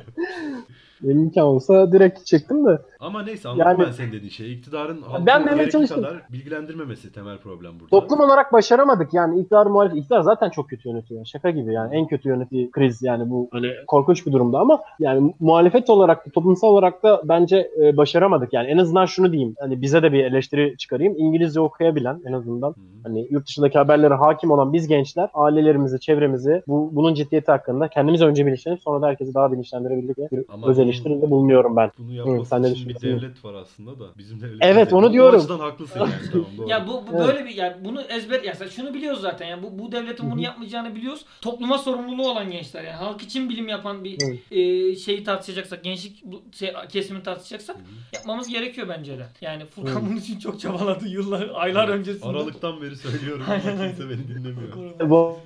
benim 1.01 1.19
imkan 1.19 1.43
olsa 1.43 1.91
direkt 1.91 2.25
çektim 2.25 2.65
de. 2.67 2.79
Ama 3.03 3.23
neyse 3.23 3.49
anladım 3.49 3.67
Yani- 3.67 3.79
ben 3.87 3.91
senin 3.91 4.11
dediğin 4.11 4.29
şeyi. 4.31 4.57
İktidarın 4.57 5.01
halkı 5.01 5.25
Ben 5.25 5.41
demeye 5.41 5.55
gerekli 5.55 5.71
çalıştım. 5.71 6.01
kadar 6.03 6.21
bilgilendirmemesi 6.31 7.11
temel 7.13 7.37
problem 7.37 7.71
burada. 7.79 7.89
Toplum 7.89 8.19
olarak 8.19 8.53
başaramadık 8.53 9.13
yani 9.13 9.39
iktidar 9.39 9.65
muhalefet. 9.65 9.97
İktidar 9.97 10.21
zaten 10.21 10.49
çok 10.49 10.69
kötü 10.69 10.89
yönetiyor. 10.89 11.25
Şaka 11.25 11.49
gibi 11.49 11.73
yani 11.73 11.95
en 11.95 12.07
kötü 12.07 12.29
yönettiği 12.29 12.71
kriz 12.71 13.03
yani 13.03 13.29
bu 13.29 13.47
hani 13.51 13.71
korkunç 13.87 14.25
bir 14.27 14.31
durumda 14.31 14.59
ama 14.59 14.81
yani 14.99 15.33
muhalefet 15.39 15.89
olarak 15.89 16.25
da 16.27 16.29
toplumsal 16.31 16.67
olarak 16.67 17.03
da 17.03 17.21
bence 17.25 17.71
e, 17.81 17.97
başaramadık. 17.97 18.53
Yani 18.53 18.67
en 18.67 18.77
azından 18.77 19.05
şunu 19.05 19.31
diyeyim. 19.31 19.55
Hani 19.59 19.81
bize 19.81 20.03
de 20.03 20.13
bir 20.13 20.23
eleştiri 20.25 20.77
çıkarayım. 20.77 21.13
İngilizce 21.17 21.59
okuyabilen 21.59 22.21
en 22.25 22.33
azından 22.33 22.69
Hı. 22.69 22.75
hani 23.03 23.27
yurt 23.29 23.47
dışındaki 23.47 23.77
haberlere 23.77 24.13
hakim 24.13 24.51
olan 24.51 24.73
biz 24.73 24.87
gençler 24.87 25.29
ailelerimizi, 25.33 25.99
çevremizi 25.99 26.63
bu 26.67 26.89
bunun 26.93 27.13
ciddiyeti 27.13 27.51
hakkında 27.51 27.87
kendimiz 27.87 28.21
önce 28.21 28.45
bilinçlenip 28.45 28.81
sonra 28.81 29.01
da 29.01 29.07
herkesi 29.07 29.33
daha 29.33 29.51
bilinçlendirebildik 29.51 30.17
diye 30.17 30.27
bir 30.31 30.45
Ama 30.53 30.67
öz 30.67 30.77
bunun- 30.77 30.85
eleştiride 30.85 31.31
bulunuyorum 31.31 31.75
ben. 31.75 31.91
Bunu 31.99 32.13
yapması 32.13 32.49
sen 32.49 32.63
ne 32.63 32.69
için 32.69 32.92
bir 32.95 33.01
devlet 33.01 33.45
var 33.45 33.53
aslında 33.53 33.99
da. 33.99 34.05
Bizim 34.17 34.41
devlet. 34.41 34.57
Evet, 34.61 34.93
onu 34.93 35.13
diyorum. 35.13 35.45
O 35.49 35.59
haklısın 35.59 35.99
yani 35.99 36.11
tamam 36.31 36.47
doğru. 36.57 36.69
Ya 36.69 36.87
bu, 36.87 37.07
bu 37.07 37.13
böyle 37.17 37.45
bir 37.45 37.55
yani 37.55 37.85
bunu 37.85 38.01
ezber 38.01 38.43
ya 38.43 38.53
sen 38.53 38.67
şunu 38.67 38.93
biliyoruz 38.93 39.21
zaten 39.21 39.47
yani 39.47 39.63
bu 39.63 39.79
bu 39.79 39.91
devletin 39.91 40.31
bunu 40.31 40.41
yapmayacağını 40.41 40.95
biliyoruz. 40.95 41.25
Topluma 41.41 41.77
sorumluluğu 41.77 42.31
olan 42.31 42.51
gençler 42.51 42.83
yani 42.83 42.95
halk 42.95 43.21
için 43.21 43.49
bilim 43.49 43.67
yapan 43.67 44.03
bir 44.03 44.17
e, 44.51 44.95
şeyi 44.95 45.23
tartışacaksak, 45.23 45.83
gençlik 45.83 46.21
bu 46.25 46.43
şey, 46.51 46.73
kesimini 46.89 47.23
tartışacaksak 47.23 47.77
yapmamız 48.13 48.47
gerekiyor 48.47 48.87
bence 48.89 49.17
de. 49.17 49.27
Yani 49.41 49.65
Furkan 49.65 50.05
bunun 50.05 50.17
için 50.17 50.39
çok 50.39 50.59
çabaladı 50.59 51.07
yıllar, 51.07 51.49
aylar 51.53 51.87
öncesinde. 51.89 52.25
Aralıktan 52.25 52.81
beri 52.81 52.95
söylüyorum 52.95 53.45
ama 53.47 53.59
kimse 53.59 54.09
beni 54.09 54.27
dinlemiyor. 54.27 55.09
Bu- 55.09 55.37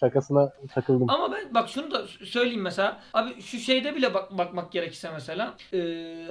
Şakasına 0.00 0.52
takıldım. 0.74 1.10
Ama 1.10 1.32
ben 1.32 1.54
bak 1.54 1.68
şunu 1.68 1.90
da 1.90 2.02
söyleyeyim 2.24 2.62
mesela. 2.62 3.00
Abi 3.14 3.42
şu 3.42 3.58
şeyde 3.58 3.96
bile 3.96 4.14
bak 4.14 4.38
bakmak 4.38 4.72
gerekirse 4.72 5.10
mesela 5.10 5.54
e, 5.72 5.78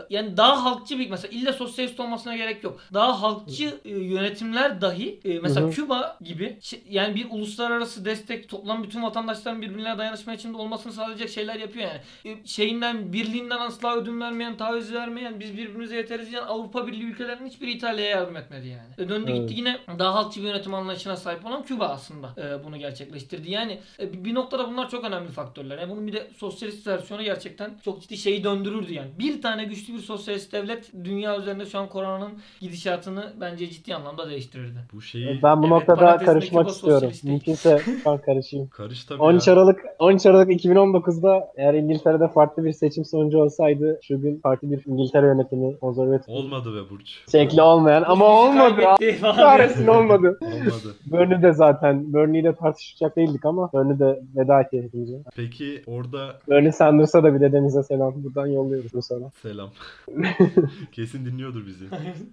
yani 0.10 0.38
daha 0.38 0.66
halkçı 0.66 1.00
bir 1.00 1.10
mesela 1.10 1.32
illa 1.32 1.54
sosyalist 1.54 2.00
olmasına 2.00 2.36
gerek 2.36 2.64
yok. 2.64 2.80
Daha 2.94 3.22
halkçı 3.22 3.80
e, 3.86 3.90
yönetimler 3.90 4.82
dahi 4.82 5.20
e, 5.26 5.40
mesela 5.40 5.62
Hı 5.62 5.70
hı. 5.70 5.72
Küba 5.72 6.18
gibi 6.22 6.60
yani 6.90 7.16
bir 7.16 7.28
uluslararası 7.30 8.06
destek 8.06 8.50
toplam 8.50 8.84
bütün 8.84 9.04
vatandaşların 9.04 9.62
birbirine 9.62 9.98
dayanışma 9.98 10.34
içinde 10.34 10.58
olmasını 10.58 10.94
sağlayacak 10.94 11.30
şeyler 11.30 11.56
yapıyor 11.56 11.90
yani. 11.90 12.36
E, 12.36 12.46
şeyinden 12.48 13.14
birliğinden 13.14 13.60
asla 13.60 13.96
ödün 13.96 14.22
vermeyen, 14.22 14.58
taviz 14.58 14.94
vermeyen, 14.94 15.40
biz 15.40 15.54
birbirimize 15.54 15.96
yeteriz 15.96 16.32
diyen 16.32 16.44
Avrupa 16.44 16.88
Birliği 16.88 17.04
ülkelerinin 17.04 17.50
hiçbiri 17.50 17.72
İtalya'ya 17.72 18.10
yardım 18.10 18.38
etmedi 18.38 18.68
yani. 18.68 19.06
E, 19.06 19.10
döndü 19.10 19.32
Evet. 19.32 19.50
gitti 19.50 19.60
yine 19.60 19.78
daha 20.00 20.16
halkçı 20.16 20.42
bir 20.42 20.48
yönetim 20.48 20.74
anlayışına 20.74 21.16
sahip 21.18 21.46
olan 21.46 21.64
Küba 21.64 21.88
aslında 21.88 22.34
e, 22.38 22.64
bunu 22.64 22.78
gerçekleştirdi. 22.90 23.52
Yani 23.52 23.80
e, 24.00 24.24
bir- 24.26 24.36
noktada 24.36 24.68
bunlar 24.72 24.90
çok 24.90 25.04
önemli 25.04 25.28
faktörler. 25.30 25.78
Yani 25.78 25.92
bunun 25.92 26.08
bir 26.08 26.14
de 26.14 26.28
sosyalist 26.38 26.88
versiyonu 26.88 27.24
gerçekten 27.24 27.72
çok 27.86 28.02
ciddi 28.02 28.18
şeyi 28.18 28.44
döndürürdü 28.44 28.94
yani. 28.94 29.10
Bir 29.20 29.42
tane 29.42 29.64
güçlü 29.66 29.94
bir 29.94 30.00
sosyalist 30.00 30.54
devlet 30.54 30.92
dünya 31.04 31.38
üzerinde 31.40 31.66
şu 31.66 31.80
an 31.80 31.90
koronanın 31.90 32.32
gidişatını 32.62 33.34
bence 33.42 33.70
ciddi 33.70 33.96
anlamda 33.96 34.30
değiştirirdi. 34.30 34.80
Bu 34.94 35.02
şeyi 35.02 35.40
Ben 35.44 35.58
bu 35.64 35.68
Evet, 35.68 35.70
noktada 35.72 36.18
karışmak 36.18 36.70
istiyorum. 36.70 37.12
Mümkünse 37.24 37.82
ben 38.06 38.18
karışayım. 38.18 38.68
karış 38.72 39.04
tabii 39.06 39.22
13 39.22 39.48
ya. 39.48 39.54
Aralık 39.54 39.80
13 40.00 40.26
Aralık 40.26 40.50
2019'da 40.50 41.52
eğer 41.58 41.74
İngiltere'de 41.74 42.28
farklı 42.28 42.66
bir 42.66 42.72
seçim 42.74 43.06
sonucu 43.06 43.38
olsaydı 43.38 44.00
şu 44.04 44.22
gün 44.22 44.40
farklı 44.40 44.72
bir 44.72 44.86
İngiltere 44.86 45.26
yönetimi 45.26 45.80
konservatif 45.80 46.30
Olmadı 46.30 46.76
be 46.76 46.90
Burç. 46.90 47.20
şekli 47.32 47.62
olmayan 47.62 48.04
ama 48.08 48.26
olmadı. 48.26 48.82
Kahretsin 49.22 49.88
olmadı. 49.88 50.38
Olmadı. 50.42 50.96
Burnley 51.06 51.42
de 51.42 51.54
zaten 51.54 52.14
Burnley'i 52.14 52.44
de 52.44 52.54
tartışacak 52.66 53.16
değildik 53.16 53.46
ama 53.46 53.72
Burnley 53.74 54.00
de 54.00 54.22
veda 54.36 54.62
etti 54.62 54.84
hepimize. 54.84 55.24
Peki 55.36 55.84
orada 55.88 56.40
Burnley 56.48 56.72
Sanders'a 56.72 57.24
da 57.24 57.36
bir 57.36 57.40
dedemize 57.40 57.84
selam 57.84 58.24
buradan 58.24 58.48
yolluyoruz 58.48 58.94
bu 58.94 59.02
sana. 59.02 59.32
selam. 59.42 59.70
Kesin 60.92 61.26
dinliyordur 61.26 61.66
bizi. 61.68 61.86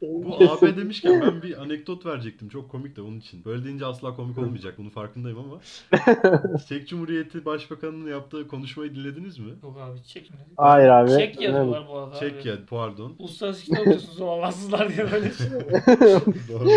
Bu 0.03 0.35
AB 0.51 0.77
demişken 0.77 1.21
ben 1.21 1.43
bir 1.43 1.63
anekdot 1.63 2.07
verecektim. 2.07 2.49
Çok 2.49 2.71
komik 2.71 2.97
de 2.97 3.03
onun 3.03 3.19
için. 3.19 3.45
Böyle 3.45 3.65
deyince 3.65 3.87
asla 3.87 4.17
komik 4.17 4.39
olmayacak. 4.39 4.75
Bunun 4.79 4.91
farkındayım 4.91 5.39
ama. 5.39 5.61
Çek 6.69 6.89
Cumhuriyeti 6.89 7.45
Başbakanı'nın 7.45 8.11
yaptığı 8.11 8.49
konuşmayı 8.49 8.95
dinlediniz 8.95 9.39
mi? 9.39 9.51
Yok 9.63 9.77
abi 9.81 10.03
çekme. 10.03 10.37
Hayır 10.57 10.89
abi. 10.89 11.11
Çek 11.11 11.41
yazıyorlar 11.41 11.89
bu 11.89 11.99
arada. 11.99 12.15
Çek 12.15 12.47
ya 12.47 12.55
pardon. 12.71 13.15
Uluslararası 13.19 13.63
işte 13.63 13.81
okuyorsunuz 13.81 14.21
o 14.21 14.27
Allahsızlar 14.27 14.89
diye 14.89 15.13
böyle 15.13 15.31
şey. 15.33 15.47
Doğru. 16.49 16.69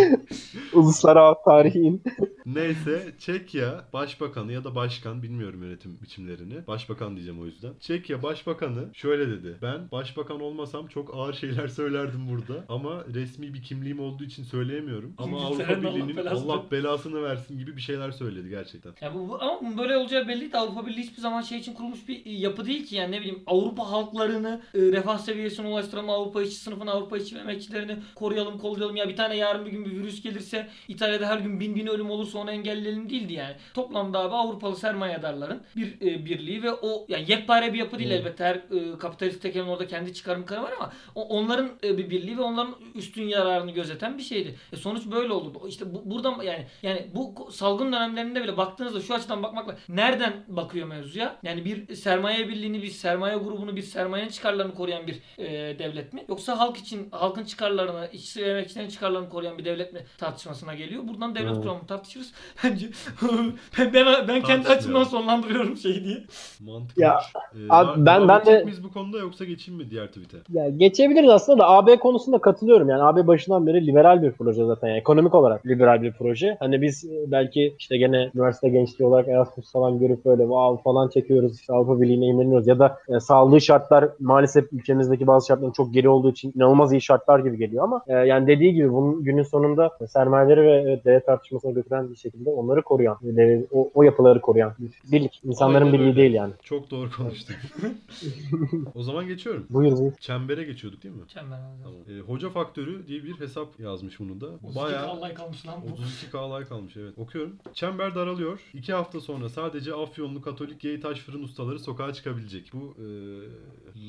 Uluslararası 0.73 1.39
tarihin. 1.45 2.03
Neyse 2.45 3.11
Çekya 3.45 3.85
Başbakanı 3.93 4.51
ya 4.53 4.63
da 4.63 4.75
Başkan 4.75 5.23
bilmiyorum 5.23 5.63
yönetim 5.63 5.99
biçimlerini. 6.03 6.67
Başbakan 6.67 7.15
diyeceğim 7.15 7.41
o 7.41 7.45
yüzden. 7.45 7.73
Çekya 7.79 8.23
Başbakanı 8.23 8.85
şöyle 8.93 9.27
dedi. 9.29 9.55
Ben 9.61 9.91
başbakan 9.91 10.39
olmasam 10.41 10.87
çok 10.87 11.15
ağır 11.15 11.33
şeyler 11.33 11.67
söylerdim 11.79 12.29
burada. 12.29 12.65
Ama 12.69 13.03
resmi 13.13 13.53
bir 13.53 13.63
kimliğim 13.63 13.99
olduğu 13.99 14.23
için 14.23 14.43
söyleyemiyorum. 14.43 15.13
Ama 15.17 15.37
Avrupa 15.37 15.53
İngiltere'nin 15.63 15.83
Allah 15.85 15.95
Birliği'nin 15.95 16.15
belasını- 16.17 16.51
Allah 16.53 16.63
belasını 16.71 17.23
versin 17.23 17.57
gibi 17.59 17.75
bir 17.77 17.81
şeyler 17.81 18.11
söyledi 18.11 18.49
gerçekten. 18.49 18.93
Ya 19.01 19.13
bu, 19.13 19.29
bu- 19.29 19.41
ama 19.41 19.77
böyle 19.77 19.97
olacağı 19.97 20.27
belliydi. 20.27 20.57
Avrupa 20.57 20.87
Birliği 20.87 21.01
hiçbir 21.03 21.21
zaman 21.21 21.41
şey 21.41 21.57
için 21.59 21.73
kurulmuş 21.73 22.07
bir 22.07 22.25
e, 22.25 22.31
yapı 22.31 22.65
değil 22.65 22.85
ki. 22.85 22.95
Yani 22.95 23.11
ne 23.11 23.19
bileyim 23.19 23.39
Avrupa 23.47 23.91
halklarını 23.91 24.61
e, 24.75 24.79
refah 24.79 25.17
seviyesine 25.17 25.67
ulaştıralım. 25.67 26.09
Avrupa 26.09 26.41
işçi 26.43 26.55
sınıfını, 26.55 26.91
Avrupa 26.91 27.17
işçi 27.17 27.37
emekçilerini 27.37 27.97
koruyalım, 28.15 28.57
kollayalım. 28.57 28.95
Ya 28.95 29.09
bir 29.09 29.15
tane 29.15 29.37
yarın 29.37 29.65
bir 29.65 29.71
gün 29.71 29.85
bir 29.85 29.91
virüs 29.91 30.21
gelirse 30.23 30.67
İtalya'da 30.87 31.27
her 31.27 31.37
gün 31.39 31.59
bin 31.59 31.75
bin 31.75 31.87
ölüm 31.87 32.09
olursa 32.09 32.39
onu 32.39 32.51
engelleyelim 32.51 33.09
değildi 33.09 33.33
yani. 33.35 33.55
Toplamda 33.73 34.19
abi 34.19 34.35
Avrupalı 34.35 34.75
sermayedarların 34.75 35.61
bir 35.75 36.01
e, 36.01 36.25
birliği 36.25 36.63
ve 36.63 36.71
o 36.73 37.05
yani 37.09 37.25
yekpare 37.31 37.73
bir 37.73 37.79
yapı 37.79 37.99
değil 37.99 38.09
Hmm. 38.09 38.17
elbette. 38.17 38.43
Her 38.43 38.55
e, 38.55 38.97
kapitalist 38.97 39.41
tekelin 39.41 39.67
orada 39.67 39.87
kendi 39.87 40.13
çıkarımları 40.13 40.61
var 40.63 40.71
ama 40.79 40.93
o- 41.15 41.27
onların 41.27 41.69
e, 41.83 41.97
bir 41.97 42.09
birliği 42.09 42.37
ve 42.37 42.41
onların 42.41 42.75
üstün 42.95 43.23
yararını 43.23 43.71
gözeten 43.71 44.17
bir 44.17 44.23
şeydi. 44.23 44.55
E, 44.73 44.75
sonuç 44.75 45.05
böyle 45.11 45.33
oldu. 45.33 45.61
İşte 45.67 45.93
bu, 45.93 46.11
buradan 46.11 46.41
yani 46.43 46.65
yani 46.83 47.07
bu 47.15 47.51
salgın 47.51 47.87
dönemlerinde 47.93 48.43
bile 48.43 48.57
baktığınızda 48.57 49.01
şu 49.01 49.13
açıdan 49.13 49.43
bakmakla 49.43 49.75
nereden 49.89 50.33
bakıyor 50.47 50.87
mevzuya? 50.87 51.35
Yani 51.43 51.65
bir 51.65 51.95
sermaye 51.95 52.47
birliğini, 52.49 52.81
bir 52.83 52.87
sermaye 52.89 53.37
grubunu, 53.37 53.75
bir 53.75 53.81
sermayenin 53.81 54.29
çıkarlarını 54.29 54.75
koruyan 54.75 55.07
bir 55.07 55.15
e, 55.37 55.45
devlet 55.79 56.13
mi? 56.13 56.25
Yoksa 56.29 56.59
halk 56.59 56.77
için 56.77 57.07
halkın 57.11 57.43
çıkarlarını, 57.43 58.09
işçi 58.13 58.45
ve 58.45 58.49
emekçilerin 58.49 58.89
çıkarlarını 58.89 59.29
koruyan 59.29 59.57
bir 59.57 59.65
devlet 59.65 59.93
mi 59.93 59.99
tartışmasına 60.17 60.73
geliyor? 60.75 61.07
Buradan 61.07 61.35
devlet 61.35 61.55
Hmm. 61.55 61.61
kuramını 61.61 61.87
tartışırız. 61.87 62.33
Bence 62.63 62.89
ben 63.79 63.93
ben, 63.93 64.27
ben 64.27 64.41
kendi 64.41 64.67
açımdan 64.69 65.03
sonlandırıyorum 65.03 65.77
şeyi 65.77 66.03
diye. 66.03 66.17
Mantıklı. 66.65 67.01
Ya, 67.01 67.19
Ee, 67.55 67.57
abi 67.69 68.05
ben- 68.05 68.27
ben 68.27 68.45
de- 68.45 68.63
miyiz 68.63 68.83
bu 68.83 68.91
konuda 68.91 69.17
yoksa 69.17 69.45
geçeyim 69.45 69.81
mi 69.81 69.89
diğer 69.89 70.07
tweet'e? 70.07 70.37
Ya 70.53 70.69
geçebiliriz 70.69 71.29
aslında 71.29 71.59
da 71.59 71.69
AB 71.69 71.99
konusunda 71.99 72.37
katılıyorum. 72.39 72.89
Yani 72.89 73.03
AB 73.03 73.27
başından 73.27 73.67
beri 73.67 73.87
liberal 73.87 74.21
bir 74.21 74.31
proje 74.31 74.65
zaten. 74.65 74.87
Yani 74.87 74.97
ekonomik 74.97 75.35
olarak 75.35 75.65
liberal 75.67 76.01
bir 76.01 76.11
proje. 76.11 76.57
Hani 76.59 76.81
biz 76.81 77.05
e, 77.05 77.31
belki 77.31 77.75
işte 77.79 77.97
gene 77.97 78.29
üniversite 78.35 78.69
gençliği 78.69 79.07
olarak 79.09 79.27
Erasmus 79.27 79.71
falan 79.71 79.99
görüp 79.99 80.25
böyle 80.25 80.43
wow 80.43 80.83
falan 80.83 81.07
çekiyoruz. 81.09 81.59
işte 81.59 81.73
Avrupa 81.73 82.01
Birliği'ne 82.01 82.25
imreniyoruz. 82.25 82.67
Ya 82.67 82.79
da 82.79 82.97
e, 83.09 83.19
sağladığı 83.19 83.61
şartlar 83.61 84.09
maalesef 84.19 84.73
ülkemizdeki 84.73 85.27
bazı 85.27 85.47
şartların 85.47 85.71
çok 85.71 85.93
geri 85.93 86.09
olduğu 86.09 86.31
için 86.31 86.53
inanılmaz 86.55 86.91
iyi 86.91 87.01
şartlar 87.01 87.39
gibi 87.39 87.57
geliyor 87.57 87.83
ama 87.83 88.01
e, 88.07 88.13
yani 88.13 88.47
dediği 88.47 88.73
gibi 88.73 88.93
bunun 88.93 89.23
günün 89.23 89.43
sonunda 89.43 89.89
sermayeleri 90.07 90.61
ve 90.63 91.01
devlet 91.05 91.25
tartışmasına 91.25 91.71
götüren 91.71 92.09
bir 92.09 92.15
şekilde 92.15 92.49
onları 92.49 92.81
koruyan, 92.81 93.14
devlet- 93.23 93.67
o, 93.71 93.91
o 93.93 94.03
yapıları 94.03 94.41
koruyan 94.41 94.73
bir 94.79 95.11
birlik. 95.11 95.41
İnsanların 95.43 95.85
Aynen 95.85 95.93
birliği 95.93 96.07
öyle. 96.09 96.15
değil 96.15 96.33
yani. 96.33 96.53
Çok 96.63 96.91
doğru 96.91 97.11
konuştun. 97.11 97.55
o 98.95 99.03
zaman 99.03 99.27
geçiyorum. 99.27 99.65
Buyur 99.69 99.97
buyur. 99.97 100.13
Çembere 100.19 100.63
geçiyorduk 100.63 101.03
değil 101.03 101.15
mi? 101.15 101.21
Çember 101.27 101.57
abi. 101.59 101.83
Tamam. 101.83 101.99
Ee, 102.09 102.19
Hoca 102.19 102.49
Faktörü 102.49 103.07
diye 103.07 103.23
bir 103.23 103.39
hesap 103.39 103.79
yazmış 103.79 104.19
bunu 104.19 104.41
da. 104.41 104.45
32 104.47 104.75
Bayağı 104.75 105.07
Allah 105.07 105.33
kalmış 105.33 105.67
lan 105.67 105.81
bu. 105.87 105.91
32 105.93 106.31
kalay 106.31 106.65
kalmış 106.65 106.97
evet. 106.97 107.17
Okuyorum. 107.17 107.55
Çember 107.73 108.15
daralıyor. 108.15 108.59
İki 108.73 108.93
hafta 108.93 109.19
sonra 109.21 109.49
sadece 109.49 109.93
Afyonlu 109.93 110.41
Katolik 110.41 110.83
yey 110.83 110.99
taş 110.99 111.19
fırın 111.19 111.43
ustaları 111.43 111.79
sokağa 111.79 112.13
çıkabilecek. 112.13 112.71
Bu 112.73 112.95
e, 112.99 113.05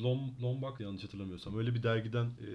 Lom, 0.03 0.19
Lombak 0.41 0.79
yanlış 0.79 1.03
hatırlamıyorsam. 1.03 1.57
Öyle 1.57 1.73
bir 1.75 1.83
dergiden 1.83 2.25
e, 2.25 2.49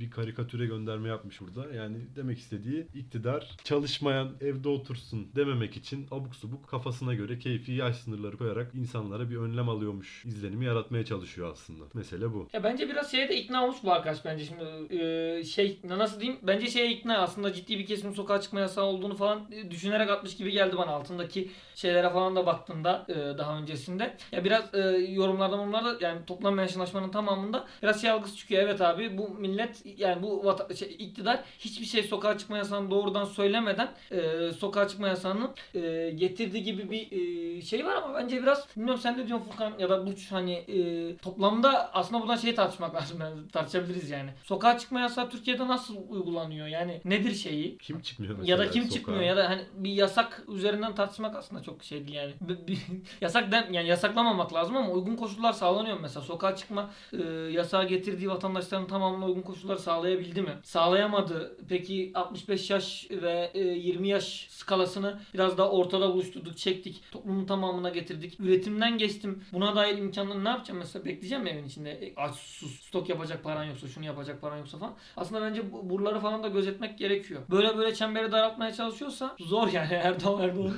bir 0.00 0.10
karikatüre 0.10 0.66
gönderme 0.66 1.08
yapmış 1.08 1.40
burada. 1.40 1.74
Yani 1.74 1.96
demek 2.16 2.38
istediği 2.38 2.86
iktidar 2.94 3.56
çalışmayan 3.64 4.28
evde 4.40 4.68
otursun 4.68 5.28
dememek 5.36 5.76
için 5.76 5.85
abuk 6.10 6.36
subuk 6.36 6.68
kafasına 6.68 7.14
göre 7.14 7.38
keyfi 7.38 7.72
yaş 7.72 7.96
sınırları 7.96 8.38
koyarak 8.38 8.74
insanlara 8.74 9.30
bir 9.30 9.36
önlem 9.36 9.68
alıyormuş 9.68 10.24
izlenimi 10.24 10.64
yaratmaya 10.64 11.04
çalışıyor 11.04 11.52
aslında. 11.52 11.84
Mesele 11.94 12.32
bu. 12.32 12.48
Ya 12.52 12.64
bence 12.64 12.88
biraz 12.88 13.10
şeye 13.10 13.28
de 13.28 13.36
ikna 13.36 13.64
olmuş 13.64 13.76
bu 13.84 13.92
arkadaş 13.92 14.24
bence 14.24 14.44
şimdi 14.44 14.94
e, 15.02 15.44
şey 15.44 15.80
nasıl 15.84 16.20
diyeyim 16.20 16.40
bence 16.42 16.66
şeye 16.66 16.90
ikna 16.90 17.18
aslında 17.18 17.52
ciddi 17.52 17.78
bir 17.78 17.86
kesimin 17.86 18.12
sokağa 18.12 18.40
çıkma 18.40 18.60
yasağı 18.60 18.84
olduğunu 18.84 19.16
falan 19.16 19.46
e, 19.52 19.70
düşünerek 19.70 20.10
atmış 20.10 20.36
gibi 20.36 20.52
geldi 20.52 20.76
bana 20.76 20.90
altındaki 20.90 21.50
şeylere 21.74 22.10
falan 22.10 22.36
da 22.36 22.46
baktığında 22.46 23.06
e, 23.08 23.38
daha 23.38 23.58
öncesinde. 23.58 24.16
Ya 24.32 24.44
biraz 24.44 24.74
e, 24.74 24.78
yorumlardan 25.10 25.58
onlarda 25.58 25.96
yani 26.00 26.20
toplam 26.26 26.54
meşrulaşmanın 26.54 27.10
tamamında 27.10 27.66
biraz 27.82 28.00
şey 28.00 28.10
algısı 28.10 28.36
çıkıyor. 28.36 28.62
Evet 28.62 28.80
abi 28.80 29.18
bu 29.18 29.28
millet 29.28 29.82
yani 29.98 30.22
bu 30.22 30.44
vata, 30.44 30.74
şey, 30.74 30.96
iktidar 30.98 31.40
hiçbir 31.58 31.86
şey 31.86 32.02
sokağa 32.02 32.38
çıkma 32.38 32.58
yasağını 32.58 32.90
doğrudan 32.90 33.24
söylemeden 33.24 33.92
e, 34.10 34.52
sokağa 34.52 34.88
çıkma 34.88 35.08
yasağının 35.08 35.50
e, 35.76 36.10
getirdiği 36.10 36.62
gibi 36.62 36.90
bir 36.90 37.12
e, 37.12 37.62
şey 37.62 37.86
var 37.86 37.94
ama 37.94 38.14
bence 38.14 38.42
biraz 38.42 38.66
bilmiyorum 38.76 39.00
sen 39.02 39.18
de 39.18 39.26
diyorsun 39.26 39.46
Furkan 39.46 39.72
ya 39.78 39.90
da 39.90 40.06
Burç 40.06 40.32
hani 40.32 40.52
e, 40.52 41.16
toplamda 41.16 41.94
aslında 41.94 42.22
buradan 42.22 42.36
şeyi 42.36 42.54
tartışmak 42.54 42.94
lazım 42.94 43.20
yani 43.20 43.48
tartışabiliriz 43.48 44.10
yani. 44.10 44.30
Sokağa 44.44 44.78
çıkma 44.78 45.00
yasağı 45.00 45.30
Türkiye'de 45.30 45.68
nasıl 45.68 45.96
uygulanıyor 46.08 46.66
yani 46.66 47.00
nedir 47.04 47.34
şeyi? 47.34 47.78
Kim 47.78 48.00
çıkmıyor 48.00 48.38
mesela 48.38 48.52
Ya 48.52 48.58
da 48.66 48.70
kim 48.70 48.82
sokağa? 48.82 48.94
çıkmıyor 48.94 49.22
ya 49.22 49.36
da 49.36 49.48
hani 49.48 49.62
bir 49.74 49.90
yasak 49.90 50.42
üzerinden 50.48 50.94
tartışmak 50.94 51.36
aslında 51.36 51.62
çok 51.62 51.84
şey 51.84 52.06
değil 52.06 52.16
yani. 52.16 52.32
Yasak 53.20 53.52
den, 53.52 53.72
yani 53.72 53.88
yasaklamamak 53.88 54.54
lazım 54.54 54.76
ama 54.76 54.90
uygun 54.90 55.16
koşullar 55.16 55.52
sağlanıyor 55.52 56.00
mesela. 56.00 56.24
Sokağa 56.26 56.56
çıkma 56.56 56.90
e, 57.12 57.22
yasağı 57.32 57.88
getirdiği 57.88 58.28
vatandaşların 58.30 58.86
tamamına 58.86 59.26
uygun 59.26 59.42
koşulları 59.42 59.78
sağlayabildi 59.78 60.42
mi? 60.42 60.50
Sağlayamadı. 60.62 61.56
Peki 61.68 62.12
65 62.14 62.70
yaş 62.70 63.06
ve 63.10 63.50
e, 63.54 63.60
20 63.60 64.08
yaş 64.08 64.46
skalasını 64.50 65.18
biraz 65.34 65.58
daha 65.58 65.65
ortada 65.70 66.12
buluşturduk, 66.14 66.56
çektik. 66.58 67.02
Toplumun 67.10 67.44
tamamına 67.46 67.88
getirdik. 67.90 68.40
Üretimden 68.40 68.98
geçtim. 68.98 69.44
Buna 69.52 69.76
dair 69.76 69.98
imkanları 69.98 70.44
ne 70.44 70.48
yapacağım 70.48 70.78
mesela? 70.78 71.04
Bekleyeceğim 71.04 71.46
evin 71.46 71.64
içinde? 71.66 71.90
E, 71.90 72.14
aç 72.16 72.34
sus, 72.34 72.80
stok 72.80 73.08
yapacak 73.08 73.44
paran 73.44 73.64
yoksa, 73.64 73.88
şunu 73.88 74.04
yapacak 74.04 74.40
paran 74.40 74.58
yoksa 74.58 74.78
falan. 74.78 74.94
Aslında 75.16 75.42
bence 75.42 75.72
bu- 75.72 75.90
buraları 75.90 76.20
falan 76.20 76.42
da 76.42 76.48
gözetmek 76.48 76.98
gerekiyor. 76.98 77.42
Böyle 77.50 77.76
böyle 77.76 77.94
çemberi 77.94 78.32
daraltmaya 78.32 78.72
çalışıyorsa 78.72 79.36
zor 79.40 79.68
yani 79.72 79.92
Erdoğan. 79.94 80.42
Erdoğan. 80.42 80.74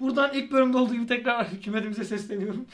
Buradan 0.00 0.30
ilk 0.34 0.52
bölümde 0.52 0.76
olduğu 0.78 0.94
gibi 0.94 1.06
tekrar 1.06 1.46
hükümetimize 1.52 2.04
sesleniyorum. 2.04 2.66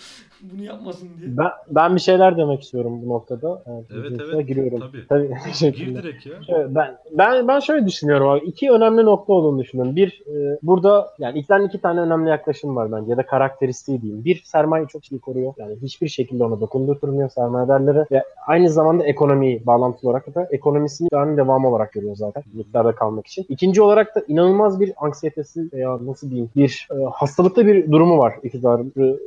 Bunu 0.43 0.65
yapmasın 0.65 1.09
diye. 1.21 1.37
Ben, 1.39 1.51
ben 1.71 1.95
bir 1.95 2.01
şeyler 2.01 2.37
demek 2.37 2.63
istiyorum 2.63 3.03
bu 3.03 3.09
noktada. 3.09 3.63
Evet, 3.67 3.85
Evet, 3.91 4.05
izninizle 4.11 4.37
evet. 4.37 4.49
Giriyorum. 4.49 4.81
Tabii. 4.81 5.07
Tabii. 5.09 5.73
Gir 5.77 5.95
direkt 5.95 6.27
ya. 6.27 6.33
Evet, 6.49 6.67
Ben 6.71 6.97
ben 7.11 7.49
ben 7.49 7.61
şöyle 7.61 7.87
düşünüyorum 7.87 8.29
abi. 8.29 8.47
İki 8.47 8.71
önemli 8.71 9.05
nokta 9.05 9.33
olduğunu 9.33 9.59
düşünüyorum. 9.59 9.97
Bir 9.97 10.23
e, 10.27 10.59
burada 10.63 11.09
yani 11.19 11.39
ilkten 11.39 11.63
iki 11.63 11.81
tane 11.81 12.01
önemli 12.01 12.31
yaklaşım 12.31 12.77
var 12.77 12.93
bence 12.93 13.11
ya 13.11 13.17
da 13.17 13.27
karakteristiği 13.27 14.03
diyeyim. 14.03 14.25
Bir 14.25 14.43
sermaye 14.45 14.87
çok 14.87 15.13
iyi 15.13 15.21
koruyor. 15.21 15.55
Yani 15.59 15.77
hiçbir 15.83 16.09
şekilde 16.09 16.45
ona 16.45 16.61
dokundurtmuyor 16.61 17.29
sermayedarları 17.29 18.07
ve 18.13 18.23
aynı 18.47 18.71
zamanda 18.71 19.05
ekonomiyi 19.05 19.67
bağlantılı 19.67 20.11
olarak 20.11 20.35
da 20.35 20.49
ekonomisini 20.51 21.09
yani 21.13 21.37
devamı 21.37 21.69
olarak 21.69 21.93
görüyor 21.93 22.17
zaten 22.17 22.43
miktarda 22.53 22.93
kalmak 22.95 23.27
için. 23.27 23.47
İkinci 23.49 23.83
olarak 23.83 24.15
da 24.15 24.23
inanılmaz 24.29 24.81
bir 24.81 24.93
anksiyetesi 24.97 25.69
veya 25.73 25.99
nasıl 26.07 26.31
diyeyim 26.31 26.51
bir 26.57 26.89
e, 26.93 26.95
hastalıklı 27.13 27.67
bir 27.67 27.93
durumu 27.93 28.19
var 28.19 28.35
iktidarı 28.43 28.85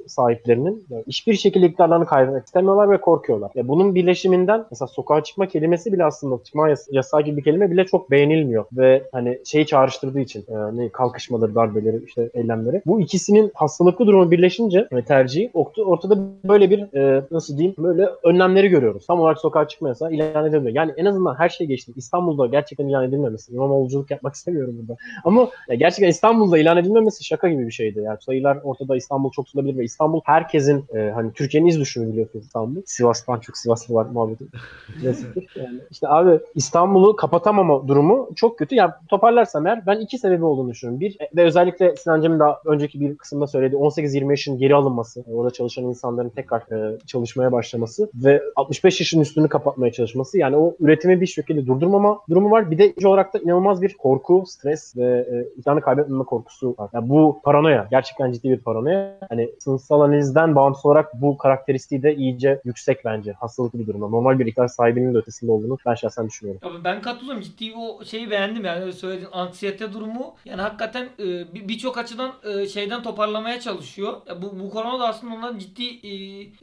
sahiplerinin. 0.07 0.83
Yani 0.89 1.00
hiçbir 1.07 1.33
şekilde 1.33 1.65
iktidarlarını 1.65 2.05
kaybetmek 2.05 2.45
istemiyorlar 2.45 2.91
ve 2.91 3.01
korkuyorlar. 3.01 3.51
Ya 3.55 3.67
bunun 3.67 3.95
birleşiminden 3.95 4.65
mesela 4.71 4.87
sokağa 4.87 5.23
çıkma 5.23 5.45
kelimesi 5.47 5.93
bile 5.93 6.05
aslında 6.05 6.43
çıkma 6.43 6.69
yas- 6.69 6.87
yasağı 6.91 7.21
gibi 7.21 7.37
bir 7.37 7.43
kelime 7.43 7.71
bile 7.71 7.85
çok 7.85 8.11
beğenilmiyor 8.11 8.65
ve 8.73 9.03
hani 9.11 9.39
şeyi 9.45 9.65
çağrıştırdığı 9.65 10.19
için 10.19 10.45
e, 10.49 10.77
ne 10.77 10.89
kalkışmaları, 10.89 11.55
darbeleri, 11.55 12.03
işte 12.07 12.29
eylemleri. 12.33 12.81
Bu 12.85 13.01
ikisinin 13.01 13.51
hastalıklı 13.53 14.07
durumu 14.07 14.31
birleşince 14.31 14.87
ve 14.93 15.01
tercihi 15.05 15.51
orta- 15.53 15.83
ortada 15.83 16.17
böyle 16.43 16.69
bir 16.69 16.97
e, 16.97 17.23
nasıl 17.31 17.57
diyeyim 17.57 17.75
böyle 17.77 18.09
önlemleri 18.23 18.67
görüyoruz. 18.67 19.05
Tam 19.07 19.19
olarak 19.19 19.39
sokağa 19.39 19.67
çıkma 19.67 19.87
yasağı 19.87 20.11
ilan 20.13 20.45
edilmiyor. 20.45 20.75
Yani 20.75 20.91
en 20.97 21.05
azından 21.05 21.35
her 21.35 21.49
şey 21.49 21.67
geçti. 21.67 21.91
İstanbul'da 21.95 22.45
gerçekten 22.45 22.87
ilan 22.87 23.03
edilmemesi. 23.03 23.53
İmamoğluculuk 23.53 24.11
yapmak 24.11 24.33
istemiyorum 24.33 24.75
burada. 24.81 24.97
Ama 25.23 25.49
ya 25.69 25.75
gerçekten 25.75 26.09
İstanbul'da 26.09 26.57
ilan 26.57 26.77
edilmemesi 26.77 27.23
şaka 27.25 27.49
gibi 27.49 27.65
bir 27.67 27.71
şeydi. 27.71 27.99
Yani 27.99 28.17
sayılar 28.21 28.57
ortada 28.63 28.95
İstanbul 28.95 29.31
çok 29.31 29.45
tutulabilir 29.45 29.77
ve 29.77 29.83
İstanbul 29.83 30.21
herkesin 30.23 30.85
e, 30.95 31.11
hani 31.15 31.33
Türkiye'nin 31.33 31.67
iz 31.67 31.79
düşümü 31.79 32.11
biliyorsunuz 32.11 32.45
İstanbul. 32.45 32.81
Sivas'tan 32.85 33.39
çok 33.39 33.57
Sivaslı 33.57 33.95
var 33.95 34.05
muhabbeti. 34.05 34.45
Yani 35.55 35.79
işte 35.91 36.07
abi 36.07 36.39
İstanbul'u 36.55 37.15
kapatamama 37.15 37.87
durumu 37.87 38.29
çok 38.35 38.57
kötü. 38.59 38.75
Yani 38.75 38.91
toparlarsam 39.07 39.67
eğer 39.67 39.85
ben 39.87 39.99
iki 39.99 40.17
sebebi 40.17 40.45
olduğunu 40.45 40.69
düşünüyorum. 40.69 40.99
Bir 40.99 41.17
e, 41.19 41.29
ve 41.35 41.43
özellikle 41.43 41.95
Sinan 41.95 42.21
Cem'in 42.21 42.39
daha 42.39 42.59
önceki 42.65 42.99
bir 42.99 43.17
kısımda 43.17 43.47
söylediği 43.47 43.81
18-20 43.81 44.29
yaşın 44.29 44.57
geri 44.57 44.75
alınması. 44.75 45.23
Orada 45.33 45.53
çalışan 45.53 45.85
insanların 45.85 46.29
tekrar 46.29 46.61
e, 46.71 46.97
çalışmaya 47.07 47.51
başlaması 47.51 48.09
ve 48.15 48.41
65 48.55 48.99
yaşın 48.99 49.21
üstünü 49.21 49.49
kapatmaya 49.49 49.91
çalışması. 49.91 50.37
Yani 50.37 50.57
o 50.57 50.75
üretimi 50.79 51.21
bir 51.21 51.27
şekilde 51.27 51.67
durdurmama 51.67 52.19
durumu 52.29 52.51
var. 52.51 52.71
Bir 52.71 52.77
de 52.77 53.07
olarak 53.07 53.33
da 53.33 53.39
inanılmaz 53.39 53.81
bir 53.81 53.93
korku, 53.93 54.43
stres 54.47 54.97
ve 54.97 55.27
e, 55.31 55.41
iktidarını 55.41 55.81
kaybetmeme 55.81 56.23
korkusu 56.23 56.75
var. 56.79 56.89
Yani 56.93 57.09
bu 57.09 57.39
paranoya. 57.43 57.87
Gerçekten 57.91 58.31
ciddi 58.31 58.49
bir 58.49 58.59
paranoya. 58.59 59.17
Hani 59.29 59.49
sınıfsal 59.59 60.01
analizden 60.01 60.55
bağımsız 60.55 60.80
olarak 60.85 61.21
bu 61.21 61.37
karakteristiği 61.37 62.03
de 62.03 62.15
iyice 62.15 62.61
yüksek 62.65 63.05
bence. 63.05 63.31
Hastalıklı 63.33 63.79
bir 63.79 63.87
durumda. 63.87 64.07
Normal 64.07 64.39
bir 64.39 64.45
iktidar 64.45 64.67
sahibinin 64.67 65.13
de 65.13 65.17
ötesinde 65.17 65.51
olduğunu 65.51 65.77
ben 65.85 65.95
şahsen 65.95 66.27
düşünüyorum. 66.27 66.61
Abi 66.69 66.83
ben 66.83 67.01
katılıyorum. 67.01 67.41
Ciddi 67.41 67.73
o 67.75 68.05
şeyi 68.05 68.31
beğendim 68.31 68.65
yani 68.65 68.81
öyle 68.81 68.91
söylediğin 68.91 69.29
anksiyete 69.31 69.93
durumu. 69.93 70.35
Yani 70.45 70.61
hakikaten 70.61 71.09
e, 71.19 71.53
bir- 71.53 71.67
birçok 71.67 71.97
açıdan 71.97 72.31
e, 72.43 72.67
şeyden 72.67 73.03
toparlamaya 73.03 73.59
çalışıyor. 73.59 74.13
Ya 74.27 74.41
bu, 74.41 74.59
bu 74.59 74.69
korona 74.69 74.99
da 74.99 75.07
aslında 75.07 75.33
onların 75.35 75.59
ciddi 75.59 75.83
e, 76.07 76.09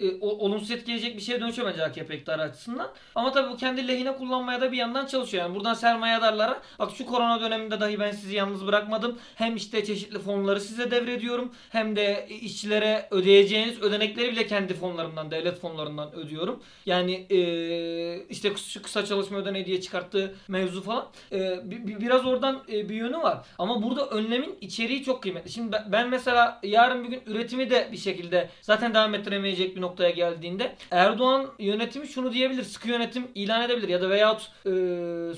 e, 0.06 0.20
olumsuz 0.20 0.70
etkileyecek 0.70 1.16
bir 1.16 1.22
şeye 1.22 1.40
dönüşüyor 1.40 1.68
bence 1.68 1.84
AKP 1.84 2.14
iktidarı 2.16 2.42
açısından. 2.42 2.88
Ama 3.14 3.32
tabii 3.32 3.50
bu 3.52 3.56
kendi 3.56 3.88
lehine 3.88 4.16
kullanmaya 4.16 4.60
da 4.60 4.72
bir 4.72 4.76
yandan 4.76 5.06
çalışıyor. 5.06 5.44
Yani 5.44 5.54
buradan 5.54 5.74
sermayedarlara 5.74 6.60
bak 6.78 6.90
şu 6.94 7.06
korona 7.06 7.40
döneminde 7.40 7.80
dahi 7.80 8.00
ben 8.00 8.10
sizi 8.10 8.36
yalnız 8.36 8.66
bırakmadım. 8.66 9.18
Hem 9.34 9.56
işte 9.56 9.84
çeşitli 9.84 10.18
fonları 10.18 10.60
size 10.60 10.90
devrediyorum. 10.90 11.52
Hem 11.70 11.96
de 11.96 12.26
işçilere 12.40 13.08
ödeyeceğiniz 13.10 13.82
ödenekleri 14.08 14.32
bile 14.32 14.46
kendi 14.46 14.74
fonlarımdan, 14.74 15.30
devlet 15.30 15.60
fonlarından 15.60 16.14
ödüyorum. 16.14 16.62
Yani 16.86 17.26
e, 17.30 18.26
işte 18.30 18.56
şu 18.56 18.82
kısa 18.82 19.04
çalışma 19.04 19.38
ödeneği 19.38 19.66
diye 19.66 19.80
çıkarttığı 19.80 20.34
mevzu 20.48 20.82
falan. 20.82 21.06
E, 21.32 21.70
bi- 21.70 21.86
bi- 21.86 22.00
biraz 22.00 22.26
oradan 22.26 22.62
e, 22.72 22.88
bir 22.88 22.94
yönü 22.94 23.16
var. 23.18 23.38
Ama 23.58 23.82
burada 23.82 24.06
önlemin 24.06 24.58
içeriği 24.60 25.04
çok 25.04 25.22
kıymetli. 25.22 25.50
Şimdi 25.50 25.76
ben, 25.92 26.08
mesela 26.08 26.60
yarın 26.62 27.04
bir 27.04 27.08
gün 27.08 27.22
üretimi 27.26 27.70
de 27.70 27.88
bir 27.92 27.96
şekilde 27.96 28.48
zaten 28.62 28.94
devam 28.94 29.14
ettiremeyecek 29.14 29.76
bir 29.76 29.80
noktaya 29.80 30.10
geldiğinde 30.10 30.74
Erdoğan 30.90 31.46
yönetimi 31.58 32.08
şunu 32.08 32.32
diyebilir. 32.32 32.62
Sıkı 32.62 32.88
yönetim 32.88 33.26
ilan 33.34 33.62
edebilir 33.62 33.88
ya 33.88 34.02
da 34.02 34.10
veyahut 34.10 34.42
e, 34.66 34.70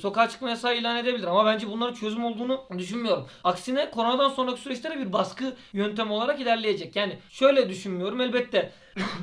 sokağa 0.00 0.28
çıkma 0.28 0.50
yasağı 0.50 0.76
ilan 0.76 0.96
edebilir. 0.96 1.24
Ama 1.26 1.46
bence 1.46 1.68
bunların 1.70 1.94
çözüm 1.94 2.24
olduğunu 2.24 2.60
düşünmüyorum. 2.78 3.26
Aksine 3.44 3.90
koronadan 3.90 4.28
sonraki 4.28 4.60
süreçte 4.60 4.90
bir 5.00 5.12
baskı 5.12 5.44
yöntemi 5.72 6.12
olarak 6.12 6.40
ilerleyecek. 6.40 6.96
Yani 6.96 7.18
şöyle 7.30 7.68
düşünmüyorum. 7.68 8.20
Elbette 8.20 8.59
that 8.60 8.72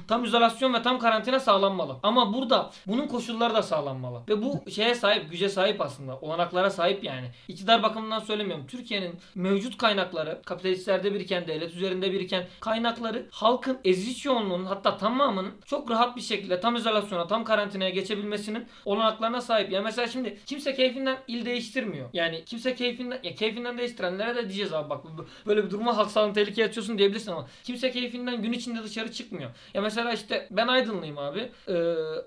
tam 0.08 0.24
izolasyon 0.24 0.74
ve 0.74 0.82
tam 0.82 1.00
karantina 1.00 1.40
sağlanmalı. 1.40 1.96
Ama 2.04 2.34
burada 2.34 2.72
bunun 2.88 3.08
koşulları 3.08 3.54
da 3.54 3.64
sağlanmalı. 3.64 4.22
Ve 4.30 4.42
bu 4.42 4.72
şeye 4.72 4.96
sahip, 4.96 5.32
güce 5.32 5.50
sahip 5.50 5.82
aslında. 5.82 6.18
Olanaklara 6.20 6.70
sahip 6.70 7.04
yani. 7.04 7.28
İktidar 7.48 7.84
bakımından 7.84 8.20
söylemiyorum. 8.20 8.68
Türkiye'nin 8.68 9.16
mevcut 9.36 9.78
kaynakları, 9.78 10.42
kapitalistlerde 10.46 11.14
biriken, 11.14 11.48
devlet 11.48 11.74
üzerinde 11.74 12.12
biriken 12.12 12.48
kaynakları 12.60 13.28
halkın 13.32 13.78
ezici 13.86 14.16
çoğunluğunun 14.16 14.66
hatta 14.66 14.98
tamamının 14.98 15.54
çok 15.66 15.92
rahat 15.92 16.16
bir 16.16 16.22
şekilde 16.22 16.60
tam 16.60 16.76
izolasyona, 16.76 17.28
tam 17.28 17.44
karantinaya 17.44 17.90
geçebilmesinin 17.90 18.68
olanaklarına 18.86 19.42
sahip. 19.42 19.72
Yani 19.72 19.84
mesela 19.84 20.08
şimdi 20.08 20.40
kimse 20.46 20.76
keyfinden 20.76 21.18
il 21.28 21.46
değiştirmiyor. 21.46 22.10
Yani 22.14 22.46
kimse 22.46 22.76
keyfinden, 22.76 23.20
ya 23.24 23.36
keyfinden 23.36 23.78
değiştirenlere 23.78 24.36
de 24.36 24.42
diyeceğiz 24.42 24.74
abi 24.74 24.90
bak 24.90 25.06
böyle 25.46 25.66
bir 25.66 25.70
duruma 25.70 25.98
halk 25.98 26.12
sağlığını 26.12 26.34
tehlikeye 26.34 26.68
atıyorsun 26.68 26.98
diyebilirsin 26.98 27.32
ama 27.32 27.48
kimse 27.64 27.92
keyfinden 27.92 28.42
gün 28.42 28.54
içinde 28.54 28.84
dışarı 28.84 29.12
çıkmıyor. 29.12 29.52
Ya 29.74 29.82
mesela 29.82 30.14
işte 30.14 30.48
ben 30.52 30.68
Aydınlıyım 30.68 31.18
abi. 31.18 31.52
Ee, 31.68 31.74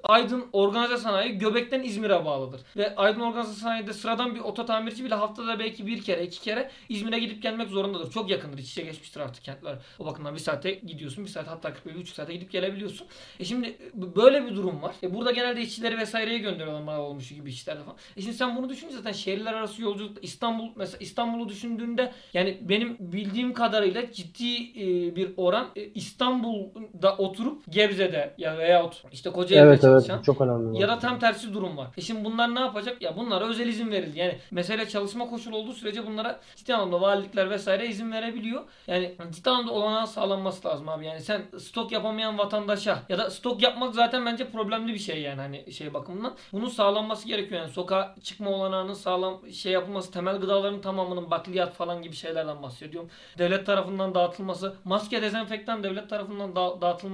Aydın 0.03 0.45
Organize 0.53 0.97
Sanayi 0.97 1.39
Göbek'ten 1.39 1.83
İzmir'e 1.83 2.25
bağlıdır. 2.25 2.61
Ve 2.77 2.97
Aydın 2.97 3.21
Organize 3.21 3.53
Sanayi'de 3.53 3.93
sıradan 3.93 4.35
bir 4.35 4.41
oto 4.41 4.67
tamirci 4.67 5.05
bile 5.05 5.15
haftada 5.15 5.59
belki 5.59 5.87
bir 5.87 6.03
kere 6.03 6.25
iki 6.25 6.41
kere 6.41 6.71
İzmir'e 6.89 7.19
gidip 7.19 7.43
gelmek 7.43 7.69
zorundadır. 7.69 8.11
Çok 8.11 8.31
yakındır. 8.31 8.59
İç 8.59 8.71
içe 8.71 8.83
geçmiştir 8.83 9.21
artık 9.21 9.45
kentler. 9.45 9.79
O 9.99 10.07
bakımdan 10.07 10.35
bir 10.35 10.41
saate 10.41 10.71
gidiyorsun. 10.71 11.25
Bir 11.25 11.31
saat 11.31 11.49
hatta 11.49 11.73
41 11.73 11.95
buçuk 11.95 12.17
saate 12.17 12.35
gidip 12.35 12.51
gelebiliyorsun. 12.51 13.07
E 13.41 13.45
şimdi 13.45 13.79
böyle 13.95 14.47
bir 14.47 14.57
durum 14.57 14.83
var. 14.83 14.95
E 15.03 15.15
burada 15.15 15.31
genelde 15.31 15.63
işçileri 15.63 15.99
vesaireye 15.99 16.39
gönderiyorlar 16.39 16.83
mal 16.83 17.01
olmuş 17.01 17.29
gibi 17.29 17.51
işlerde 17.51 17.83
falan. 17.83 17.97
E 18.17 18.23
şimdi 18.23 18.37
sen 18.37 18.57
bunu 18.57 18.69
düşününce 18.69 18.97
zaten 18.97 19.13
şehirler 19.13 19.55
arası 19.55 19.83
yolculuk 19.83 20.19
İstanbul 20.23 20.69
mesela 20.77 20.99
İstanbul'u 21.01 21.49
düşündüğünde 21.49 22.13
yani 22.35 22.59
benim 22.61 22.97
bildiğim 23.01 23.55
kadarıyla 23.55 24.13
ciddi 24.13 24.55
e, 24.81 25.17
bir 25.17 25.31
oran 25.37 25.69
e, 25.77 25.85
İstanbul'da 25.85 27.17
oturup 27.21 27.63
Gebze'de 27.73 28.35
ya 28.39 28.59
veyahut 28.59 29.03
işte 29.13 29.31
Kocaeli'de 29.31 29.69
Evet 29.69 29.85
evet 29.85 30.05
çalışan 30.07 30.23
çok 30.23 30.41
önemli. 30.41 30.81
ya 30.81 30.89
da 30.89 30.99
tam 30.99 31.19
tersi 31.19 31.55
durum 31.55 31.77
var. 31.77 31.89
E 31.97 32.01
şimdi 32.01 32.25
bunlar 32.25 32.55
ne 32.55 32.61
yapacak? 32.61 33.03
Ya 33.03 33.17
bunlara 33.17 33.45
özel 33.45 33.67
izin 33.67 33.91
verildi. 33.91 34.19
Yani 34.19 34.39
mesele 34.51 34.89
çalışma 34.89 35.31
koşulu 35.31 35.57
olduğu 35.57 35.73
sürece 35.73 36.07
bunlara 36.07 36.41
ciddi 36.57 36.75
anlamda 36.75 37.01
valilikler 37.01 37.51
vesaire 37.51 37.87
izin 37.87 38.13
verebiliyor. 38.13 38.63
Yani 38.87 39.15
ciddi 39.31 39.51
anlamda 39.51 39.73
olanağı 39.73 40.07
sağlanması 40.07 40.69
lazım 40.69 40.89
abi. 40.89 41.07
Yani 41.07 41.21
sen 41.21 41.43
stok 41.59 41.93
yapamayan 41.93 42.39
vatandaşa 42.39 42.99
ya 43.09 43.19
da 43.19 43.31
stok 43.31 43.63
yapmak 43.63 43.95
zaten 43.95 44.27
bence 44.27 44.51
problemli 44.51 44.95
bir 44.95 44.99
şey 44.99 45.21
yani 45.23 45.41
hani 45.41 45.73
şey 45.73 45.95
bakımından. 45.95 46.35
Bunun 46.53 46.69
sağlanması 46.69 47.29
gerekiyor 47.29 47.61
yani 47.61 47.73
sokağa 47.73 48.15
çıkma 48.23 48.51
olanağının 48.51 48.95
sağlam 48.95 49.51
şey 49.53 49.73
yapılması, 49.73 50.11
temel 50.13 50.37
gıdaların 50.37 50.81
tamamının 50.81 51.31
bakliyat 51.31 51.75
falan 51.75 52.03
gibi 52.03 52.17
şeylerden 52.17 52.63
bahsediyorum. 52.63 53.11
Devlet 53.39 53.67
tarafından 53.67 54.15
dağıtılması, 54.15 54.75
maske 54.85 55.23
dezenfektan 55.23 55.83
devlet 55.85 56.11
tarafından 56.11 56.57
da- 56.57 56.81
dağıtılması. 56.81 57.10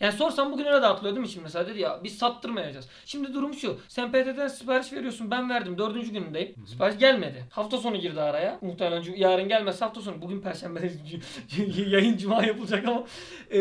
Yani 0.00 0.12
sorsam 0.12 0.52
bugün 0.52 0.64
öyle 0.64 0.82
dağıtılıyor 0.82 1.14
değil 1.16 1.26
mi 1.26 1.32
şimdi 1.32 1.42
mesela 1.44 1.66
dedi 1.66 1.80
ya 1.80 2.00
biz 2.04 2.18
sattırmayacağız. 2.18 2.88
Şimdi 3.06 3.34
durum 3.34 3.54
şu. 3.54 3.76
Sen 3.88 4.12
PTT'den 4.12 4.48
sipariş 4.48 4.92
veriyorsun. 4.92 5.30
Ben 5.30 5.50
verdim. 5.50 5.78
Dördüncü 5.78 6.10
günündeyim. 6.12 6.54
Sipariş 6.66 6.98
gelmedi. 6.98 7.44
Hafta 7.50 7.78
sonu 7.78 7.96
girdi 7.96 8.20
araya. 8.20 8.58
Muhtemelen 8.60 9.04
yarın 9.16 9.48
gelmezse 9.48 9.84
hafta 9.84 10.00
sonu. 10.00 10.22
Bugün 10.22 10.40
perşembe 10.40 10.80
yayın 11.90 12.16
cuma 12.16 12.44
yapılacak 12.44 12.88
ama 12.88 13.04
e, 13.50 13.58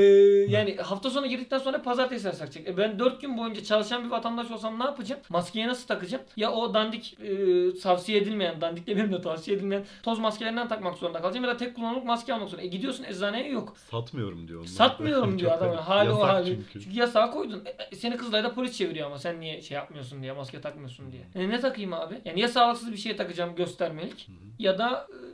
yani 0.50 0.78
hafta 0.78 1.10
sonu 1.10 1.28
girdikten 1.28 1.58
sonra 1.58 1.82
pazartesi 1.82 2.32
saracak. 2.38 2.68
E 2.68 2.78
ben 2.78 3.00
dört 3.00 3.22
gün 3.22 3.38
boyunca 3.38 3.64
çalışan 3.64 4.06
bir 4.06 4.10
vatandaş 4.10 4.52
olsam 4.52 4.80
ne 4.80 4.84
yapacağım? 4.84 5.22
Maskeyi 5.30 5.68
nasıl 5.68 5.88
takacağım? 5.88 6.24
Ya 6.38 6.52
o 6.52 6.74
dandik 6.74 7.18
e, 7.22 7.80
tavsiye 7.80 8.18
edilmeyen, 8.18 8.62
dandik 8.62 8.88
demeyeyim 8.88 9.14
de 9.14 9.22
tavsiye 9.22 9.58
edilmeyen 9.58 9.84
toz 10.04 10.20
maskelerinden 10.20 10.68
takmak 10.68 10.98
zorunda 10.98 11.22
kalacağım 11.22 11.46
ya 11.46 11.52
da 11.52 11.58
tek 11.58 11.76
kullanımlık 11.76 12.06
maske 12.06 12.34
almak 12.34 12.50
zorunda. 12.50 12.66
E 12.66 12.70
gidiyorsun 12.70 13.04
eczaneye 13.04 13.50
yok. 13.50 13.74
Satmıyorum 13.92 14.48
diyor 14.48 14.60
onlar. 14.60 14.68
Satmıyorum 14.68 15.40
diyor 15.40 15.52
adam. 15.58 15.79
Garip. 15.88 15.90
Hali 15.90 16.10
o 16.10 16.14
Yasak 16.14 16.30
hali. 16.34 16.46
çünkü. 16.46 16.82
Çünkü 16.86 17.00
yasağı 17.00 17.32
koydun. 17.32 17.64
E, 17.66 17.84
e, 17.92 17.96
seni 17.96 18.18
Kızılay'da 18.18 18.54
polis 18.54 18.78
çeviriyor 18.78 19.08
ama 19.08 19.18
sen 19.18 19.40
niye 19.40 19.62
şey 19.62 19.76
yapmıyorsun 19.76 20.22
diye, 20.22 20.32
maske 20.32 20.62
takmıyorsun 20.62 21.12
diye. 21.12 21.22
E, 21.36 21.50
ne 21.50 21.60
takayım 21.60 21.94
abi? 21.94 22.22
Yani 22.26 22.40
ya 22.40 22.48
sağlıksız 22.48 22.92
bir 22.92 22.98
şey 22.98 23.16
takacağım 23.16 23.56
göstermelik 23.56 24.28
ya 24.60 24.78
da 24.78 25.08
e, 25.10 25.29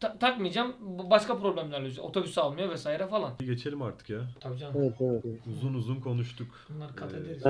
ta- 0.00 0.18
takmayacağım 0.18 0.72
başka 1.10 1.38
problemlerle 1.38 1.84
olacak. 1.86 2.04
Otobüs 2.04 2.38
almıyor 2.38 2.70
vesaire 2.70 3.06
falan. 3.06 3.30
Geçelim 3.38 3.82
artık 3.82 4.10
ya. 4.10 4.18
Tabii 4.40 4.58
canım. 4.58 4.74
Evet 4.78 4.92
evet. 5.00 5.24
Uzun 5.50 5.74
uzun 5.74 5.96
konuştuk. 6.00 6.46
Bunları 6.74 6.94
kat 6.94 7.14
Ee, 7.14 7.16
ederiz. 7.16 7.42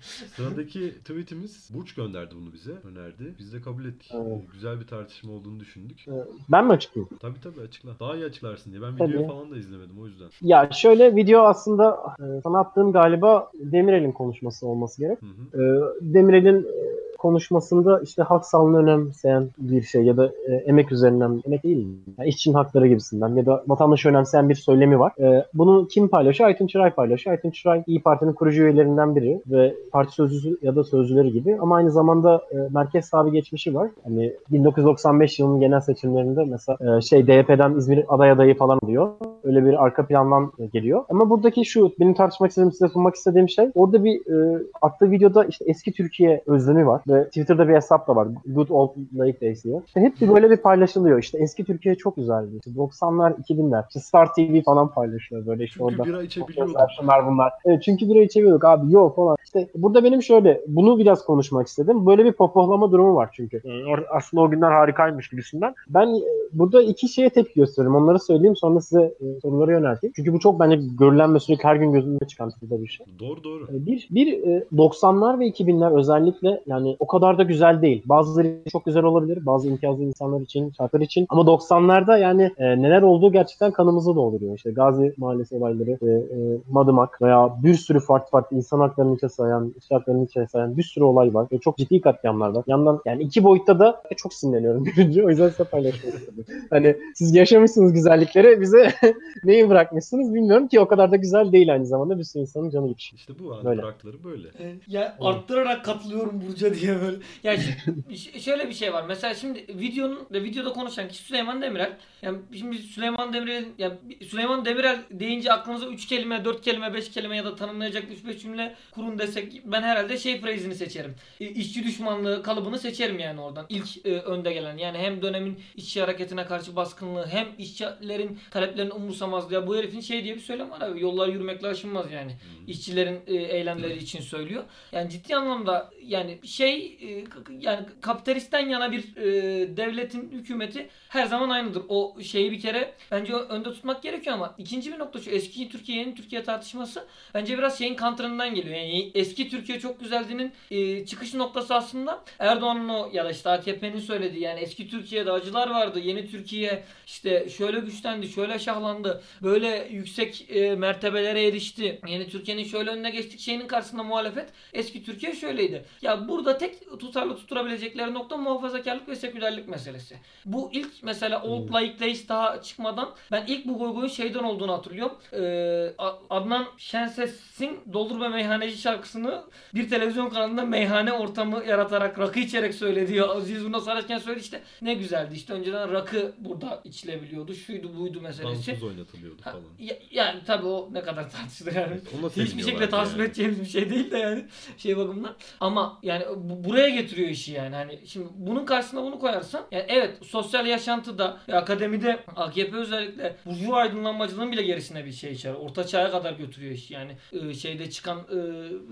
Sıradaki 0.36 0.94
tweetimiz 0.98 1.68
Burç 1.74 1.94
gönderdi 1.94 2.34
bunu 2.40 2.52
bize. 2.52 2.72
Önerdi. 2.72 3.34
Biz 3.38 3.52
de 3.52 3.60
kabul 3.60 3.84
ettik. 3.84 4.10
Evet. 4.14 4.26
Ee, 4.26 4.46
Güzel 4.52 4.80
bir 4.80 4.86
tartışma 4.86 5.32
olduğunu 5.32 5.60
düşündük. 5.60 6.04
Ben 6.48 6.66
mi 6.66 6.72
açıklayayım? 6.72 7.10
Tabii 7.20 7.40
tabii 7.40 7.60
açıkla. 7.60 7.90
Daha 8.00 8.16
iyi 8.16 8.24
açıklarsın 8.24 8.70
diye. 8.72 8.82
Ben 8.82 8.96
Tabii. 8.96 9.08
videoyu 9.10 9.26
falan 9.28 9.50
da 9.50 9.56
izlemedim 9.56 10.00
o 10.02 10.06
yüzden. 10.06 10.28
Ya 10.42 10.70
şöyle 10.72 11.16
video 11.16 11.40
aslında 11.42 11.98
e, 12.18 12.40
sana 12.42 12.60
attığım 12.60 12.92
galiba 12.92 13.50
Demirel'in 13.54 14.12
konuşması 14.12 14.66
olması 14.66 15.00
gerek. 15.00 15.18
Hı 15.22 15.26
hı. 15.26 15.62
E, 15.62 15.80
Demirel'in 16.14 16.62
e, 16.62 16.90
konuşmasında 17.20 18.00
işte 18.04 18.22
hak 18.22 18.46
sağlığını 18.46 18.78
önemseyen 18.78 19.48
bir 19.58 19.82
şey 19.82 20.02
ya 20.02 20.16
da 20.16 20.26
e, 20.26 20.54
emek 20.54 20.92
üzerinden, 20.92 21.42
emek 21.46 21.64
değil? 21.64 21.88
Yani 22.18 22.28
işçinin 22.28 22.54
hakları 22.54 22.88
gibisinden 22.88 23.34
ya 23.34 23.46
da 23.46 23.64
vatandaşı 23.68 24.08
önemseyen 24.08 24.48
bir 24.48 24.54
söylemi 24.54 24.98
var. 24.98 25.12
E, 25.20 25.44
bunu 25.54 25.88
kim 25.88 26.08
paylaşıyor? 26.08 26.48
Aytun 26.48 26.66
Çıray 26.66 26.90
paylaşıyor. 26.90 27.36
Aytun 27.36 27.50
Çıray 27.50 27.82
İyi 27.86 28.02
Parti'nin 28.02 28.32
kurucu 28.32 28.62
üyelerinden 28.62 29.16
biri 29.16 29.42
ve 29.46 29.74
parti 29.92 30.12
sözcüsü 30.12 30.58
ya 30.62 30.76
da 30.76 30.84
sözcüleri 30.84 31.32
gibi 31.32 31.58
ama 31.60 31.76
aynı 31.76 31.90
zamanda 31.90 32.42
e, 32.50 32.56
merkez 32.74 33.04
sahibi 33.04 33.32
geçmişi 33.32 33.74
var. 33.74 33.90
Hani 34.04 34.32
1995 34.50 35.38
yılının 35.38 35.60
genel 35.60 35.80
seçimlerinde 35.80 36.44
mesela 36.44 36.96
e, 36.96 37.00
şey 37.00 37.26
DYP'den 37.26 37.74
İzmir 37.74 38.04
aday 38.08 38.30
adayı 38.30 38.56
falan 38.56 38.78
oluyor. 38.82 39.08
Öyle 39.44 39.64
bir 39.64 39.84
arka 39.84 40.06
plandan 40.06 40.52
e, 40.58 40.66
geliyor. 40.66 41.04
Ama 41.08 41.30
buradaki 41.30 41.64
şu 41.64 41.92
benim 42.00 42.14
tartışmak 42.14 42.50
istediğim 42.50 42.72
size 42.72 42.88
sunmak 42.88 43.14
istediğim 43.14 43.48
şey 43.48 43.70
orada 43.74 44.04
bir 44.04 44.16
e, 44.32 44.62
attığı 44.82 45.10
videoda 45.10 45.44
işte 45.44 45.64
eski 45.68 45.92
Türkiye 45.92 46.42
özlemi 46.46 46.86
var 46.86 47.02
ve 47.10 47.24
Twitter'da 47.24 47.68
bir 47.68 47.74
hesap 47.74 48.08
da 48.08 48.16
var. 48.16 48.28
Good 48.46 48.68
Old 48.68 48.90
Lake 49.18 49.40
Days 49.40 49.64
diye. 49.64 49.82
İşte 49.86 50.00
hep 50.00 50.20
bir 50.20 50.28
böyle 50.34 50.50
bir 50.50 50.56
paylaşılıyor. 50.56 51.18
İşte 51.18 51.38
eski 51.38 51.64
Türkiye 51.64 51.94
çok 51.94 52.16
güzeldi. 52.16 52.50
İşte 52.66 52.70
90'lar 52.80 53.34
2000'ler. 53.42 53.82
İşte 53.88 54.00
Star 54.00 54.34
TV 54.34 54.62
falan 54.64 54.88
paylaşıyor 54.88 55.46
böyle 55.46 55.64
işte 55.64 55.78
Çünkü 55.78 55.94
orada. 55.94 56.04
bira 56.04 56.22
içebiliyorduk. 56.22 56.76
Şunlar, 57.00 57.26
bunlar. 57.26 57.52
Evet, 57.64 57.82
çünkü 57.82 58.08
bira 58.08 58.18
içemiyorduk 58.22 58.64
abi 58.64 58.92
yok 58.92 59.16
falan. 59.16 59.36
İşte 59.44 59.68
burada 59.74 60.04
benim 60.04 60.22
şöyle 60.22 60.60
bunu 60.66 60.98
biraz 60.98 61.24
konuşmak 61.24 61.66
istedim. 61.66 62.06
Böyle 62.06 62.24
bir 62.24 62.32
popohlama 62.32 62.92
durumu 62.92 63.14
var 63.14 63.30
çünkü. 63.32 63.56
Ee, 63.64 63.70
Aslında 64.16 64.42
o 64.42 64.50
günler 64.50 64.70
harikaymış 64.70 65.28
gibisinden. 65.28 65.74
Ben 65.88 66.06
e, 66.06 66.20
burada 66.52 66.82
iki 66.82 67.08
şeye 67.08 67.30
tepki 67.30 67.54
gösteriyorum. 67.54 68.02
Onları 68.02 68.18
söyleyeyim 68.18 68.56
sonra 68.56 68.80
size 68.80 69.02
e, 69.02 69.40
soruları 69.42 69.72
yönelteyim. 69.72 70.12
Çünkü 70.16 70.32
bu 70.32 70.38
çok 70.40 70.60
bence 70.60 70.80
görülen 70.98 71.34
ve 71.34 71.38
sürekli 71.40 71.64
her 71.64 71.76
gün 71.76 71.92
gözümde 71.92 72.24
çıkan 72.26 72.50
türde 72.60 72.82
bir 72.82 72.88
şey. 72.88 73.06
Doğru 73.20 73.44
doğru. 73.44 73.64
E, 73.64 73.86
Bir, 73.86 74.08
bir 74.10 74.42
e, 74.42 74.64
90'lar 74.76 75.40
ve 75.40 75.48
2000'ler 75.48 75.98
özellikle 75.98 76.60
yani 76.66 76.96
o 77.00 77.06
kadar 77.06 77.38
da 77.38 77.42
güzel 77.42 77.82
değil. 77.82 78.02
Bazıları 78.04 78.56
çok 78.72 78.84
güzel 78.84 79.02
olabilir. 79.02 79.46
Bazı 79.46 79.68
imtiyazlı 79.68 80.04
insanlar 80.04 80.40
için, 80.40 80.72
şartlar 80.76 81.00
için. 81.00 81.26
Ama 81.28 81.42
90'larda 81.42 82.20
yani 82.20 82.50
e, 82.58 82.82
neler 82.82 83.02
olduğu 83.02 83.32
gerçekten 83.32 83.70
kanımızı 83.70 84.16
dolduruyor. 84.16 84.56
İşte 84.56 84.70
Gazi 84.70 85.14
Mahallesi 85.16 85.54
olayları, 85.56 85.90
e, 85.90 86.10
e, 86.10 86.58
Madımak 86.70 87.22
veya 87.22 87.56
bir 87.62 87.74
sürü 87.74 88.00
farklı 88.00 88.30
farklı 88.30 88.56
insan 88.56 88.80
haklarını 88.80 89.16
içe 89.16 89.28
sayan, 89.28 89.74
iş 89.78 89.90
haklarını 89.90 90.24
içe 90.24 90.46
sayan 90.46 90.76
bir 90.76 90.82
sürü 90.82 91.04
olay 91.04 91.34
var. 91.34 91.46
Ve 91.52 91.58
çok 91.58 91.76
ciddi 91.76 92.00
katliamlar 92.00 92.48
var. 92.48 92.64
Yandan 92.66 93.00
yani 93.04 93.22
iki 93.22 93.44
boyutta 93.44 93.78
da 93.78 94.02
çok 94.16 94.34
sinirleniyorum 94.34 94.84
görünce. 94.96 95.24
O 95.24 95.28
yüzden 95.28 95.48
size 95.48 95.64
paylaşmak 95.64 96.14
istedim. 96.14 96.44
Hani 96.70 96.96
siz 97.14 97.34
yaşamışsınız 97.34 97.92
güzellikleri 97.92 98.60
bize 98.60 98.92
neyi 99.44 99.68
bırakmışsınız 99.68 100.34
bilmiyorum 100.34 100.68
ki 100.68 100.80
o 100.80 100.88
kadar 100.88 101.10
da 101.10 101.16
güzel 101.16 101.52
değil 101.52 101.72
aynı 101.72 101.86
zamanda 101.86 102.18
bir 102.18 102.24
sürü 102.24 102.42
insanın 102.42 102.70
canı 102.70 102.88
gitmiş. 102.88 103.12
İşte 103.12 103.32
bu 103.38 103.54
abi 103.54 103.64
Böyle. 103.64 103.82
bıraktıları 103.82 104.24
böyle. 104.24 104.48
E, 104.48 104.74
Ya 104.88 105.16
arttırarak 105.20 105.84
katılıyorum 105.84 106.40
Burcu'ya 106.48 106.74
diye 106.74 106.89
böyle. 107.00 107.16
Ya 107.44 107.56
ş- 108.16 108.40
şöyle 108.40 108.68
bir 108.68 108.74
şey 108.74 108.92
var. 108.92 109.04
Mesela 109.08 109.34
şimdi 109.34 109.66
videonun 109.68 110.26
videoda 110.30 110.72
konuşan 110.72 111.08
kişi 111.08 111.22
Süleyman 111.22 111.62
Demirel. 111.62 111.96
Yani 112.22 112.38
şimdi 112.58 112.78
Süleyman 112.78 113.32
Demirel 113.32 113.64
ya 113.78 113.98
Süleyman 114.28 114.64
Demirel 114.64 115.02
deyince 115.10 115.52
aklınıza 115.52 115.86
3 115.86 116.06
kelime, 116.06 116.44
4 116.44 116.62
kelime, 116.62 116.94
5 116.94 117.10
kelime 117.10 117.36
ya 117.36 117.44
da 117.44 117.56
tanımlayacak 117.56 118.04
3-5 118.26 118.38
cümle 118.38 118.74
kurun 118.90 119.18
desek 119.18 119.62
ben 119.64 119.82
herhalde 119.82 120.18
şey 120.18 120.40
phrasini 120.40 120.74
seçerim. 120.74 121.14
İşçi 121.40 121.84
düşmanlığı 121.84 122.42
kalıbını 122.42 122.78
seçerim 122.78 123.18
yani 123.18 123.40
oradan. 123.40 123.66
İlk 123.68 124.06
e, 124.06 124.10
önde 124.20 124.52
gelen. 124.52 124.76
Yani 124.76 124.98
hem 124.98 125.22
dönemin 125.22 125.60
işçi 125.76 126.00
hareketine 126.00 126.44
karşı 126.46 126.76
baskınlığı 126.76 127.26
hem 127.26 127.48
işçilerin 127.58 128.38
taleplerini 128.50 128.92
umursamazlığı. 128.92 129.54
Ya 129.54 129.66
bu 129.66 129.76
herifin 129.76 130.00
şey 130.00 130.24
diye 130.24 130.34
bir 130.34 130.40
söylem 130.40 130.70
var 130.70 130.80
abi. 130.80 131.00
Yollar 131.00 131.28
yürümekle 131.28 131.68
aşınmaz 131.68 132.12
yani. 132.12 132.32
İşçilerin 132.66 133.20
e, 133.26 133.34
eylemleri 133.34 133.96
için 133.98 134.20
söylüyor. 134.20 134.64
Yani 134.92 135.10
ciddi 135.10 135.36
anlamda 135.36 135.90
yani 136.02 136.38
şey 136.44 136.79
e, 136.86 137.24
k- 137.24 137.44
k- 137.44 137.52
yani 137.60 137.86
kapitalistten 138.00 138.68
yana 138.68 138.92
bir 138.92 139.16
e, 139.16 139.76
devletin 139.76 140.30
hükümeti 140.32 140.88
her 141.08 141.26
zaman 141.26 141.50
aynıdır. 141.50 141.82
O 141.88 142.16
şeyi 142.22 142.52
bir 142.52 142.60
kere 142.60 142.94
bence 143.10 143.32
önde 143.34 143.72
tutmak 143.72 144.02
gerekiyor 144.02 144.34
ama 144.36 144.54
ikinci 144.58 144.92
bir 144.92 144.98
nokta 144.98 145.20
şu 145.20 145.30
eski 145.30 145.68
Türkiye 145.68 145.98
yeni 145.98 146.14
Türkiye 146.14 146.42
tartışması 146.44 147.06
bence 147.34 147.58
biraz 147.58 147.78
şeyin 147.78 147.94
kantrından 147.94 148.54
geliyor. 148.54 148.76
Yani 148.76 149.10
eski 149.14 149.48
Türkiye 149.48 149.80
çok 149.80 150.00
güzeldiğinin 150.00 150.52
e, 150.70 151.06
çıkış 151.06 151.34
noktası 151.34 151.74
aslında 151.74 152.24
Erdoğan'ın 152.38 152.88
o 152.88 153.10
ya 153.12 153.24
da 153.24 153.30
işte 153.30 153.50
AKP'nin 153.50 154.00
söylediği 154.00 154.42
yani 154.42 154.60
eski 154.60 154.88
Türkiye'de 154.88 155.32
acılar 155.32 155.70
vardı. 155.70 155.98
Yeni 156.00 156.30
Türkiye 156.30 156.84
işte 157.06 157.48
şöyle 157.48 157.80
güçlendi, 157.80 158.28
şöyle 158.28 158.58
şahlandı. 158.58 159.22
Böyle 159.42 159.88
yüksek 159.90 160.46
e, 160.50 160.74
mertebelere 160.76 161.46
erişti. 161.46 162.00
Yeni 162.08 162.28
Türkiye'nin 162.28 162.64
şöyle 162.64 162.90
önüne 162.90 163.10
geçtik 163.10 163.40
şeyinin 163.40 163.66
karşısında 163.66 164.02
muhalefet 164.02 164.48
eski 164.72 165.04
Türkiye 165.04 165.32
şöyleydi. 165.34 165.84
Ya 166.02 166.28
burada 166.28 166.58
tek 166.58 166.69
tutarlı 166.98 167.36
tuturabilecekleri 167.36 168.14
nokta 168.14 168.36
muhafazakarlık 168.36 169.08
ve 169.08 169.16
sekülerlik 169.16 169.68
meselesi. 169.68 170.16
Bu 170.44 170.70
ilk 170.72 170.90
mesela 171.02 171.42
Old 171.42 171.68
Like 171.68 172.00
Days 172.00 172.28
daha 172.28 172.62
çıkmadan 172.62 173.10
ben 173.32 173.44
ilk 173.46 173.66
bu 173.66 173.78
goygoyun 173.78 174.08
şeyden 174.08 174.42
olduğunu 174.44 174.72
hatırlıyorum. 174.72 175.18
Ee, 175.32 175.94
Adnan 176.30 176.66
Şenses'in 176.78 177.80
Doldur 177.92 178.20
ve 178.20 178.28
Meyhaneci 178.28 178.78
şarkısını 178.78 179.42
bir 179.74 179.90
televizyon 179.90 180.30
kanalında 180.30 180.64
meyhane 180.64 181.12
ortamı 181.12 181.64
yaratarak 181.64 182.18
rakı 182.18 182.40
içerek 182.40 182.74
söyledi. 182.74 183.22
Aziz 183.22 183.64
Buna 183.64 183.80
Sarıçken 183.80 184.18
söyledi 184.18 184.42
işte 184.44 184.62
ne 184.82 184.94
güzeldi 184.94 185.34
işte 185.34 185.52
önceden 185.52 185.92
rakı 185.92 186.32
burada 186.38 186.80
içilebiliyordu. 186.84 187.54
Şuydu 187.54 187.96
buydu 187.98 188.20
meselesi. 188.20 188.70
Dansöz 188.70 188.82
oynatılıyordu 188.84 189.42
falan. 189.42 189.60
ya- 189.78 189.98
yani 190.10 190.40
tabii 190.46 190.66
o 190.66 190.88
ne 190.92 191.02
kadar 191.02 191.30
tartışılır 191.30 191.74
yani. 191.74 192.00
Evet, 192.20 192.36
Hiçbir 192.36 192.62
şekilde 192.62 192.88
tasvip 192.88 193.18
yani. 193.18 193.26
edeceğimiz 193.26 193.60
bir 193.60 193.66
şey 193.66 193.90
değil 193.90 194.10
de 194.10 194.18
yani 194.18 194.44
şey 194.78 194.96
bakımından. 194.96 195.34
Ama 195.60 195.98
yani 196.02 196.24
bu- 196.50 196.64
buraya 196.68 196.88
getiriyor 196.88 197.28
işi 197.28 197.52
yani. 197.52 197.74
Hani 197.74 197.98
şimdi 198.06 198.26
bunun 198.34 198.64
karşısına 198.66 199.02
bunu 199.02 199.18
koyarsan 199.18 199.66
yani 199.70 199.84
evet 199.88 200.18
sosyal 200.26 200.66
yaşantıda 200.66 201.38
ve 201.48 201.56
akademide 201.56 202.24
AKP 202.36 202.76
özellikle 202.76 203.36
burjuva 203.46 203.76
aydınlanmacılığın 203.76 204.52
bile 204.52 204.62
gerisine 204.62 205.04
bir 205.04 205.12
şey 205.12 205.32
içer. 205.32 205.52
Orta 205.54 205.86
çağa 205.86 206.10
kadar 206.10 206.32
götürüyor 206.32 206.72
işi. 206.72 206.94
Yani 206.94 207.16
e, 207.32 207.54
şeyde 207.54 207.90
çıkan 207.90 208.18
e, 208.18 208.36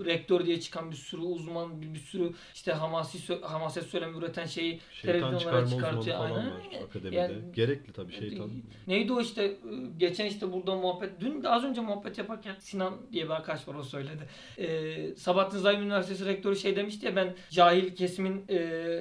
rektör 0.05 0.45
diye 0.45 0.59
çıkan 0.59 0.91
bir 0.91 0.95
sürü 0.95 1.21
uzman 1.21 1.81
bir, 1.81 1.93
bir 1.93 1.99
sürü 1.99 2.31
işte 2.55 2.71
hamasi 2.71 3.39
hamaset 3.41 3.83
söylemi 3.83 4.17
üreten 4.17 4.45
şeyi 4.45 4.79
Şeytan 4.93 5.29
televizyonlara 5.29 5.67
çıkartıyor. 5.69 6.17
falan 6.17 6.31
Aynen. 6.31 6.51
var 6.51 6.61
akademide. 6.89 7.15
Yani- 7.19 7.35
Gerekli 7.55 7.93
tabii 7.93 8.13
şeytan. 8.13 8.49
Neydi 8.87 9.13
o 9.13 9.21
işte 9.21 9.43
e, 9.43 9.55
geçen 9.97 10.25
işte 10.25 10.53
burada 10.53 10.75
muhabbet 10.75 11.09
dün 11.19 11.43
de 11.43 11.49
az 11.49 11.63
önce 11.63 11.81
muhabbet 11.81 12.17
yaparken 12.17 12.55
Sinan 12.59 12.93
diye 13.13 13.25
bir 13.25 13.29
arkadaş 13.29 13.67
var 13.67 13.75
o 13.75 13.83
söyledi. 13.83 14.23
Ee, 14.57 15.15
Sabahattin 15.15 15.57
Zaim 15.57 15.81
Üniversitesi 15.83 16.25
rektörü 16.25 16.55
şey 16.55 16.75
demişti 16.75 17.05
ya 17.05 17.15
ben 17.15 17.35
cahil 17.51 17.95
kesimin 17.95 18.45
e, 18.49 18.55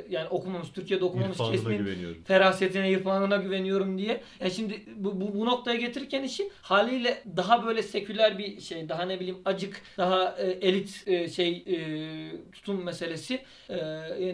yani 0.09 0.29
okumamış 0.29 0.69
Türkiye'de 0.71 1.05
okumamış 1.05 1.37
İrfanına 1.37 1.53
kesimin 1.53 1.77
ferasetine, 2.25 2.91
irfanına 2.91 3.37
güveniyorum 3.37 3.99
diye. 3.99 4.21
Yani 4.41 4.51
şimdi 4.51 4.83
bu, 4.97 5.21
bu, 5.21 5.35
bu 5.35 5.47
noktaya 5.47 5.77
getirirken 5.77 6.23
işi 6.23 6.51
haliyle 6.63 7.23
daha 7.37 7.67
böyle 7.67 7.83
seküler 7.83 8.39
bir 8.39 8.61
şey, 8.61 8.89
daha 8.89 9.03
ne 9.03 9.21
bileyim 9.21 9.39
acık, 9.45 9.83
daha 9.99 10.37
e, 10.39 10.47
elit 10.51 11.03
e, 11.07 11.29
şey 11.29 11.65
e, 11.67 11.77
tutum 12.53 12.85
meselesi. 12.85 13.41
E, 13.69 13.77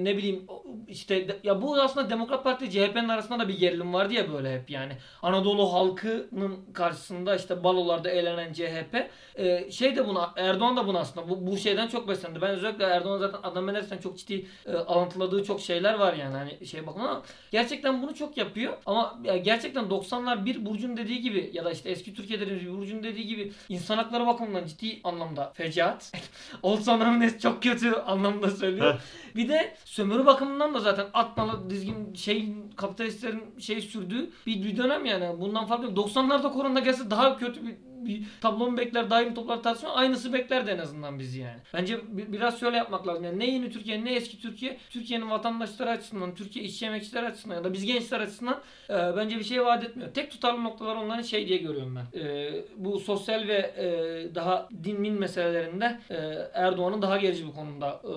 ne 0.04 0.16
bileyim 0.16 0.46
işte 0.88 1.28
de- 1.28 1.38
ya 1.44 1.62
bu 1.62 1.80
aslında 1.82 2.10
Demokrat 2.10 2.44
Parti 2.44 2.70
CHP'nin 2.70 3.08
arasında 3.08 3.38
da 3.38 3.48
bir 3.48 3.58
gerilim 3.58 3.94
vardı 3.94 4.14
ya 4.14 4.32
böyle 4.32 4.54
hep 4.60 4.70
yani. 4.70 4.92
Anadolu 5.22 5.72
halkının 5.72 6.58
karşısında 6.72 7.36
işte 7.36 7.64
balolarda 7.64 8.10
eğlenen 8.10 8.52
CHP 8.52 9.10
e, 9.36 9.70
şey 9.70 9.96
de 9.96 10.06
buna 10.06 10.32
Erdoğan 10.36 10.76
da 10.76 10.86
buna 10.86 10.98
aslında 10.98 11.28
bu, 11.28 11.46
bu 11.46 11.56
şeyden 11.56 11.88
çok 11.88 12.08
beslendi. 12.08 12.40
Ben 12.40 12.50
özellikle 12.50 12.84
Erdoğan 12.84 13.18
zaten 13.18 13.38
Adnan 13.42 13.64
Menderes'ten 13.64 13.98
çok 14.04 14.18
ciddi 14.18 14.46
e, 14.66 14.72
alıntıladığı 14.72 15.44
çok 15.44 15.60
şeyler 15.60 15.94
var 15.94 16.14
yani 16.14 16.34
hani 16.36 16.66
şey 16.66 16.86
bakımından 16.86 17.10
ama 17.10 17.22
gerçekten 17.50 18.02
bunu 18.02 18.14
çok 18.14 18.36
yapıyor 18.36 18.72
ama 18.86 19.18
gerçekten 19.44 19.84
90'lar 19.84 20.44
bir 20.44 20.66
Burcu'nun 20.66 20.96
dediği 20.96 21.20
gibi 21.20 21.50
ya 21.52 21.64
da 21.64 21.70
işte 21.70 21.90
eski 21.90 22.14
Türkiye 22.14 22.40
dediğimiz 22.40 22.66
bir 22.66 22.72
Burcu'nun 22.72 23.02
dediği 23.02 23.26
gibi 23.26 23.52
insan 23.68 23.96
hakları 23.96 24.26
bakımından 24.26 24.66
ciddi 24.66 25.00
anlamda 25.04 25.52
fecaat. 25.54 26.12
Old 26.62 26.80
Sonra'nın 26.80 27.38
çok 27.38 27.62
kötü 27.62 27.92
anlamda 27.92 28.50
söylüyor. 28.50 29.00
Bir 29.36 29.48
de 29.48 29.76
sömürü 29.84 30.26
bakımından 30.26 30.74
da 30.74 30.80
zaten 30.80 31.06
atmalı 31.14 31.70
dizgin 31.70 32.14
şey 32.14 32.48
kapitalistlerin 32.76 33.60
şey 33.60 33.80
sürdüğü 33.80 34.30
bir, 34.46 34.64
bir 34.64 34.76
dönem 34.76 35.04
yani. 35.04 35.40
Bundan 35.40 35.66
farklı. 35.66 35.86
90'larda 35.86 36.52
korona 36.52 36.80
gelse 36.80 37.10
daha 37.10 37.38
kötü 37.38 37.66
bir 37.66 37.74
bir 38.06 38.22
tablo 38.40 38.70
mu 38.70 38.76
bekler, 38.78 39.10
daim 39.10 39.34
toplar 39.34 39.62
tartışma 39.62 39.90
aynısı 39.90 40.32
beklerdi 40.32 40.70
en 40.70 40.78
azından 40.78 41.18
bizi 41.18 41.40
yani. 41.40 41.58
Bence 41.74 41.98
bi- 42.08 42.32
biraz 42.32 42.60
şöyle 42.60 42.76
yapmak 42.76 43.06
lazım. 43.08 43.24
Yani 43.24 43.38
ne 43.38 43.50
yeni 43.50 43.70
Türkiye 43.70 44.04
ne 44.04 44.14
eski 44.14 44.40
Türkiye, 44.40 44.78
Türkiye'nin 44.90 45.30
vatandaşları 45.30 45.90
açısından, 45.90 46.34
Türkiye 46.34 46.64
işçi 46.64 46.86
emekçiler 46.86 47.22
açısından 47.22 47.54
ya 47.56 47.64
da 47.64 47.72
biz 47.72 47.84
gençler 47.84 48.20
açısından 48.20 48.60
e, 48.90 48.94
bence 49.16 49.38
bir 49.38 49.44
şey 49.44 49.64
vaat 49.64 49.84
etmiyor. 49.84 50.10
Tek 50.14 50.30
tutarlı 50.30 50.64
noktalar 50.64 50.96
onların 50.96 51.22
şey 51.22 51.48
diye 51.48 51.58
görüyorum 51.58 51.96
ben. 51.96 52.20
E, 52.20 52.52
bu 52.76 53.00
sosyal 53.00 53.48
ve 53.48 53.54
e, 53.54 54.34
daha 54.34 54.68
din 54.84 55.00
min 55.00 55.12
meselelerinde 55.14 56.00
e, 56.10 56.16
Erdoğan'ın 56.54 57.02
daha 57.02 57.16
gerici 57.18 57.46
bir 57.46 57.52
konumda 57.52 58.00
e, 58.04 58.08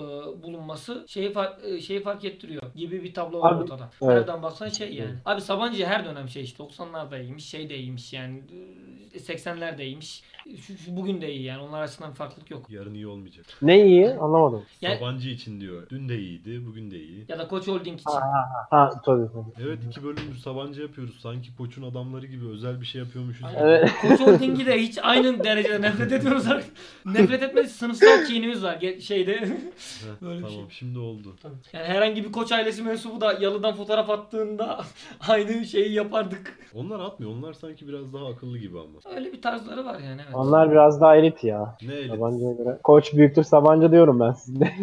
bulunması 0.42 1.04
şeyi 1.08 1.32
fark, 1.32 1.64
e, 1.64 1.80
şeyi 1.80 2.00
fark 2.02 2.24
ettiriyor 2.24 2.62
gibi 2.76 3.04
bir 3.04 3.14
tablo 3.14 3.40
var 3.40 3.52
Abi, 3.52 3.62
ortada. 3.62 3.90
evet. 4.02 4.12
Nereden 4.14 4.42
baksan 4.42 4.68
şey 4.68 4.94
yani. 4.94 5.14
Abi 5.24 5.40
Sabancı 5.40 5.86
her 5.86 6.04
dönem 6.04 6.28
şey 6.28 6.42
işte 6.42 6.62
90'larda 6.64 7.20
iyiymiş, 7.22 7.44
şey 7.48 7.70
de 7.70 7.76
iyiymiş 7.78 8.12
yani. 8.12 8.42
E, 9.18 9.20
80'lerde 9.20 9.38
sene 9.38 9.78
de 9.78 9.84
iyiymiş. 9.86 10.22
Şu, 10.66 10.78
şu 10.78 10.96
bugün 10.96 11.20
de 11.20 11.32
iyi 11.32 11.42
yani. 11.42 11.62
Onlar 11.62 11.78
arasında 11.78 12.08
bir 12.10 12.14
farklılık 12.14 12.50
yok. 12.50 12.70
Yarın 12.70 12.94
iyi 12.94 13.06
olmayacak. 13.06 13.46
Ne 13.62 13.86
iyi 13.86 14.10
anlamadım. 14.10 14.62
Yani- 14.80 14.98
Sabancı 14.98 15.28
için 15.28 15.60
diyor. 15.60 15.82
Dün 15.90 16.08
de 16.08 16.18
iyiydi, 16.18 16.66
bugün 16.66 16.90
de 16.90 16.98
iyi. 17.00 17.24
Ya 17.28 17.38
da 17.38 17.48
Koç 17.48 17.68
Holding 17.68 18.00
için. 18.00 18.10
Ha 18.10 18.90
tabii 19.04 19.26
tabii. 19.32 19.66
Evet 19.66 19.78
iki 19.90 20.02
bölümdür 20.04 20.36
Sabancı 20.44 20.82
yapıyoruz. 20.82 21.20
Sanki 21.20 21.56
Koç'un 21.56 21.82
adamları 21.82 22.26
gibi 22.26 22.48
özel 22.48 22.80
bir 22.80 22.86
şey 22.86 23.00
yapıyormuşuz. 23.00 23.40
Gibi. 23.48 23.58
Evet. 23.60 23.90
Koç 24.02 24.20
Holding'i 24.20 24.66
de 24.66 24.78
hiç 24.82 24.98
aynı 25.02 25.44
derecede 25.44 25.80
nefret 25.82 26.12
ediyoruz 26.12 26.46
artık. 26.46 26.70
Nefret 27.04 27.42
etmesi 27.42 27.74
sınıfsal 27.74 28.24
kinimiz 28.26 28.62
var 28.62 28.76
ge- 28.76 29.00
şeyde. 29.00 29.40
Heh, 29.40 29.46
Böyle 30.22 30.38
bir 30.38 30.44
tamam 30.44 30.50
şey. 30.70 30.78
şimdi 30.78 30.98
oldu. 30.98 31.36
Yani 31.72 31.84
herhangi 31.86 32.24
bir 32.24 32.32
koç 32.32 32.52
ailesi 32.52 32.82
mensubu 32.82 33.20
da 33.20 33.32
yalıdan 33.32 33.74
fotoğraf 33.76 34.10
attığında 34.10 34.84
aynı 35.28 35.64
şeyi 35.64 35.92
yapardık. 35.92 36.58
Onlar 36.74 37.00
atmıyor. 37.00 37.32
Onlar 37.32 37.52
sanki 37.52 37.88
biraz 37.88 38.12
daha 38.12 38.26
akıllı 38.26 38.58
gibi 38.58 38.78
ama. 38.78 39.07
Öyle 39.16 39.32
bir 39.32 39.42
tarzları 39.42 39.84
var 39.84 39.94
yani 39.94 40.20
evet. 40.24 40.34
Onlar 40.34 40.70
biraz 40.70 41.00
daha 41.00 41.16
elit 41.16 41.44
ya. 41.44 41.76
Ne 41.86 41.94
elit? 41.94 42.10
Sabancı'ya 42.14 42.52
göre. 42.52 42.78
Koç 42.84 43.14
büyüktür 43.14 43.42
Sabancı 43.42 43.92
diyorum 43.92 44.20
ben 44.20 44.32
size. 44.32 44.58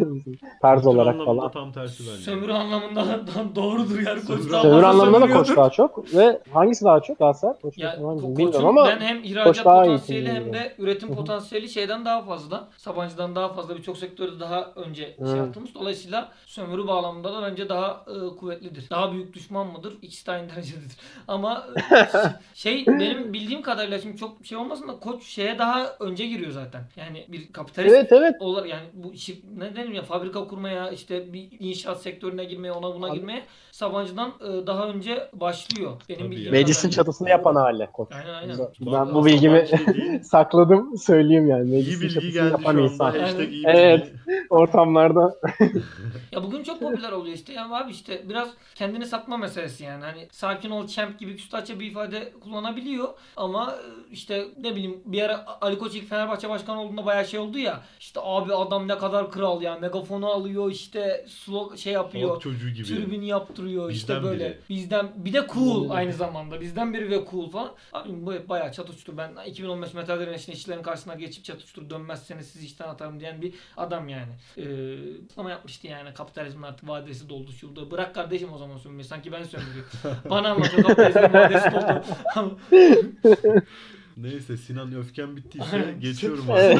Tarz 0.61 0.79
Kültür 0.81 0.95
olarak 0.95 1.15
anlamında 1.15 1.39
falan. 1.41 1.51
tam 1.51 1.71
tersi 1.71 2.03
bence. 2.03 2.21
Sömürü 2.21 2.53
anlamında 2.53 3.01
da 3.05 3.55
doğrudur 3.55 3.99
yani 3.99 4.19
koç 4.19 4.25
Sömürü 4.27 4.51
daha 4.51 4.61
Sömür 4.61 4.81
fazla 4.81 4.89
anlamında 4.89 5.15
da 5.15 5.19
sömürüyordur. 5.19 5.47
Koç 5.47 5.57
daha 5.57 5.69
çok. 5.69 6.13
Ve 6.15 6.39
hangisi 6.53 6.85
daha 6.85 6.99
çok? 6.99 7.19
Galatasaray? 7.19 7.55
Koç 7.61 7.77
Ya 7.77 7.95
Sabancı 7.95 8.21
ko- 8.25 8.29
bilmiyorum 8.29 8.51
koçun 8.53 8.67
ama 8.67 8.85
ben 8.85 8.99
hem 8.99 9.17
Koç 9.17 9.25
ihracat 9.25 9.65
daha 9.65 9.85
iyi 9.85 9.89
potansiyeli 9.89 10.31
hem 10.31 10.53
de 10.53 10.75
üretim 10.77 11.13
potansiyeli 11.15 11.69
şeyden 11.69 12.05
daha 12.05 12.21
fazla. 12.21 12.67
Sabancı'dan 12.77 13.35
daha 13.35 13.53
fazla 13.53 13.75
birçok 13.77 13.97
sektörde 13.97 14.39
daha 14.39 14.71
önce 14.75 15.15
şey 15.17 15.27
Hı. 15.27 15.37
yaptığımız. 15.37 15.75
Dolayısıyla 15.75 16.31
sömürü 16.45 16.87
bağlamında 16.87 17.33
da 17.33 17.41
bence 17.51 17.69
daha 17.69 18.05
e, 18.07 18.35
kuvvetlidir. 18.35 18.89
Daha 18.89 19.11
büyük 19.11 19.33
düşman 19.33 19.67
mıdır? 19.67 19.93
İkisi 20.01 20.27
de 20.27 20.31
aynı 20.31 20.49
derecededir. 20.55 20.97
Ama 21.27 21.65
e, 21.91 22.07
şey 22.53 22.85
benim 22.87 23.33
bildiğim 23.33 23.61
kadarıyla 23.61 23.99
şimdi 24.05 24.17
çok 24.17 24.45
şey 24.45 24.57
olmasın 24.57 24.87
da 24.87 24.99
koç 24.99 25.23
şeye 25.23 25.59
daha 25.59 25.95
önce 25.99 26.27
giriyor 26.27 26.51
zaten. 26.51 26.83
Yani 26.95 27.25
bir 27.27 27.53
kapitalist 27.53 27.95
Evet 27.95 28.11
evet. 28.11 28.35
olarak 28.39 28.69
yani 28.69 28.83
bu 28.93 29.13
işi 29.13 29.41
ne 29.57 29.75
denir 29.75 29.89
ya 29.93 30.01
fabrika 30.01 30.47
kurmaya 30.47 30.89
işte 30.91 31.33
bir 31.33 31.47
inşaat 31.59 32.01
sektörüne 32.01 32.43
girmeye 32.43 32.71
ona 32.71 32.95
buna 32.95 33.07
Abi- 33.07 33.17
girmeye 33.19 33.43
Sabancı'dan 33.71 34.29
e, 34.29 34.67
daha 34.67 34.87
önce 34.87 35.29
başlıyor. 35.33 36.01
Benim 36.09 36.31
ya. 36.31 36.51
Meclisin 36.51 36.89
çatısını 36.89 37.29
yapan 37.29 37.55
hali. 37.55 37.87
Koç. 37.93 38.09
Aynen 38.13 38.33
aynen. 38.33 38.57
Ben 38.81 39.13
bu 39.13 39.25
bilgimi 39.25 39.67
sakladım 40.23 40.97
söyleyeyim 40.97 41.47
yani. 41.47 41.69
İyi 41.69 41.73
Meclisin 41.77 42.01
bilgi 42.01 42.13
çatısını 42.13 42.31
geldi 42.33 42.47
şu 42.47 42.51
yapan 42.51 42.75
anda. 42.75 42.81
insan. 42.81 43.19
Hashtag 43.19 43.51
iyi 43.53 43.63
Evet. 43.67 44.05
bilgi. 44.27 44.47
Ortamlarda 44.49 45.35
Ya 46.31 46.43
bugün 46.43 46.63
çok 46.63 46.79
popüler 46.79 47.11
oluyor 47.11 47.35
işte. 47.35 47.53
Yani 47.53 47.75
abi 47.75 47.91
işte 47.91 48.29
biraz 48.29 48.49
kendini 48.75 49.05
satma 49.05 49.37
meselesi 49.37 49.83
yani. 49.83 50.03
Hani 50.03 50.27
sakin 50.31 50.69
ol 50.69 50.87
champ 50.87 51.19
gibi 51.19 51.35
küstahça 51.35 51.79
bir 51.79 51.91
ifade 51.91 52.33
kullanabiliyor. 52.43 53.07
Ama 53.37 53.71
e, 53.75 53.77
işte 54.11 54.47
ne 54.61 54.75
bileyim 54.75 55.01
bir 55.05 55.21
ara 55.21 55.45
Ali 55.61 55.77
Koç 55.79 55.95
ilk 55.95 56.09
Fenerbahçe 56.09 56.49
başkanı 56.49 56.81
olduğunda 56.81 57.05
bayağı 57.05 57.25
şey 57.25 57.39
oldu 57.39 57.57
ya. 57.57 57.81
İşte 57.99 58.19
abi 58.23 58.53
adam 58.53 58.87
ne 58.87 58.97
kadar 58.97 59.31
kral 59.31 59.61
ya. 59.61 59.77
Megafonu 59.79 60.27
alıyor 60.27 60.71
işte 60.71 61.25
slog 61.29 61.77
şey 61.77 61.93
yapıyor. 61.93 62.29
Halk 62.29 62.41
çocuğu 62.41 62.69
gibi. 62.69 62.87
Tribün 62.87 63.21
yaptırıyor 63.21 63.91
işte 63.91 64.13
Bizden 64.13 64.23
böyle. 64.23 64.45
biri. 64.45 64.59
Bizden 64.69 65.11
bir 65.15 65.33
de 65.33 65.47
cool 65.53 65.89
aynı 65.89 66.13
zamanda. 66.13 66.61
Bizden 66.61 66.93
biri 66.93 67.09
ve 67.09 67.25
cool 67.31 67.49
falan. 67.49 67.71
Abi 67.93 68.09
bu 68.11 68.49
bayağı 68.49 68.71
çatıştır. 68.71 69.17
Ben 69.17 69.31
2015 69.45 69.93
Metal 69.93 70.19
Direniş'in 70.19 70.51
işçilerin 70.51 70.83
karşısına 70.83 71.15
geçip 71.15 71.45
çatıştır 71.45 71.89
dönmezseniz 71.89 72.47
sizi 72.47 72.65
işten 72.65 72.87
atarım 72.87 73.19
diyen 73.19 73.41
bir 73.41 73.53
adam 73.77 74.09
yani. 74.09 74.31
Ee, 74.57 74.63
ama 75.37 75.49
yapmıştı 75.49 75.87
yani 75.87 76.13
kapitalizmin 76.13 76.63
artık 76.63 76.89
vadesi 76.89 77.29
doldu 77.29 77.51
şurada. 77.51 77.91
Bırak 77.91 78.15
kardeşim 78.15 78.53
o 78.53 78.57
zaman 78.57 78.77
sönmeyi. 78.77 79.03
Sanki 79.03 79.31
ben 79.31 79.43
söndürüyorum. 79.43 79.89
Bana 80.29 80.49
anlatıyor 80.51 80.83
kapitalizmin 80.83 81.33
vadesi 81.33 81.71
doldu. 81.71 82.57
Neyse 84.17 84.57
Sinan 84.57 84.95
öfken 84.95 85.35
bittiyse 85.37 85.95
geçiyorum 86.01 86.45
Evet. 86.57 86.77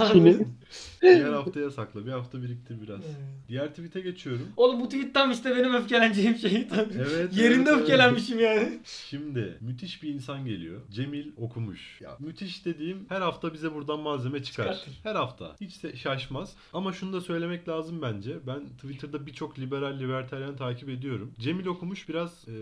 abi. 0.00 0.12
Kini. 0.12 0.38
Diğer 1.02 1.32
haftaya 1.32 1.70
sakla. 1.70 2.06
Bir 2.06 2.10
hafta 2.10 2.42
biriktir 2.42 2.82
biraz. 2.82 3.00
Diğer 3.48 3.68
tweet'e 3.68 4.00
geçiyorum. 4.00 4.48
Oğlum 4.56 4.80
bu 4.80 4.88
tweet 4.88 5.14
tam 5.14 5.30
işte 5.30 5.56
benim 5.56 5.74
öfkeleneceğim 5.74 6.36
şey. 6.36 6.52
Evet. 6.96 7.36
Yerinde 7.36 7.70
evet, 7.70 7.80
öfkelenmişim 7.80 8.40
yani. 8.40 8.58
evet. 8.58 9.06
Şimdi 9.10 9.58
müthiş 9.60 10.02
bir 10.02 10.08
insan 10.14 10.44
geliyor. 10.44 10.80
Cemil 10.90 11.26
okumuş. 11.36 12.00
Ya 12.00 12.16
müthiş 12.18 12.64
dediğim 12.64 13.06
her 13.08 13.20
hafta 13.20 13.52
bize 13.52 13.74
buradan 13.74 14.00
malzeme 14.00 14.42
çıkar. 14.42 14.64
Çıkartır. 14.64 15.00
Her 15.02 15.14
hafta. 15.14 15.56
Hiç 15.60 15.98
şaşmaz. 15.98 16.56
Ama 16.72 16.92
şunu 16.92 17.12
da 17.12 17.20
söylemek 17.20 17.68
lazım 17.68 18.02
bence. 18.02 18.36
Ben 18.46 18.66
Twitter'da 18.68 19.26
birçok 19.26 19.58
liberal 19.58 19.98
libertaryen 19.98 20.56
takip 20.56 20.88
ediyorum. 20.88 21.32
Cemil 21.38 21.66
okumuş 21.66 22.08
biraz 22.08 22.48
e, 22.48 22.54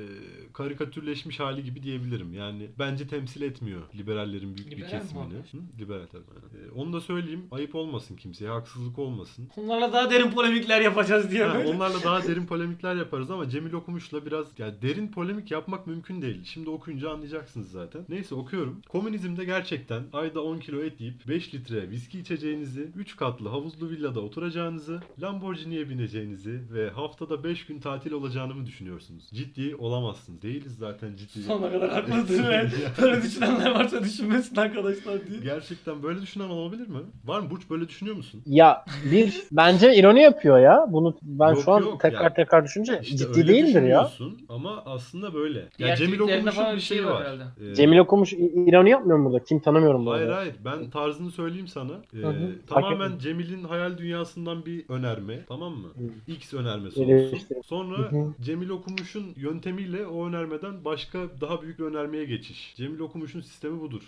karikatürleşmiş 0.52 1.40
hali 1.40 1.64
gibi 1.64 1.82
diyebilirim. 1.82 2.34
Yani 2.34 2.70
bence 2.78 3.08
temsil 3.08 3.42
etmiyor 3.42 3.82
liberallerin 3.94 4.56
büyük 4.56 4.70
Liberal 4.72 4.88
bir 4.88 4.94
mi 4.94 5.00
kesimini. 5.00 5.34
Hı? 5.34 5.80
Liberal 5.80 6.06
tabii. 6.06 6.22
E, 6.66 6.70
onu 6.70 6.92
da 6.92 7.00
söyleyeyim. 7.00 7.46
Ayıp 7.50 7.74
olmasın 7.74 8.16
kimseye. 8.30 8.50
Haksızlık 8.50 8.98
olmasın. 8.98 9.48
Onlarla 9.56 9.92
daha 9.92 10.10
derin 10.10 10.30
polemikler 10.30 10.80
yapacağız 10.80 11.30
diye 11.30 11.44
Ha, 11.44 11.54
böyle. 11.54 11.68
onlarla 11.68 12.02
daha 12.04 12.22
derin 12.28 12.46
polemikler 12.46 12.94
yaparız 12.96 13.30
ama 13.30 13.48
Cemil 13.48 13.72
Okumuş'la 13.72 14.26
biraz 14.26 14.46
yani 14.58 14.74
derin 14.82 15.08
polemik 15.08 15.50
yapmak 15.50 15.86
mümkün 15.86 16.22
değil. 16.22 16.44
Şimdi 16.44 16.70
okuyunca 16.70 17.10
anlayacaksınız 17.10 17.70
zaten. 17.70 18.02
Neyse 18.08 18.34
okuyorum. 18.34 18.82
Komünizmde 18.88 19.44
gerçekten 19.44 20.02
ayda 20.12 20.42
10 20.42 20.58
kilo 20.58 20.82
et 20.82 21.00
yiyip 21.00 21.28
5 21.28 21.54
litre 21.54 21.90
viski 21.90 22.20
içeceğinizi, 22.20 22.80
3 22.96 23.16
katlı 23.16 23.48
havuzlu 23.48 23.90
villada 23.90 24.20
oturacağınızı, 24.20 25.02
Lamborghini'ye 25.22 25.88
bineceğinizi 25.90 26.60
ve 26.72 26.90
haftada 26.90 27.44
5 27.44 27.66
gün 27.66 27.80
tatil 27.80 28.12
olacağını 28.12 28.54
mı 28.54 28.66
düşünüyorsunuz? 28.66 29.24
Ciddi 29.34 29.76
olamazsınız. 29.76 30.42
Değiliz 30.42 30.76
zaten 30.78 31.16
ciddi. 31.16 31.42
Sonuna 31.42 31.70
kadar 31.72 31.90
haklısın 31.92 32.44
ve 32.44 32.70
böyle 33.02 33.22
düşünenler 33.22 33.70
varsa 33.70 34.04
düşünmesin 34.04 34.56
arkadaşlar 34.56 35.26
diye. 35.26 35.40
Gerçekten 35.40 36.02
böyle 36.02 36.22
düşünen 36.22 36.48
olabilir 36.48 36.88
mi? 36.88 36.98
Var 37.24 37.40
mı 37.40 37.50
Burç 37.50 37.62
böyle 37.70 37.88
düşünüyor 37.88 38.16
musun? 38.20 38.42
ya 38.46 38.84
bir 39.12 39.42
bence 39.52 39.96
ironi 39.96 40.22
yapıyor 40.22 40.58
ya. 40.58 40.86
Bunu 40.88 41.16
ben 41.22 41.50
Yok, 41.50 41.62
şu 41.64 41.72
an 41.72 41.80
yok 41.80 42.00
tekrar 42.00 42.24
ya. 42.24 42.34
tekrar 42.34 42.64
düşünce 42.64 42.98
İşte 43.02 43.16
ciddi 43.16 43.48
değildir 43.48 43.82
ya. 43.82 44.10
Ama 44.48 44.82
aslında 44.86 45.34
böyle. 45.34 45.68
Ya 45.78 45.96
Cemil 45.96 46.20
Okumuş'un 46.20 46.76
bir 46.76 46.80
şey 46.80 47.00
şeyi 47.00 47.06
var. 47.06 47.26
Ee, 47.70 47.74
Cemil 47.74 47.98
okumuş 47.98 48.32
ironi 48.32 48.90
yapmıyor 48.90 49.18
mu 49.18 49.30
burada? 49.30 49.44
Kim 49.44 49.60
tanımıyorum 49.60 50.06
bu 50.06 50.10
Hayır 50.10 50.26
arada. 50.26 50.36
hayır 50.36 50.54
ben 50.64 50.90
tarzını 50.90 51.30
söyleyeyim 51.30 51.68
sana. 51.68 51.92
Ee, 52.14 52.16
Hı 52.16 52.28
hı. 52.28 52.52
tamamen 52.66 53.18
Cemil'in 53.18 53.64
hayal 53.64 53.98
dünyasından 53.98 54.66
bir 54.66 54.84
önerme 54.88 55.44
tamam 55.48 55.72
mı? 55.72 55.88
Hı. 55.88 56.32
X 56.32 56.54
önermesi 56.54 57.00
olsun. 57.00 57.38
Sonra 57.64 57.98
hı. 58.10 58.34
Cemil 58.40 58.68
Okumuş'un 58.68 59.26
yöntemiyle 59.36 60.06
o 60.06 60.28
önermeden 60.28 60.84
başka 60.84 61.18
daha 61.40 61.62
büyük 61.62 61.78
bir 61.78 61.84
önermeye 61.84 62.24
geçiş. 62.24 62.74
Cemil 62.76 62.98
Okumuş'un 63.00 63.40
sistemi 63.40 63.80
budur. 63.80 64.02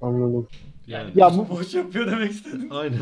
Anladım. 0.00 0.48
Yani. 0.86 1.10
Ya 1.14 1.26
ya 1.28 1.38
bu- 1.38 1.48
boş 1.48 1.74
yapıyor 1.74 2.06
demek 2.10 2.30
istedim. 2.30 2.68
Aynen. 2.70 2.98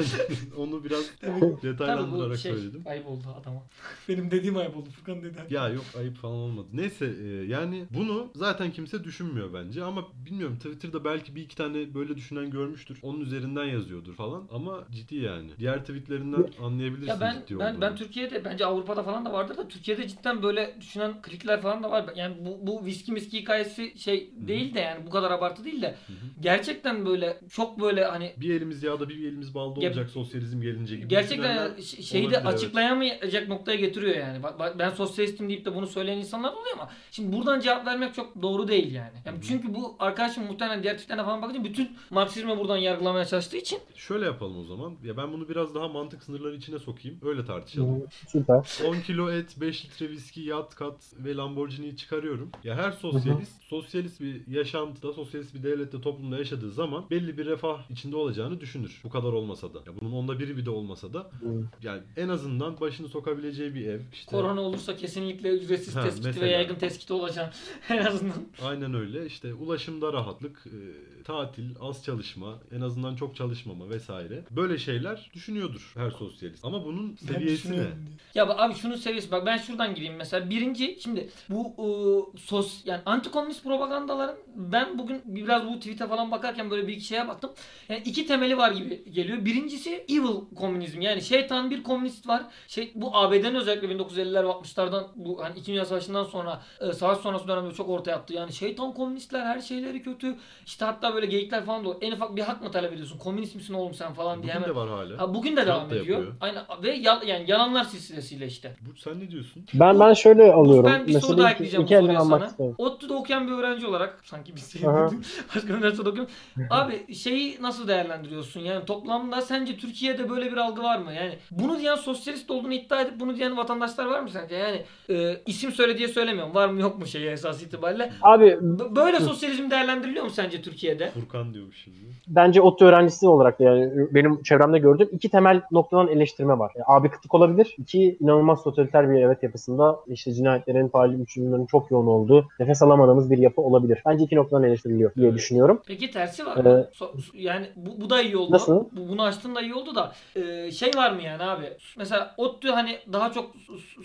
Onu 0.57 0.85
biraz 0.85 1.11
Tabii 1.21 1.41
bu 1.41 1.59
detaylandırarak 1.63 2.39
şey 2.39 2.53
söyledim. 2.53 2.83
ayıp 2.87 3.07
oldu 3.07 3.23
adama. 3.41 3.63
Benim 4.09 4.31
dediğim 4.31 4.57
ayıp 4.57 4.77
oldu 4.77 4.89
Furkan 4.91 5.23
dedi. 5.23 5.37
Ya 5.51 5.69
yok 5.69 5.85
ayıp 5.99 6.17
falan 6.17 6.35
olmadı. 6.35 6.67
Neyse 6.73 7.15
e, 7.23 7.27
yani 7.27 7.85
bunu 7.95 8.31
zaten 8.35 8.71
kimse 8.73 9.05
düşünmüyor 9.05 9.53
bence 9.55 9.85
ama 9.85 10.05
bilmiyorum 10.27 10.57
Twitter'da 10.57 11.05
belki 11.05 11.35
bir 11.35 11.43
iki 11.43 11.57
tane 11.57 11.95
böyle 11.95 12.17
düşünen 12.17 12.51
görmüştür. 12.51 12.99
Onun 13.03 13.21
üzerinden 13.21 13.65
yazıyordur 13.65 14.15
falan 14.15 14.49
ama 14.53 14.85
ciddi 14.91 15.17
yani. 15.17 15.51
Diğer 15.59 15.81
tweetlerinden 15.81 16.47
anlayabilirsin 16.63 17.07
Ya 17.13 17.21
ben 17.21 17.33
ciddi 17.41 17.59
ben 17.59 17.71
olduğunu. 17.71 17.81
ben 17.81 17.97
Türkiye'de 17.97 18.45
bence 18.45 18.67
Avrupa'da 18.67 19.03
falan 19.03 19.25
da 19.25 19.33
vardır 19.33 19.57
da 19.57 19.69
Türkiye'de 19.69 20.09
cidden 20.09 20.43
böyle 20.43 20.77
düşünen 20.81 21.23
klikler 21.23 21.61
falan 21.63 21.83
da 21.83 21.91
var. 21.91 22.05
Yani 22.17 22.37
bu 22.41 22.67
bu 22.67 22.85
viski 22.87 23.13
miski 23.13 23.41
hikayesi 23.41 23.99
şey 23.99 24.31
değil 24.37 24.75
de 24.75 24.81
yani 24.81 25.07
bu 25.07 25.11
kadar 25.11 25.31
abartı 25.31 25.65
değil 25.65 25.83
de 25.83 25.89
Hı 26.07 26.13
hı. 26.13 26.17
gerçekten 26.41 26.88
böyle 27.07 27.41
çok 27.51 27.81
böyle 27.81 28.05
hani 28.05 28.33
bir 28.37 28.55
elimiz 28.55 28.83
yağda 28.83 29.09
bir 29.09 29.15
elimiz 29.29 29.55
balda 29.55 29.81
Ya- 29.81 29.89
olacak 29.89 30.11
sosyalizm 30.11 30.61
gelince 30.63 30.97
gibi 30.97 31.09
Gerçekten 31.09 31.39
düşünenler 31.39 31.65
yani 31.71 31.83
ş- 31.83 32.03
şeyi 32.03 32.23
de 32.23 32.27
olabilir, 32.27 32.43
evet. 32.51 32.55
açıklayamayacak 32.55 33.49
noktaya 33.49 33.77
getiriyor 33.77 34.17
yani. 34.17 34.43
Bak, 34.43 34.59
bak 34.59 34.79
ben 34.79 34.91
sosyalistim 34.91 35.49
deyip 35.49 35.65
de 35.65 35.75
bunu 35.75 35.87
söyleyen 35.87 36.19
insanlar 36.19 36.53
oluyor 36.53 36.75
ama 36.75 36.91
şimdi 37.11 37.37
buradan 37.37 37.61
cevap 37.61 37.87
vermek 37.87 38.15
çok 38.15 38.43
doğru 38.43 38.69
değil 38.69 38.93
yani. 38.93 39.13
yani 39.27 39.39
çünkü 39.49 39.75
bu 39.75 39.97
arkadaşım 39.99 40.45
muhtemelen 40.45 40.83
diğer 40.83 40.99
tiplerine 40.99 41.25
falan 41.25 41.43
bakınca 41.43 41.65
bütün 41.65 41.89
Marksizme 42.11 42.59
buradan 42.59 42.77
yargılamaya 42.77 43.25
çalıştığı 43.25 43.57
için 43.57 43.79
Şöyle 43.95 44.25
yapalım 44.25 44.59
o 44.61 44.65
zaman. 44.65 44.95
Ya 45.05 45.17
ben 45.17 45.33
bunu 45.33 45.49
biraz 45.49 45.75
daha 45.75 45.89
mantık 45.89 46.23
sınırları 46.23 46.57
içine 46.57 46.79
sokayım. 46.79 47.19
Öyle 47.23 47.45
tartışalım. 47.45 48.03
Süper. 48.29 48.79
10 48.87 49.01
kilo 49.01 49.31
et, 49.31 49.57
5 49.61 49.85
litre 49.85 50.09
viski, 50.11 50.41
yat 50.41 50.75
kat 50.75 50.97
ve 51.19 51.35
Lamborghini'yi 51.37 51.97
çıkarıyorum. 51.97 52.51
Ya 52.65 52.77
her 52.77 52.91
sosyalist, 52.93 53.63
sosyalist 53.63 54.21
bir 54.21 54.47
yaşantıda, 54.47 55.13
sosyalist 55.13 55.55
bir 55.55 55.63
devlette, 55.63 56.01
toplumda 56.01 56.39
yaşadığı 56.39 56.71
zaman 56.79 57.05
belli 57.11 57.39
bir 57.39 57.47
refah 57.47 57.91
içinde 57.91 58.17
olacağını 58.17 58.61
düşünür. 58.61 59.01
Bu 59.05 59.11
kadar 59.11 59.33
olmasa 59.33 59.75
da. 59.75 59.79
Ya 59.87 59.93
bunun 60.01 60.13
onda 60.13 60.39
biri 60.39 60.57
bir 60.57 60.67
de 60.67 60.71
olmasa 60.71 61.13
da 61.13 61.19
Hı. 61.19 61.65
yani 61.83 62.03
en 62.17 62.29
azından 62.29 62.81
başını 62.81 63.09
sokabileceği 63.09 63.75
bir 63.75 63.87
ev. 63.87 64.01
işte 64.13 64.31
korona 64.37 64.61
olursa 64.61 64.97
kesinlikle 64.97 65.49
ücretsiz 65.49 65.97
Ha, 65.97 66.03
tespiti 66.03 66.27
mesela. 66.27 66.47
ve 66.47 66.51
yaygın 66.51 66.75
tespiti 66.75 67.13
olacak 67.13 67.55
en 67.89 67.99
azından. 68.05 68.35
Aynen 68.63 68.95
öyle. 68.95 69.27
İşte 69.27 69.55
ulaşımda 69.55 70.13
rahatlık, 70.13 70.65
e, 70.67 70.79
tatil, 71.25 71.71
az 71.81 72.05
çalışma, 72.05 72.55
en 72.77 72.81
azından 72.81 73.17
çok 73.17 73.37
çalışmama 73.37 73.91
vesaire. 73.91 74.45
Böyle 74.51 74.79
şeyler 74.79 75.31
düşünüyordur 75.35 75.93
her 75.97 76.11
sosyalist. 76.11 76.65
Ama 76.65 76.85
bunun 76.85 77.17
seviyesi 77.17 77.73
ne? 77.73 77.87
Ya 78.35 78.49
bak 78.49 78.61
abi 78.61 78.75
şunun 78.75 78.97
seviyesi 78.97 79.31
bak 79.31 79.47
ben 79.47 79.57
şuradan 79.57 79.95
gireyim 79.95 80.15
mesela. 80.17 80.51
Birinci 80.51 80.99
şimdi 81.01 81.29
bu 81.51 81.75
ıı, 81.79 82.41
sos 82.41 82.87
yani 82.87 83.01
antikomünist 83.07 83.65
propagandaların 83.65 84.37
ben 84.57 84.99
bugün 84.99 85.23
biraz 85.27 85.67
bu 85.69 85.79
tweet'e 85.79 86.07
falan 86.09 86.31
bakarken 86.31 86.68
böyle 86.71 86.87
bir 86.89 86.93
iki 86.93 87.05
şeye 87.05 87.29
baktım. 87.29 87.51
Yani 87.89 88.03
iki 88.05 88.27
temeli 88.27 88.59
var 88.59 88.73
gibi 88.73 89.13
geliyor. 89.13 89.45
Birincisi 89.45 90.05
evil 90.09 90.55
komünizm. 90.57 91.01
Yani 91.01 91.23
şeytan 91.23 91.71
bir 91.71 91.83
komünist 91.83 92.29
var. 92.29 92.43
Şey 92.69 92.93
bu 92.95 93.17
ABD'nin 93.17 93.55
özellikle 93.55 93.89
1950'ler 93.89 94.45
ve 94.45 94.49
60'lardan 94.49 95.05
bu 95.17 95.45
hani 95.45 95.59
2. 95.59 95.67
Dünya 95.73 95.85
Savaşı'ndan 95.85 96.25
sonra 96.25 96.61
e, 96.81 96.93
savaş 96.93 97.19
sonrası 97.19 97.49
dönemde 97.49 97.75
çok 97.75 97.89
ortaya 97.89 98.17
attı. 98.17 98.35
Yani 98.35 98.53
şeytan 98.53 98.95
komünistler 98.95 99.41
her 99.47 99.61
şeyleri 99.61 100.03
kötü. 100.03 100.37
İşte 100.67 100.85
hatta 100.85 101.15
böyle 101.15 101.27
geyikler 101.27 101.65
falan 101.65 101.85
da. 101.85 101.89
En 102.01 102.13
ufak 102.13 102.37
bir 102.37 102.43
hak 102.43 102.63
mı 102.63 102.71
talep 102.71 102.93
ediyorsun? 102.93 103.19
Komünist 103.19 103.55
misin 103.55 103.75
oğlum 103.75 103.95
sen 103.95 104.13
falan 104.15 104.43
diye 104.43 104.53
Bugün 104.55 104.55
hemen. 104.65 104.69
de 104.69 104.75
var 104.77 104.89
hala. 104.89 105.19
Ha, 105.19 105.35
bugün 105.35 105.53
de 105.57 105.65
Trump 105.65 105.67
devam 105.69 105.91
da 105.91 105.97
ediyor. 105.97 106.19
yapıyor. 106.19 106.35
Aynen 106.41 106.63
ve 106.83 106.95
yal, 106.95 107.23
yani 107.27 107.51
yalanlar 107.51 107.85
silsilesiyle 107.85 108.47
işte. 108.47 108.77
Bu 108.81 108.97
sen 109.01 109.21
ne 109.21 109.31
diyorsun? 109.31 109.65
Ben 109.75 110.01
ben 110.01 110.13
şöyle 110.13 110.53
alıyorum. 110.53 110.91
Ben 110.93 111.07
bir 111.07 111.13
soru 111.13 111.21
Mesela 111.23 111.39
daha 111.39 111.49
iki- 111.49 111.55
ekleyeceğim 111.55 111.85
iki 111.85 111.95
bu 111.97 112.01
soruya 112.01 112.21
sana. 112.49 112.73
ODTÜ'de 112.79 113.13
okuyan 113.15 113.47
bir 113.49 113.53
öğrenci 113.53 113.87
olarak 113.87 114.21
sanki 114.25 114.57
bir 114.57 114.61
şey 114.61 114.89
Aha. 114.89 115.11
başka 115.57 115.73
üniversitede 115.73 116.09
okuyorum. 116.09 116.33
Abi 116.71 117.15
şeyi 117.15 117.63
nasıl 117.63 117.89
değerlendiriyorsun? 117.89 118.61
Yani 118.61 118.85
toplamda 118.85 119.41
sence 119.43 119.77
Türkiye'de 119.77 120.31
böyle 120.31 120.53
bir 120.53 120.57
algı 120.57 120.83
var 120.83 120.99
mı? 120.99 121.13
Yani 121.13 121.33
bunu 121.51 121.79
diyen 121.79 121.95
sosyalist 121.95 122.51
olduğunu 122.51 122.75
iddia 122.75 123.01
edip 123.01 123.21
bunu 123.21 123.37
diyen 123.37 123.57
vatandaşlar 123.57 124.07
var 124.07 124.21
mı 124.21 124.29
sence? 124.31 124.55
Yani 124.57 124.83
e, 125.11 125.37
isim 125.47 125.73
söyle 125.73 125.99
diye 125.99 126.09
söylemiyorum. 126.09 126.55
Var 126.55 126.69
mı 126.69 126.81
yok 126.81 126.99
mu 126.99 127.07
şeyi 127.07 127.29
esas 127.31 127.63
itibariyle. 127.63 128.13
Abi 128.23 128.59
B- 128.61 128.97
böyle 128.97 129.21
sosyalizm 129.21 129.71
değerlendiriliyor 129.71 130.25
mu 130.25 130.31
sence 130.31 130.63
Türkiye'de? 130.63 131.11
Furkan 131.11 131.55
diyormuş 131.55 131.77
şimdi. 131.85 131.97
bence 132.29 132.61
ODTÜ 132.61 132.85
öğrencisi 132.85 133.29
olarak 133.29 133.59
da 133.61 133.65
yani 133.65 133.91
benim 134.15 134.43
çevremde 134.43 134.79
gördüğüm 134.79 135.09
iki 135.13 135.29
temel 135.29 135.63
noktadan 135.73 136.09
eleştirme 136.09 136.59
var. 136.59 136.73
Yani 136.77 136.85
abi 136.89 137.09
kıtlık 137.11 137.35
olabilir. 137.35 137.75
İki 137.79 138.17
inanılmaz 138.21 138.63
totaliter 138.63 139.11
bir 139.11 139.15
evet 139.23 139.43
yapısında 139.43 140.01
işte 140.07 140.33
cinayetlerin, 140.33 140.89
faili 140.89 141.19
biçimlerin 141.21 141.67
çok 141.67 141.91
yoğun 141.91 142.07
olduğu, 142.07 142.47
nefes 142.61 142.83
alamadığımız 142.83 143.31
bir 143.31 143.39
yapı 143.39 143.61
olabilir. 143.61 144.03
Bence 144.07 144.25
iki 144.25 144.37
noktadan 144.37 144.63
eleştiriliyor 144.63 145.15
diye 145.15 145.27
Evet. 145.27 145.37
düşünüyorum. 145.39 145.81
Peki 145.87 146.11
tersi 146.11 146.38
var 146.47 146.57
Ee? 146.57 146.91
So- 146.95 147.15
yani 147.35 147.67
bu, 147.77 148.01
bu 148.01 148.11
da 148.11 148.23
iyi 148.23 148.37
oldu. 148.37 148.53
Nasıl? 148.53 148.85
Bu, 148.93 149.09
bunu 149.09 149.23
açtın 149.23 149.55
da 149.55 149.61
iyi 149.61 149.75
oldu 149.75 149.95
da 149.95 150.13
e, 150.37 150.71
şey 150.71 150.91
var 150.97 151.11
mı 151.13 151.23
yani 151.23 151.43
abi? 151.43 151.67
Mesela 151.97 152.35
ODTÜ 152.37 152.69
hani 152.69 152.99
daha 153.13 153.33
çok 153.33 153.51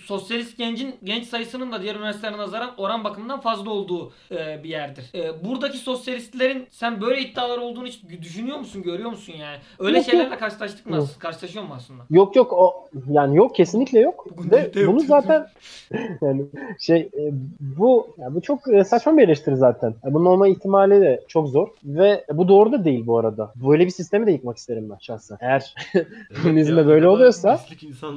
sosyalist 0.06 0.58
gencin 0.58 0.96
genç 1.04 1.26
sayısının 1.28 1.72
da 1.72 1.82
diğer 1.82 1.96
üniversitelere 1.96 2.38
nazaran 2.38 2.72
oran 2.78 3.04
bakımından 3.04 3.40
fazla 3.40 3.72
olduğu 3.72 4.12
e, 4.32 4.64
bir 4.64 4.70
yerdir. 4.70 5.06
E, 5.16 5.46
buradaki 5.46 5.78
sosyalistlerin 5.78 6.68
sen 6.70 7.02
böyle 7.02 7.22
iddialar 7.22 7.58
olduğunu 7.58 7.86
hiç 7.88 8.04
düşünüyor 8.22 8.58
musun, 8.58 8.84
görüyor 8.84 9.10
musun 9.10 9.34
yani? 9.40 9.58
Öyle 9.80 9.98
Yok, 9.98 10.06
şeylerle 10.06 10.30
yok. 10.30 10.40
karşılaştık 10.40 10.86
mı? 10.86 10.96
Yok. 10.96 11.08
Karşılaşıyor 11.20 11.66
mu 11.66 11.74
aslında? 11.78 12.04
Yok 12.10 12.36
yok 12.36 12.54
o 12.54 12.90
yani 13.10 13.38
yok 13.38 13.56
kesinlikle 13.56 14.00
yok. 14.00 14.26
Bugün 14.38 14.52
Ve 14.52 14.74
de 14.74 14.88
bunu 14.88 14.96
yok. 14.96 15.06
zaten 15.06 15.48
yani 16.22 16.46
şey 16.80 17.00
e, 17.00 17.32
bu 17.60 18.08
ya 18.18 18.36
bu 18.36 18.42
çok 18.42 18.74
e, 18.74 18.84
saçma 18.84 19.18
bir 19.18 19.24
eleştiri 19.24 19.56
zaten. 19.56 19.96
Ya 20.06 20.14
Bunun 20.14 20.26
olma 20.26 20.48
ihtimali 20.48 21.02
de 21.02 21.24
çok 21.28 21.48
zor 21.50 21.68
ve 21.86 22.23
bu 22.34 22.48
doğru 22.48 22.72
da 22.72 22.86
değil 22.86 23.06
bu 23.08 23.18
arada. 23.20 23.54
Böyle 23.56 23.86
bir 23.86 23.90
sistemi 23.92 24.28
de 24.28 24.32
yıkmak 24.32 24.58
isterim 24.58 24.90
ben 24.90 24.98
şahsen. 25.00 25.38
Eğer 25.42 25.76
Komünizmde 26.44 26.82
ne 26.82 26.88
böyle 26.88 27.08
oluyorsa, 27.08 27.60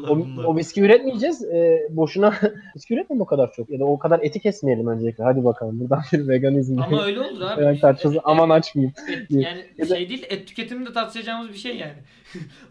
o, 0.09 0.17
bunlar. 0.19 0.45
o 0.45 0.57
viski 0.57 0.81
üretmeyeceğiz. 0.83 1.45
E, 1.45 1.87
boşuna 1.91 2.35
viski 2.77 2.95
üretmeyelim 2.95 3.21
o 3.23 3.27
kadar 3.27 3.53
çok. 3.53 3.71
Ya 3.71 3.81
da 3.81 3.85
o 3.85 3.99
kadar 3.99 4.21
eti 4.23 4.41
kesmeyelim 4.41 4.87
öncelikle. 4.87 5.25
Hadi 5.25 5.45
bakalım 5.45 5.81
buradan 5.81 6.01
bir 6.13 6.29
veganizm. 6.29 6.83
Ama 6.83 7.05
öyle 7.05 7.21
olur 7.21 7.41
abi. 7.41 7.61
vegan 7.67 7.77
tartışması 7.79 8.17
E- 8.17 8.19
e- 8.19 8.23
aman 8.25 8.51
açmayayım. 8.51 8.95
et- 9.13 9.27
yani 9.31 9.65
Ya 9.79 9.89
da- 9.91 9.97
şey 9.97 10.09
değil, 10.09 10.27
et 10.29 10.47
tüketimini 10.49 10.87
de 10.87 10.93
tartışacağımız 10.93 11.49
bir 11.49 11.55
şey 11.59 11.77
yani. 11.77 11.93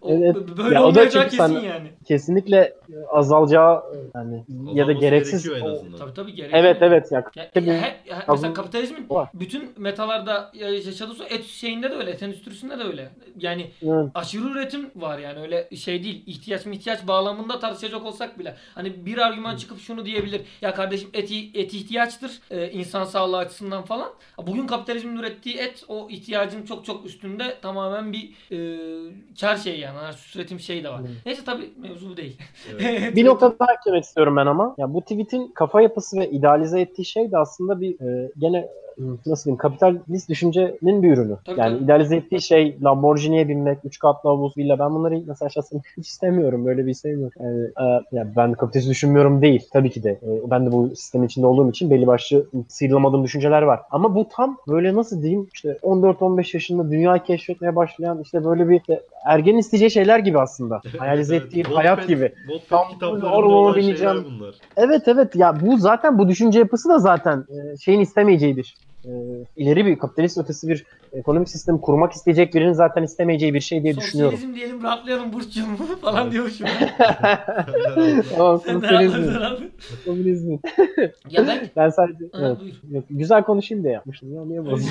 o, 0.02 0.12
Evet. 0.12 0.36
Böyle 0.58 0.76
Ya 0.76 0.82
o 0.82 0.84
da 0.86 0.88
olmayacağı 0.90 1.24
kesin 1.30 1.54
yani. 1.60 1.88
Kesinlikle 2.08 2.58
e, 2.58 2.74
azalacağı 3.12 3.76
e, 3.78 3.98
yani 4.16 4.44
ya 4.74 4.88
da 4.88 4.92
gereksiz 4.92 5.48
en 5.50 5.62
o- 5.62 5.70
azından. 5.72 5.98
Tabii 5.98 6.14
tabii 6.14 6.34
gerekiyor. 6.34 6.64
Evet 6.64 6.78
evet 6.82 7.12
ya 7.12 7.24
Ya, 7.36 7.44
ya, 7.56 7.74
he- 7.82 8.10
ya, 8.10 8.24
mesela 8.30 8.54
kapitalizmin 8.54 9.06
var. 9.10 9.30
bütün 9.34 9.70
metalarda 9.78 10.52
yaşadığı 10.86 11.14
et 11.30 11.46
şeyinde 11.46 11.92
de 11.92 11.96
öyle, 11.96 12.12
et 12.12 12.24
endüstrisinde 12.24 12.80
de 12.80 12.84
öyle. 12.84 13.10
Yani 13.40 13.72
Evet. 13.82 14.12
aşırı 14.16 14.50
üretim 14.50 14.92
var 14.96 15.20
yani 15.20 15.40
öyle 15.40 15.70
şey 15.76 16.04
değil. 16.04 16.24
İhtiyaç 16.28 16.66
mı 16.66 16.74
ihtiyaç 16.74 17.08
bağlamında 17.08 17.60
tartışacak 17.60 18.06
olsak 18.06 18.40
bile. 18.40 18.56
Hani 18.76 19.06
bir 19.06 19.18
argüman 19.18 19.56
çıkıp 19.56 19.80
şunu 19.80 20.06
diyebilir. 20.06 20.42
Ya 20.62 20.74
kardeşim 20.74 21.10
et, 21.14 21.32
et 21.54 21.74
ihtiyaçtır 21.74 22.40
e, 22.52 22.72
insan 22.72 23.04
sağlığı 23.04 23.38
açısından 23.38 23.84
falan. 23.84 24.10
Bugün 24.48 24.68
kapitalizmin 24.68 25.18
ürettiği 25.18 25.58
et 25.58 25.84
o 25.88 26.10
ihtiyacın 26.10 26.66
çok 26.66 26.86
çok 26.86 27.06
üstünde 27.06 27.58
tamamen 27.62 28.14
bir 28.14 28.30
e, 28.52 28.58
kar 29.42 29.58
şeyi 29.58 29.80
yani. 29.80 29.96
Yani 29.96 30.16
üretim 30.36 30.60
şeyi 30.60 30.84
de 30.84 30.90
var. 30.90 31.00
Evet. 31.00 31.26
Neyse 31.26 31.42
tabii 31.46 31.70
mevzu 31.78 32.10
bu 32.10 32.18
değil. 32.18 32.38
Evet. 32.72 33.16
Bir 33.16 33.26
nokta 33.26 33.60
daha 33.60 33.74
eklemek 33.74 34.04
istiyorum 34.04 34.36
ben 34.38 34.46
ama. 34.46 34.76
Ya 34.78 34.94
bu 34.94 35.02
tweet'in 35.02 35.48
kafa 35.48 35.82
yapısı 35.82 36.20
ve 36.20 36.30
idealize 36.30 36.82
ettiği 36.82 37.06
şey 37.06 37.32
de 37.32 37.38
aslında 37.38 37.82
bir 37.82 38.00
e, 38.00 38.32
gene 38.38 38.68
nasıl 39.26 39.46
diyeyim 39.46 39.58
kapitalist 39.58 40.30
düşüncenin 40.30 41.04
bir 41.04 41.14
ürünü. 41.14 41.38
Tabii, 41.46 41.60
yani 41.60 41.74
tabii. 41.76 41.84
idealize 41.84 42.16
ettiği 42.16 42.42
şey 42.42 42.78
Lamborghini'ye 42.84 43.48
binmek, 43.48 43.78
üç 43.84 44.00
katlı 44.00 44.30
havuz, 44.30 44.58
villa. 44.58 44.80
Ben 44.80 44.96
bunları 44.96 45.22
mesela 45.28 45.50
şahsen 45.50 45.82
hiç 45.98 46.08
istemiyorum. 46.08 46.66
Böyle 46.66 46.86
bir 46.86 46.92
isteğim 46.92 47.22
yok. 47.22 47.34
Yani, 47.40 47.64
e, 47.64 47.84
yani 48.12 48.30
ben 48.36 48.54
kapitalist 48.54 48.90
düşünmüyorum 48.90 49.42
değil. 49.42 49.68
Tabii 49.74 49.90
ki 49.90 50.04
de. 50.04 50.10
E, 50.10 50.52
ben 50.52 50.66
de 50.66 50.72
bu 50.72 50.90
sistemin 50.90 51.26
içinde 51.26 51.46
olduğum 51.48 51.70
için 51.70 51.90
belli 51.90 52.08
başlı 52.08 52.46
sıyrılamadığım 52.68 53.24
düşünceler 53.24 53.62
var. 53.62 53.80
Ama 53.92 54.16
bu 54.16 54.28
tam 54.30 54.58
böyle 54.68 54.96
nasıl 54.96 55.22
diyeyim 55.22 55.48
işte 55.54 55.78
14-15 55.84 56.56
yaşında 56.56 56.92
dünyayı 56.92 57.24
keşfetmeye 57.24 57.76
başlayan 57.76 58.22
işte 58.22 58.46
böyle 58.46 58.70
bir 58.70 58.80
işte 58.80 59.02
ergen 59.26 59.58
isteyeceği 59.58 59.92
şeyler 59.92 60.20
gibi 60.20 60.40
aslında. 60.40 60.82
Hayalize 60.98 61.36
ettiği 61.36 61.64
Wattpad- 61.64 61.76
hayat 61.76 62.08
gibi. 62.08 62.34
Wattpad 62.48 62.78
Tam 62.78 62.90
kitaplarında 62.90 63.32
ormana 63.32 63.56
olan 63.56 63.76
bineceğim. 63.76 63.98
şeyler 63.98 64.26
bunlar. 64.26 64.56
Evet 64.78 65.08
evet 65.08 65.36
ya 65.36 65.62
bu 65.62 65.78
zaten 65.78 66.18
bu 66.20 66.28
düşünce 66.28 66.60
yapısı 66.60 66.90
da 66.90 67.00
zaten 67.00 67.46
e, 67.50 67.78
şeyin 67.78 68.00
istemeyeceğidir. 68.00 68.76
E, 69.08 69.12
ileri 69.56 69.86
bir 69.86 70.00
kapitalist 70.00 70.38
ötesi 70.38 70.68
bir 70.68 70.86
ekonomik 71.16 71.50
sistem 71.50 71.78
kurmak 71.78 72.12
isteyecek 72.14 72.54
birinin 72.54 72.74
zaten 72.74 73.04
istemeyeceği 73.04 73.54
bir 73.54 73.60
şey 73.60 73.84
diye 73.84 73.98
düşünüyorum. 73.98 74.34
Sosyalizm 74.38 74.56
diyelim 74.60 74.84
rahatlayalım 74.84 75.34
Burç'cum 75.34 75.76
falan 76.02 76.32
diyormuşum. 76.32 76.68
Tamam 78.36 78.62
abi. 78.68 79.70
komünizmin. 80.06 80.62
Ya 81.30 81.48
ben 81.48 81.70
Ben 81.76 81.90
sadece 81.90 82.26
Ha, 82.32 82.40
evet, 82.42 82.60
buyur. 82.62 82.74
yok, 82.92 83.04
güzel 83.10 83.44
konuşayım 83.44 83.84
diye 83.84 83.94
yapmıştım 83.94 84.36
ya 84.36 84.46
niye 84.46 84.66
bozdun? 84.66 84.90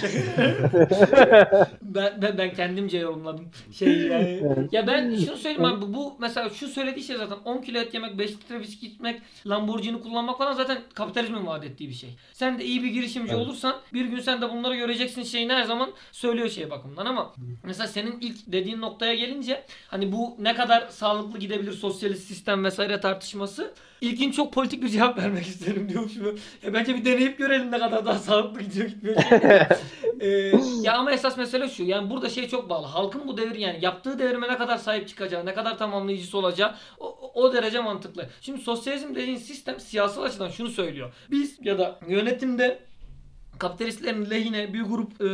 ben, 1.83 2.13
ben, 2.23 2.39
ben 2.39 2.53
kendimce 2.55 2.99
yorumladım. 2.99 3.45
Şey 3.73 3.89
yani. 3.99 4.43
Evet. 4.57 4.73
Ya 4.73 4.87
ben 4.87 5.17
şunu 5.17 5.37
söyleyeyim 5.37 5.65
abi 5.65 5.83
bu, 5.83 5.95
bu 5.95 6.17
mesela 6.21 6.51
şu 6.51 6.69
söylediği 6.69 7.05
şey 7.05 7.17
zaten 7.17 7.37
10 7.45 7.59
kilo 7.63 7.79
et 7.79 7.95
yemek, 7.95 8.19
5 8.19 8.31
litre 8.33 8.61
viski 8.61 8.87
içmek, 8.87 9.21
Lamborghini 9.47 10.01
kullanmak 10.03 10.39
falan 10.39 10.53
zaten 10.53 10.79
kapitalizmin 10.95 11.47
vaat 11.47 11.65
ettiği 11.65 11.89
bir 11.89 11.95
şey. 11.95 12.11
Sen 12.33 12.59
de 12.59 12.65
iyi 12.65 12.83
bir 12.83 12.91
girişimci 12.91 13.33
Evet. 13.35 13.47
olursan 13.47 13.75
bir 13.93 14.05
gün 14.05 14.21
sen 14.21 14.41
de 14.43 14.51
bunları 14.51 14.77
göreceksin 14.77 15.23
şeyini 15.23 15.53
her 15.53 15.65
zaman 15.65 15.91
söylüyor 16.15 16.49
şey 16.49 16.71
bakımından 16.71 17.07
ama 17.07 17.35
mesela 17.63 17.87
senin 17.87 18.21
ilk 18.21 18.37
dediğin 18.47 18.81
noktaya 18.81 19.15
gelince 19.15 19.65
hani 19.89 20.13
bu 20.13 20.37
ne 20.39 20.55
kadar 20.55 20.89
sağlıklı 20.89 21.39
gidebilir 21.39 21.73
sosyalist 21.73 22.27
sistem 22.27 22.65
vesaire 22.65 23.01
tartışması 23.01 23.75
İlkin 24.01 24.31
çok 24.31 24.53
politik 24.53 24.83
bir 24.83 24.89
cevap 24.89 25.19
vermek 25.23 25.47
isterim 25.47 25.89
diyormuşum. 25.89 26.39
Ya 26.63 26.75
bence 26.75 26.95
bir 26.95 27.05
deneyip 27.05 27.39
görelim 27.39 27.71
ne 27.71 27.79
kadar 27.79 28.07
daha 28.07 28.19
sağlıklı 28.19 28.63
gidiyor 28.63 28.87
gitmiyor. 28.89 29.17
Ee, 30.21 30.53
ya 30.83 30.93
ama 30.93 31.13
esas 31.13 31.37
mesele 31.37 31.69
şu. 31.69 31.83
Yani 31.83 32.11
burada 32.11 32.29
şey 32.29 32.49
çok 32.49 32.71
bağlı. 32.71 32.87
Halkın 32.87 33.29
bu 33.29 33.37
devir 33.37 33.55
yani 33.55 33.79
yaptığı 33.85 34.19
devrime 34.19 34.49
ne 34.49 34.57
kadar 34.57 34.79
sahip 34.79 35.09
çıkacağı, 35.09 35.47
ne 35.47 35.55
kadar 35.55 35.79
tamamlayıcısı 35.79 36.39
olacağı 36.39 36.75
o, 36.99 37.33
o 37.35 37.53
derece 37.53 37.81
mantıklı. 37.81 38.29
Şimdi 38.41 38.61
sosyalizm 38.61 39.15
dediğin 39.15 39.37
sistem 39.37 39.81
siyasal 39.81 40.23
açıdan 40.23 40.49
şunu 40.49 40.69
söylüyor. 40.69 41.13
Biz 41.31 41.59
ya 41.63 41.79
da 41.79 41.99
yönetimde 42.09 42.79
kapitalistlerin 43.59 44.31
lehine 44.31 44.75
bir 44.75 44.83
grup 44.83 45.21
e, 45.21 45.27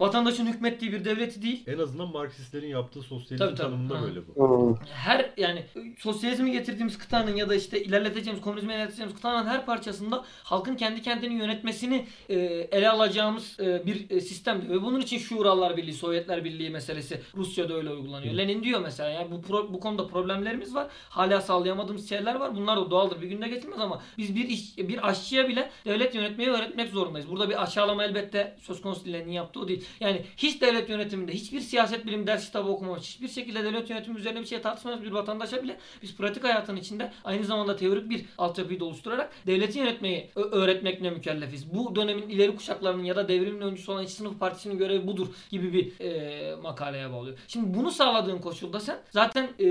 vatandaşın 0.00 0.46
hükmettiği 0.46 0.92
bir 0.92 1.04
devleti 1.04 1.42
değil. 1.42 1.62
En 1.66 1.78
azından 1.78 2.08
Marksistlerin 2.08 2.68
yaptığı 2.68 3.02
sosyalizm 3.02 3.36
Tabii, 3.46 3.54
tabii. 3.56 3.70
tanımında 3.70 3.98
Ha. 3.98 4.02
böyle 4.02 4.20
bu. 4.36 4.78
Her 4.92 5.30
yani 5.36 5.64
sosyalizmi 5.98 6.52
getirdiğimiz 6.52 6.98
kıtanın 6.98 7.36
ya 7.36 7.48
da 7.48 7.54
işte 7.54 7.82
ilerleteceğimiz 7.82 8.42
komünizmi 8.42 8.72
ilerleteceğimiz 8.72 9.16
kıtanın 9.16 9.46
her 9.46 9.66
parçasında 9.66 10.24
halkın 10.42 10.74
kendi 10.76 11.02
kendini 11.02 11.34
yönetmesini 11.34 12.06
e, 12.28 12.34
ele 12.72 12.90
alacağımız 12.90 13.60
e, 13.60 13.86
bir 13.86 14.10
e, 14.10 14.20
sistemdi 14.20 14.68
ve 14.68 14.82
bunun 14.82 15.00
için 15.00 15.18
Şuralar 15.18 15.76
Birliği, 15.76 15.94
Sovyetler 15.94 16.44
Birliği 16.44 16.70
meselesi 16.70 17.20
Rusya'da 17.36 17.74
öyle 17.74 17.90
uygulanıyor. 17.90 18.34
Lenin 18.34 18.62
diyor 18.62 18.80
mesela 18.80 19.08
yani 19.10 19.30
bu 19.30 19.34
pro- 19.52 19.72
bu 19.72 19.80
konuda 19.80 20.06
problemlerimiz 20.06 20.74
var. 20.74 20.86
Hala 21.08 21.40
sağlayamadığımız 21.40 22.08
şeyler 22.08 22.34
var. 22.34 22.56
Bunlar 22.56 22.76
da 22.76 22.90
doğaldır. 22.90 23.20
Bir 23.22 23.26
günde 23.28 23.48
geçilmez 23.48 23.80
ama 23.80 24.02
biz 24.18 24.36
bir 24.36 24.48
iş, 24.48 24.78
bir 24.78 25.08
aşçıya 25.08 25.48
bile 25.48 25.70
devlet 25.84 26.14
yönetmeyi 26.14 26.50
öğretmek 26.50 26.90
zorundayız. 26.90 27.30
Burada 27.30 27.50
bir 27.50 27.62
aşağılama 27.62 28.04
elbette 28.04 28.56
söz 28.60 28.80
konusu 28.82 29.04
değil. 29.04 29.16
Lenin'in 29.16 29.32
yaptığı 29.32 29.60
o 29.60 29.68
değil. 29.70 29.84
Yani 30.00 30.22
hiç 30.36 30.60
devlet 30.60 30.88
yönetiminde, 30.88 31.32
hiçbir 31.32 31.60
siyaset 31.60 32.06
bilim 32.06 32.26
ders 32.26 32.46
kitabı 32.46 32.68
okumamış, 32.68 33.02
hiçbir 33.02 33.28
şekilde 33.28 33.64
devlet 33.64 33.90
yönetimi 33.90 34.18
üzerine 34.18 34.40
bir 34.40 34.46
şey 34.46 34.60
tartışmamış 34.62 35.02
bir 35.02 35.10
vatandaşa 35.10 35.62
bile 35.62 35.76
biz 36.02 36.16
pratik 36.16 36.44
hayatın 36.44 36.76
içinde 36.76 37.12
aynı 37.24 37.44
zamanda 37.44 37.76
teorik 37.76 38.10
bir 38.10 38.24
altyapıyı 38.38 38.80
da 38.80 38.84
oluşturarak 38.84 39.32
devleti 39.46 39.78
yönetmeyi 39.78 40.30
öğretmekle 40.34 41.10
mükellefiz. 41.10 41.74
Bu 41.74 41.96
dönemin 41.96 42.28
ileri 42.28 42.56
kuşaklarının 42.56 43.04
ya 43.04 43.16
da 43.16 43.28
devrimin 43.28 43.60
öncüsü 43.60 43.92
olan 43.92 44.04
İşçi 44.04 44.16
Sınıf 44.16 44.40
Partisi'nin 44.40 44.78
görevi 44.78 45.06
budur 45.06 45.28
gibi 45.50 45.72
bir 45.72 46.00
e, 46.00 46.56
makaleye 46.56 47.12
bağlıyor. 47.12 47.38
Şimdi 47.48 47.78
bunu 47.78 47.90
sağladığın 47.90 48.38
koşulda 48.38 48.80
sen 48.80 48.98
zaten 49.10 49.44
e, 49.44 49.66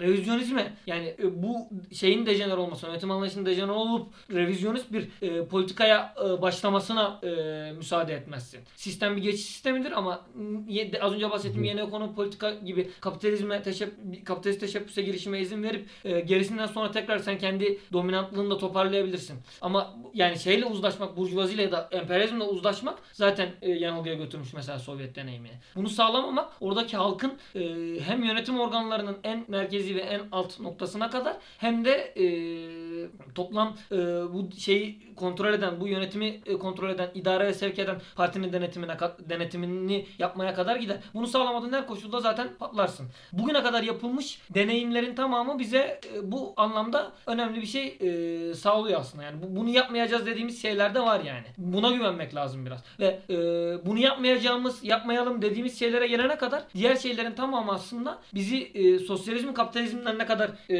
revizyonizme 0.00 0.72
yani 0.86 1.14
e, 1.18 1.42
bu 1.42 1.68
şeyin 1.94 2.26
dejener 2.26 2.56
olması, 2.56 2.86
yönetim 2.86 3.10
anlayışının 3.10 3.46
dejener 3.46 3.68
olup 3.68 4.06
revizyonist 4.30 4.92
bir 4.92 5.08
e, 5.22 5.44
politikaya 5.44 6.14
e, 6.24 6.42
başlamasına 6.42 7.20
e, 7.22 7.72
müsaade 7.72 8.14
etmezsin. 8.14 8.60
Sistem 8.76 9.16
bir 9.16 9.22
geçiş 9.22 9.46
sistemidir 9.46 9.92
ama 9.92 10.26
az 11.00 11.12
önce 11.12 11.30
bahsettiğim 11.30 11.64
yeni 11.64 11.80
ekonomi 11.80 12.14
politika 12.14 12.54
gibi 12.54 12.90
kapitalizme 13.00 13.62
teşeb 13.62 13.88
kapitalist 14.24 14.60
teşebbüse 14.60 15.02
girişime 15.02 15.40
izin 15.40 15.62
verip 15.62 15.88
e, 16.04 16.20
gerisinden 16.20 16.66
sonra 16.66 16.90
tekrar 16.90 17.18
sen 17.18 17.38
kendi 17.38 17.78
dominantlığını 17.92 18.50
da 18.50 18.58
toparlayabilirsin. 18.58 19.38
Ama 19.60 19.94
yani 20.14 20.38
şeyle 20.38 20.66
uzlaşmak, 20.66 21.16
burjuvaziyle 21.16 21.62
ya 21.62 21.72
da 21.72 21.88
emperyalizmle 21.92 22.44
uzlaşmak 22.44 22.98
zaten 23.12 23.48
e, 23.62 23.70
yanılgıya 23.70 24.14
götürmüş 24.14 24.52
mesela 24.54 24.78
Sovyet 24.78 25.16
deneyimini. 25.16 25.52
Bunu 25.76 25.88
sağlamamak 25.88 26.52
oradaki 26.60 26.96
halkın 26.96 27.32
e, 27.54 27.60
hem 28.00 28.24
yönetim 28.24 28.60
organlarının 28.60 29.16
en 29.24 29.44
merkezi 29.48 29.96
ve 29.96 30.00
en 30.00 30.20
alt 30.32 30.60
noktasına 30.60 31.10
kadar 31.10 31.36
hem 31.58 31.84
de 31.84 31.92
e, 32.16 32.26
toplam 33.34 33.76
e, 33.92 33.96
bu 34.32 34.48
şeyi 34.58 35.14
kontrol 35.14 35.54
eden, 35.54 35.80
bu 35.80 35.88
yönetimi 35.88 36.40
e, 36.46 36.58
kontrol 36.58 36.90
eden, 36.90 37.10
idare 37.14 37.46
ve 37.46 37.54
sevk 37.54 37.78
eden 37.78 38.00
partinin 38.16 38.52
denetimine 38.66 38.96
denetimini 39.28 40.06
yapmaya 40.18 40.54
kadar 40.54 40.76
gider. 40.76 40.96
Bunu 41.14 41.26
sağlamadığın 41.26 41.72
her 41.72 41.86
koşulda 41.86 42.20
zaten 42.20 42.48
patlarsın. 42.58 43.06
Bugüne 43.32 43.62
kadar 43.62 43.82
yapılmış 43.82 44.40
deneyimlerin 44.50 45.14
tamamı 45.14 45.58
bize 45.58 46.00
e, 46.14 46.32
bu 46.32 46.54
anlamda 46.56 47.12
önemli 47.26 47.60
bir 47.60 47.66
şey 47.66 47.98
e, 48.00 48.54
sağlıyor 48.54 49.00
aslında. 49.00 49.24
Yani 49.24 49.42
bu, 49.42 49.56
bunu 49.56 49.68
yapmayacağız 49.68 50.26
dediğimiz 50.26 50.62
şeyler 50.62 50.94
de 50.94 51.00
var 51.00 51.20
yani. 51.20 51.46
Buna 51.58 51.90
güvenmek 51.90 52.34
lazım 52.34 52.66
biraz. 52.66 52.80
Ve 53.00 53.20
e, 53.30 53.36
bunu 53.86 53.98
yapmayacağımız, 53.98 54.84
yapmayalım 54.84 55.42
dediğimiz 55.42 55.78
şeylere 55.78 56.06
gelene 56.06 56.38
kadar 56.38 56.62
diğer 56.74 56.96
şeylerin 56.96 57.32
tamamı 57.32 57.72
aslında 57.72 58.18
bizi 58.34 58.62
e, 58.74 58.98
sosyalizmin 58.98 59.54
kapitalizmden 59.54 60.18
ne 60.18 60.26
kadar 60.26 60.50
e, 60.70 60.76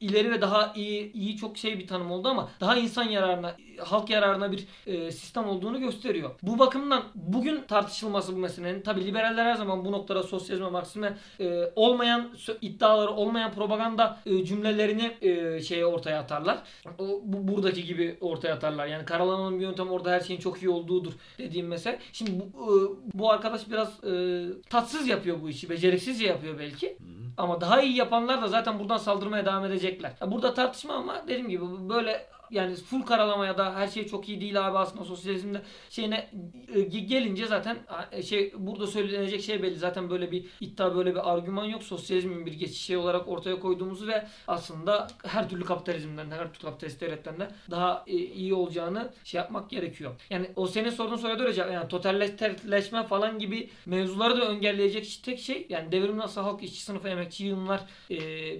ileri 0.00 0.30
ve 0.30 0.40
daha 0.40 0.72
iyi 0.76 1.12
iyi 1.12 1.36
çok 1.36 1.58
şey 1.58 1.78
bir 1.78 1.86
tanım 1.86 2.10
oldu 2.10 2.28
ama 2.28 2.48
daha 2.60 2.76
insan 2.76 3.04
yararına, 3.04 3.56
halk 3.78 4.10
yararına 4.10 4.52
bir 4.52 4.66
e, 4.86 5.12
sistem 5.12 5.48
olduğunu 5.48 5.80
gösteriyor. 5.80 6.30
Bu 6.42 6.58
bakımdan 6.74 7.02
bugün 7.14 7.62
tartışılması 7.62 8.34
bu 8.34 8.38
meselenin 8.38 8.80
tabi 8.80 9.04
liberaller 9.06 9.44
her 9.44 9.54
zaman 9.54 9.84
bu 9.84 9.92
noktada 9.92 10.22
sosyalizme, 10.22 10.70
marksizme 10.70 11.16
e, 11.40 11.72
olmayan 11.76 12.30
iddiaları, 12.60 13.10
olmayan 13.10 13.52
propaganda 13.52 14.18
e, 14.26 14.44
cümlelerini 14.44 15.16
e, 15.22 15.60
şeye 15.60 15.86
ortaya 15.86 16.20
atarlar. 16.20 16.58
O, 16.98 17.20
bu, 17.24 17.48
buradaki 17.48 17.84
gibi 17.84 18.18
ortaya 18.20 18.54
atarlar. 18.54 18.86
Yani 18.86 19.04
karalamanın 19.04 19.58
bir 19.58 19.64
yöntemi 19.64 19.90
orada 19.90 20.10
her 20.10 20.20
şeyin 20.20 20.40
çok 20.40 20.62
iyi 20.62 20.68
olduğudur 20.68 21.12
dediğim 21.38 21.66
mesele. 21.66 21.98
Şimdi 22.12 22.30
bu, 22.40 22.44
e, 22.44 22.74
bu 23.18 23.30
arkadaş 23.30 23.70
biraz 23.70 24.04
e, 24.04 24.44
tatsız 24.70 25.08
yapıyor 25.08 25.42
bu 25.42 25.48
işi. 25.48 25.70
Beceriksizce 25.70 26.26
yapıyor 26.26 26.58
belki. 26.58 26.98
Ama 27.36 27.60
daha 27.60 27.82
iyi 27.82 27.96
yapanlar 27.96 28.42
da 28.42 28.48
zaten 28.48 28.78
buradan 28.78 28.96
saldırmaya 28.96 29.46
devam 29.46 29.64
edecekler. 29.64 30.12
Burada 30.26 30.54
tartışma 30.54 30.94
ama 30.94 31.22
dediğim 31.28 31.48
gibi 31.48 31.64
böyle 31.88 32.26
yani 32.50 32.74
full 32.76 33.02
karalamaya 33.02 33.58
da 33.58 33.74
her 33.74 33.88
şey 33.88 34.06
çok 34.06 34.28
iyi 34.28 34.40
değil 34.40 34.66
abi 34.68 34.78
aslında 34.78 35.04
sosyalizmde 35.04 35.62
şeyine 35.90 36.30
e, 36.74 36.78
ge- 36.78 37.06
gelince 37.06 37.46
zaten 37.46 37.76
e, 38.12 38.22
şey 38.22 38.52
burada 38.58 38.86
söylenecek 38.86 39.42
şey 39.42 39.62
belli. 39.62 39.76
Zaten 39.76 40.10
böyle 40.10 40.32
bir 40.32 40.46
iddia 40.60 40.96
böyle 40.96 41.14
bir 41.14 41.32
argüman 41.32 41.64
yok. 41.64 41.82
Sosyalizmin 41.82 42.46
bir 42.46 42.52
geçiş 42.52 42.80
şey 42.82 42.96
olarak 42.96 43.28
ortaya 43.28 43.60
koyduğumuzu 43.60 44.06
ve 44.06 44.26
aslında 44.48 45.08
her 45.26 45.48
türlü 45.48 45.64
kapitalizmden, 45.64 46.30
her 46.30 46.52
türlü 46.52 46.64
kapitalist 46.64 47.00
devletten 47.00 47.40
de 47.40 47.48
daha 47.70 48.04
e, 48.06 48.12
iyi 48.16 48.54
olacağını 48.54 49.12
şey 49.24 49.38
yapmak 49.38 49.70
gerekiyor. 49.70 50.12
Yani 50.30 50.50
o 50.56 50.66
senin 50.66 50.90
sorduğun 50.90 51.16
soruya 51.16 51.38
da 51.38 51.72
yani 51.72 51.88
totalleşme 51.88 53.06
falan 53.06 53.38
gibi 53.38 53.70
mevzuları 53.86 54.40
da 54.40 54.44
engelleyecek 54.44 55.20
tek 55.24 55.38
şey 55.38 55.66
yani 55.68 55.92
devrim 55.92 56.18
nasıl 56.18 56.40
halk 56.40 56.62
işçi 56.62 56.82
sınıfı 56.82 57.08
emekçi 57.08 57.44
yığınlar 57.44 57.80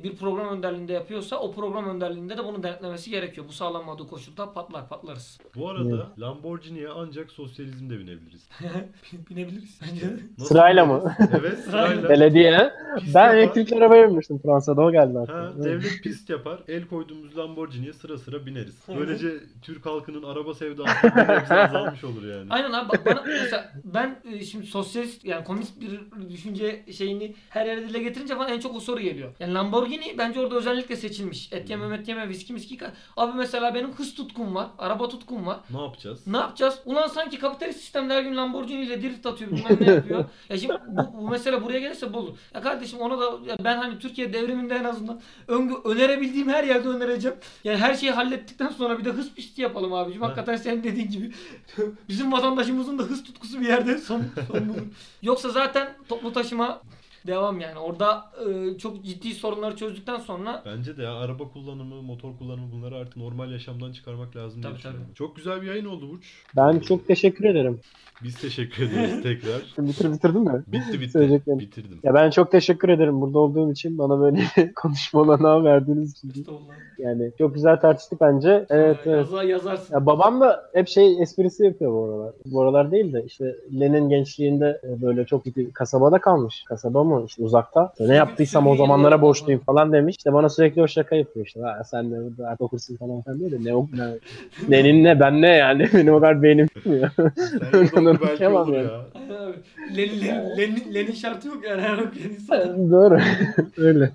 bir 0.05 0.16
program 0.16 0.49
önderliğinde 0.49 0.93
yapıyorsa 0.93 1.37
o 1.37 1.53
program 1.53 1.89
önderliğinde 1.89 2.37
de 2.37 2.45
bunu 2.45 2.62
denetlemesi 2.62 3.11
gerekiyor. 3.11 3.49
Bu 3.49 3.53
sağlanmadığı 3.75 4.07
koşulda 4.07 4.53
patlar 4.53 4.89
patlarız. 4.89 5.39
Bu 5.57 5.70
arada 5.70 6.07
Lamborghini'ye 6.18 6.89
ancak 6.89 7.31
sosyalizmde 7.31 7.99
binebiliriz. 7.99 8.49
Binebiliriz 9.31 9.81
bence. 9.83 10.07
Nasıl 10.39 10.49
Sırayla 10.55 10.87
mı? 10.87 11.14
Evet 11.39 11.59
sırayla. 11.64 12.09
Belediye. 12.09 12.70
Pist 12.99 13.14
Ben 13.14 13.22
yapar. 13.22 13.37
elektrikli 13.37 13.75
arabaya 13.77 14.09
binmiştim 14.09 14.39
Fransa'da 14.39 14.83
o 14.83 14.93
geldi 14.93 15.18
Ha, 15.18 15.22
aklıma. 15.22 15.64
Devlet 15.64 16.03
pist 16.03 16.31
yapar. 16.31 16.61
El 16.68 16.87
koyduğumuz 16.87 17.39
Lamborghini'ye 17.39 17.93
sıra 17.93 18.18
sıra 18.18 18.47
bineriz. 18.47 18.79
Böylece 18.99 19.33
Türk 19.62 19.87
halkının 19.87 20.22
araba 20.22 20.55
sevdası 20.55 20.91
bir 21.05 21.29
nebze 21.29 21.55
azalmış 21.55 22.05
olur 22.05 22.22
yani. 22.29 22.47
Aynen 22.51 22.72
abi 22.72 22.89
bak 22.89 23.07
bana 23.07 23.22
mesela 23.27 23.72
ben 23.85 24.20
e, 24.33 24.45
şimdi 24.45 24.66
sosyalist 24.66 25.25
yani 25.25 25.45
komünist 25.45 25.81
bir 25.81 26.01
düşünce 26.31 26.85
şeyini 26.93 27.35
her 27.51 27.66
yerde 27.66 27.89
dile 27.89 28.03
getirince 28.03 28.39
bana 28.39 28.49
en 28.51 28.61
çok 28.61 28.77
o 28.77 28.81
soru 28.81 29.01
geliyor. 29.01 29.33
Yani 29.41 29.55
Lamborghini 29.55 30.14
bence 30.18 30.41
orada 30.41 30.55
özellikle 30.57 30.97
seçilmiş. 30.97 31.53
Et 31.53 31.70
yeme 31.70 31.87
met 31.89 32.09
yeme 32.09 32.29
viski 32.29 32.53
miski. 32.53 32.77
ka- 32.77 32.91
Abi 33.16 33.37
mesela 33.39 33.63
benim 33.74 33.92
hız 33.92 34.14
tutkum 34.14 34.54
var. 34.54 34.68
Araba 34.78 35.08
tutkum 35.08 35.46
var. 35.46 35.60
Ne 35.70 35.82
yapacağız? 35.82 36.26
Ne 36.26 36.36
yapacağız? 36.36 36.78
Ulan 36.84 37.06
sanki 37.06 37.38
kapitalist 37.38 37.80
sistemde 37.80 38.14
her 38.14 38.22
gün 38.22 38.36
Lamborghini 38.36 38.84
ile 38.84 39.02
drift 39.02 39.26
atıyor 39.26 39.50
bilmem 39.50 39.78
ne 39.80 39.90
yapıyor. 39.90 40.24
ya 40.48 40.58
şimdi 40.58 40.74
bu, 40.88 41.18
bu 41.18 41.30
mesele 41.30 41.62
buraya 41.62 41.78
gelirse 41.78 42.12
bu 42.12 42.18
olur. 42.18 42.38
Ya 42.54 42.60
kardeşim 42.60 43.00
ona 43.00 43.18
da 43.18 43.24
ya 43.24 43.56
ben 43.64 43.76
hani 43.76 43.98
Türkiye 43.98 44.32
devriminde 44.32 44.74
en 44.74 44.84
azından 44.84 45.20
öngö 45.48 45.74
önerebildiğim 45.84 46.48
her 46.48 46.64
yerde 46.64 46.88
önereceğim. 46.88 47.36
Yani 47.64 47.78
her 47.78 47.94
şeyi 47.94 48.12
hallettikten 48.12 48.68
sonra 48.68 48.98
bir 48.98 49.04
de 49.04 49.10
hız 49.10 49.34
pisti 49.34 49.62
yapalım 49.62 49.92
abicim. 49.94 50.22
Hakikaten 50.22 50.56
senin 50.56 50.84
dediğin 50.84 51.10
gibi. 51.10 51.32
Bizim 52.08 52.32
vatandaşımızın 52.32 52.98
da 52.98 53.02
hız 53.02 53.24
tutkusu 53.24 53.60
bir 53.60 53.66
yerde 53.66 53.98
son, 53.98 54.22
son 54.52 54.68
bulur. 54.68 54.82
Yoksa 55.22 55.48
zaten 55.48 55.94
toplu 56.08 56.32
taşıma 56.32 56.80
devam 57.27 57.61
yani. 57.61 57.79
Orada 57.79 58.25
e, 58.49 58.79
çok 58.79 59.05
ciddi 59.05 59.35
sorunları 59.35 59.77
çözdükten 59.77 60.18
sonra 60.18 60.62
Bence 60.66 60.97
de 60.97 61.03
ya 61.03 61.14
araba 61.14 61.49
kullanımı, 61.49 62.03
motor 62.03 62.39
kullanımı 62.39 62.72
bunları 62.72 62.97
artık 62.97 63.16
normal 63.16 63.53
yaşamdan 63.53 63.93
çıkarmak 63.93 64.37
lazım 64.37 64.62
diye 64.62 64.70
Tabii, 64.70 64.79
düşünüyorum. 64.79 65.07
Çok 65.14 65.37
güzel 65.37 65.62
bir 65.62 65.66
yayın 65.66 65.85
oldu 65.85 66.11
Burç. 66.11 66.43
Ben 66.57 66.79
çok 66.79 67.07
teşekkür 67.07 67.45
ederim. 67.45 67.81
Biz 68.22 68.35
teşekkür 68.41 68.83
ederiz 68.83 69.22
tekrar. 69.22 69.62
Bitir 69.79 70.12
bitirdin 70.12 70.41
mi? 70.41 70.62
Bitti 70.66 71.01
bitti. 71.01 71.11
Söyleyeceklerim. 71.11 71.59
Bitirdim. 71.59 71.99
Ya 72.03 72.14
ben 72.14 72.31
çok 72.31 72.51
teşekkür 72.51 72.89
ederim 72.89 73.20
burada 73.20 73.39
olduğum 73.39 73.72
için 73.72 73.99
bana 73.99 74.20
böyle 74.20 74.37
bir 74.57 74.75
konuşma 74.75 75.20
olanağı 75.20 75.64
verdiğiniz 75.64 76.12
için. 76.12 76.29
Estağfurullah. 76.29 76.75
Yani 76.99 77.31
çok 77.39 77.55
güzel 77.55 77.81
tartıştık 77.81 78.20
bence. 78.20 78.66
Evet 78.70 78.99
Sonra 79.05 79.16
evet. 79.16 79.27
yaza- 79.27 79.45
yazarsın. 79.45 79.95
Ya 79.95 80.07
babam 80.07 80.41
da 80.41 80.70
hep 80.72 80.89
şey 80.89 81.22
esprisi 81.22 81.64
yapıyor 81.64 81.93
bu 81.93 82.05
aralar. 82.05 82.33
Bu 82.47 82.62
aralar 82.62 82.91
değil 82.91 83.12
de 83.12 83.25
işte 83.27 83.57
Lenin 83.81 84.09
gençliğinde 84.09 84.81
e, 84.85 85.03
böyle 85.03 85.25
çok 85.27 85.47
bir 85.47 85.72
kasabada 85.72 86.20
kalmış. 86.20 86.64
Kasaba 86.68 87.05
mı 87.05 87.13
işte 87.22 87.42
uzakta. 87.42 87.90
İşte 87.92 88.08
ne 88.08 88.14
yaptıysam 88.14 88.66
o 88.66 88.76
zamanlara 88.76 89.22
borçluyum 89.22 89.60
falan 89.60 89.92
demiş. 89.92 90.16
İşte 90.16 90.32
bana 90.32 90.48
sürekli 90.48 90.82
o 90.82 90.88
şaka 90.88 91.16
yapıyor 91.16 91.46
işte. 91.46 91.60
Ha, 91.60 91.84
sen 91.84 92.10
de 92.10 92.16
burada 92.24 92.48
artık 92.48 92.60
okursun 92.60 92.96
falan 92.96 93.22
filan 93.22 93.38
diyor 93.40 93.52
da 93.52 93.56
ne 93.60 93.74
ok 93.74 93.88
ne. 93.92 94.04
Lenin 94.70 95.04
ne 95.04 95.20
ben 95.20 95.42
ne 95.42 95.48
yani. 95.48 95.88
Benim 95.94 96.14
o 96.14 96.20
kadar 96.20 96.42
beynim 96.42 96.66
tutmuyor. 96.68 97.10
Sen 97.70 98.06
belki 98.06 98.48
olur 98.48 98.74
yani. 98.74 98.86
ya. 98.86 99.00
Lenin, 99.96 100.20
Lenin, 100.20 100.56
Lenin, 100.58 100.94
Lenin 100.94 101.12
şartı 101.12 101.48
yok 101.48 101.64
yani 101.64 101.82
her 101.82 101.98
okuyan 101.98 102.30
insan. 102.30 102.90
Doğru. 102.90 103.18
Öyle. 103.76 104.10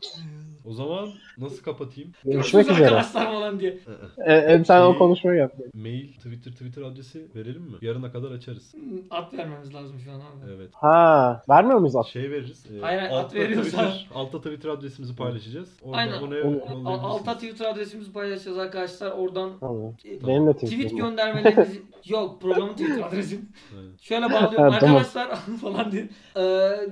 O 0.66 0.74
zaman 0.74 1.10
nasıl 1.42 1.64
kapatayım? 1.64 2.12
Görüşmek 2.26 2.66
Görüşürüz 2.66 2.70
üzere. 2.80 2.96
arkadaşlar 2.96 3.26
falan 3.34 3.60
diye. 3.60 3.80
E, 4.26 4.34
e, 4.34 4.64
sen 4.66 4.82
o 4.82 4.98
konuşmayı 4.98 5.38
yap. 5.40 5.54
Mail, 5.74 6.14
Twitter, 6.14 6.52
Twitter 6.52 6.82
adresi 6.82 7.28
verelim 7.36 7.62
mi? 7.62 7.78
Yarına 7.82 8.12
kadar 8.12 8.32
açarız. 8.32 8.76
At 9.10 9.34
vermemiz 9.34 9.74
lazım 9.74 10.00
şu 10.06 10.12
an 10.12 10.16
abi. 10.20 10.52
Evet. 10.56 10.70
Ha, 10.74 11.42
vermiyor 11.50 11.80
muyuz 11.80 11.96
at? 11.96 12.06
Şey 12.08 12.32
veririz. 12.32 12.66
e, 12.66 12.80
Hayır, 12.82 13.00
hayır, 13.00 13.12
at 13.12 13.26
altta 13.26 13.36
veriyoruz 13.36 13.68
Twitter, 13.68 14.08
abi. 14.12 14.20
altta 14.20 14.38
Twitter 14.38 14.70
adresimizi 14.70 15.16
paylaşacağız. 15.16 15.70
Oradan 15.84 15.98
Aynen. 15.98 16.22
Onu-. 16.22 16.90
Al- 16.90 17.00
Alta 17.04 17.34
Twitter 17.36 17.66
adresimizi 17.66 18.14
paylaşacağız 18.14 18.58
arkadaşlar. 18.58 19.12
Oradan 19.12 19.52
Tamam. 19.60 19.94
e, 20.06 20.28
Benim 20.28 20.48
de 20.48 20.54
tweet 20.54 20.72
Twitter'ım 20.72 21.00
var. 21.02 21.10
göndermelerinizi 21.10 21.82
yok 22.06 22.42
programın 22.42 22.74
Twitter 22.74 23.04
adresi. 23.08 23.40
Evet. 23.80 24.02
Şöyle 24.02 24.26
bağlıyorum 24.26 24.56
tamam. 24.56 24.74
arkadaşlar 24.74 25.36
falan 25.62 25.92
diye. 25.92 26.10
Ee, 26.36 26.42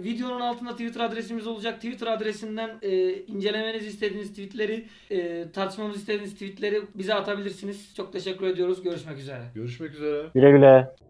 videonun 0.04 0.42
altında 0.42 0.72
Twitter 0.72 1.02
adresimiz 1.02 1.48
olacak. 1.48 1.76
Twitter 1.76 2.08
adresinden 2.08 2.70
e, 2.82 3.14
incelemenizi 3.14 3.88
istediğiniz 3.88 4.30
tweetleri, 4.38 4.86
e, 5.12 5.46
tartışmamızı 5.52 6.00
istediğiniz 6.00 6.34
tweetleri 6.34 6.82
bize 6.96 7.14
atabilirsiniz. 7.14 7.94
Çok 7.98 8.14
teşekkür 8.14 8.48
ediyoruz. 8.48 8.84
Görüşmek 8.84 9.18
üzere. 9.18 9.44
Görüşmek 9.56 9.92
üzere. 9.92 10.28
Güle 10.34 10.52
güle. 10.52 11.07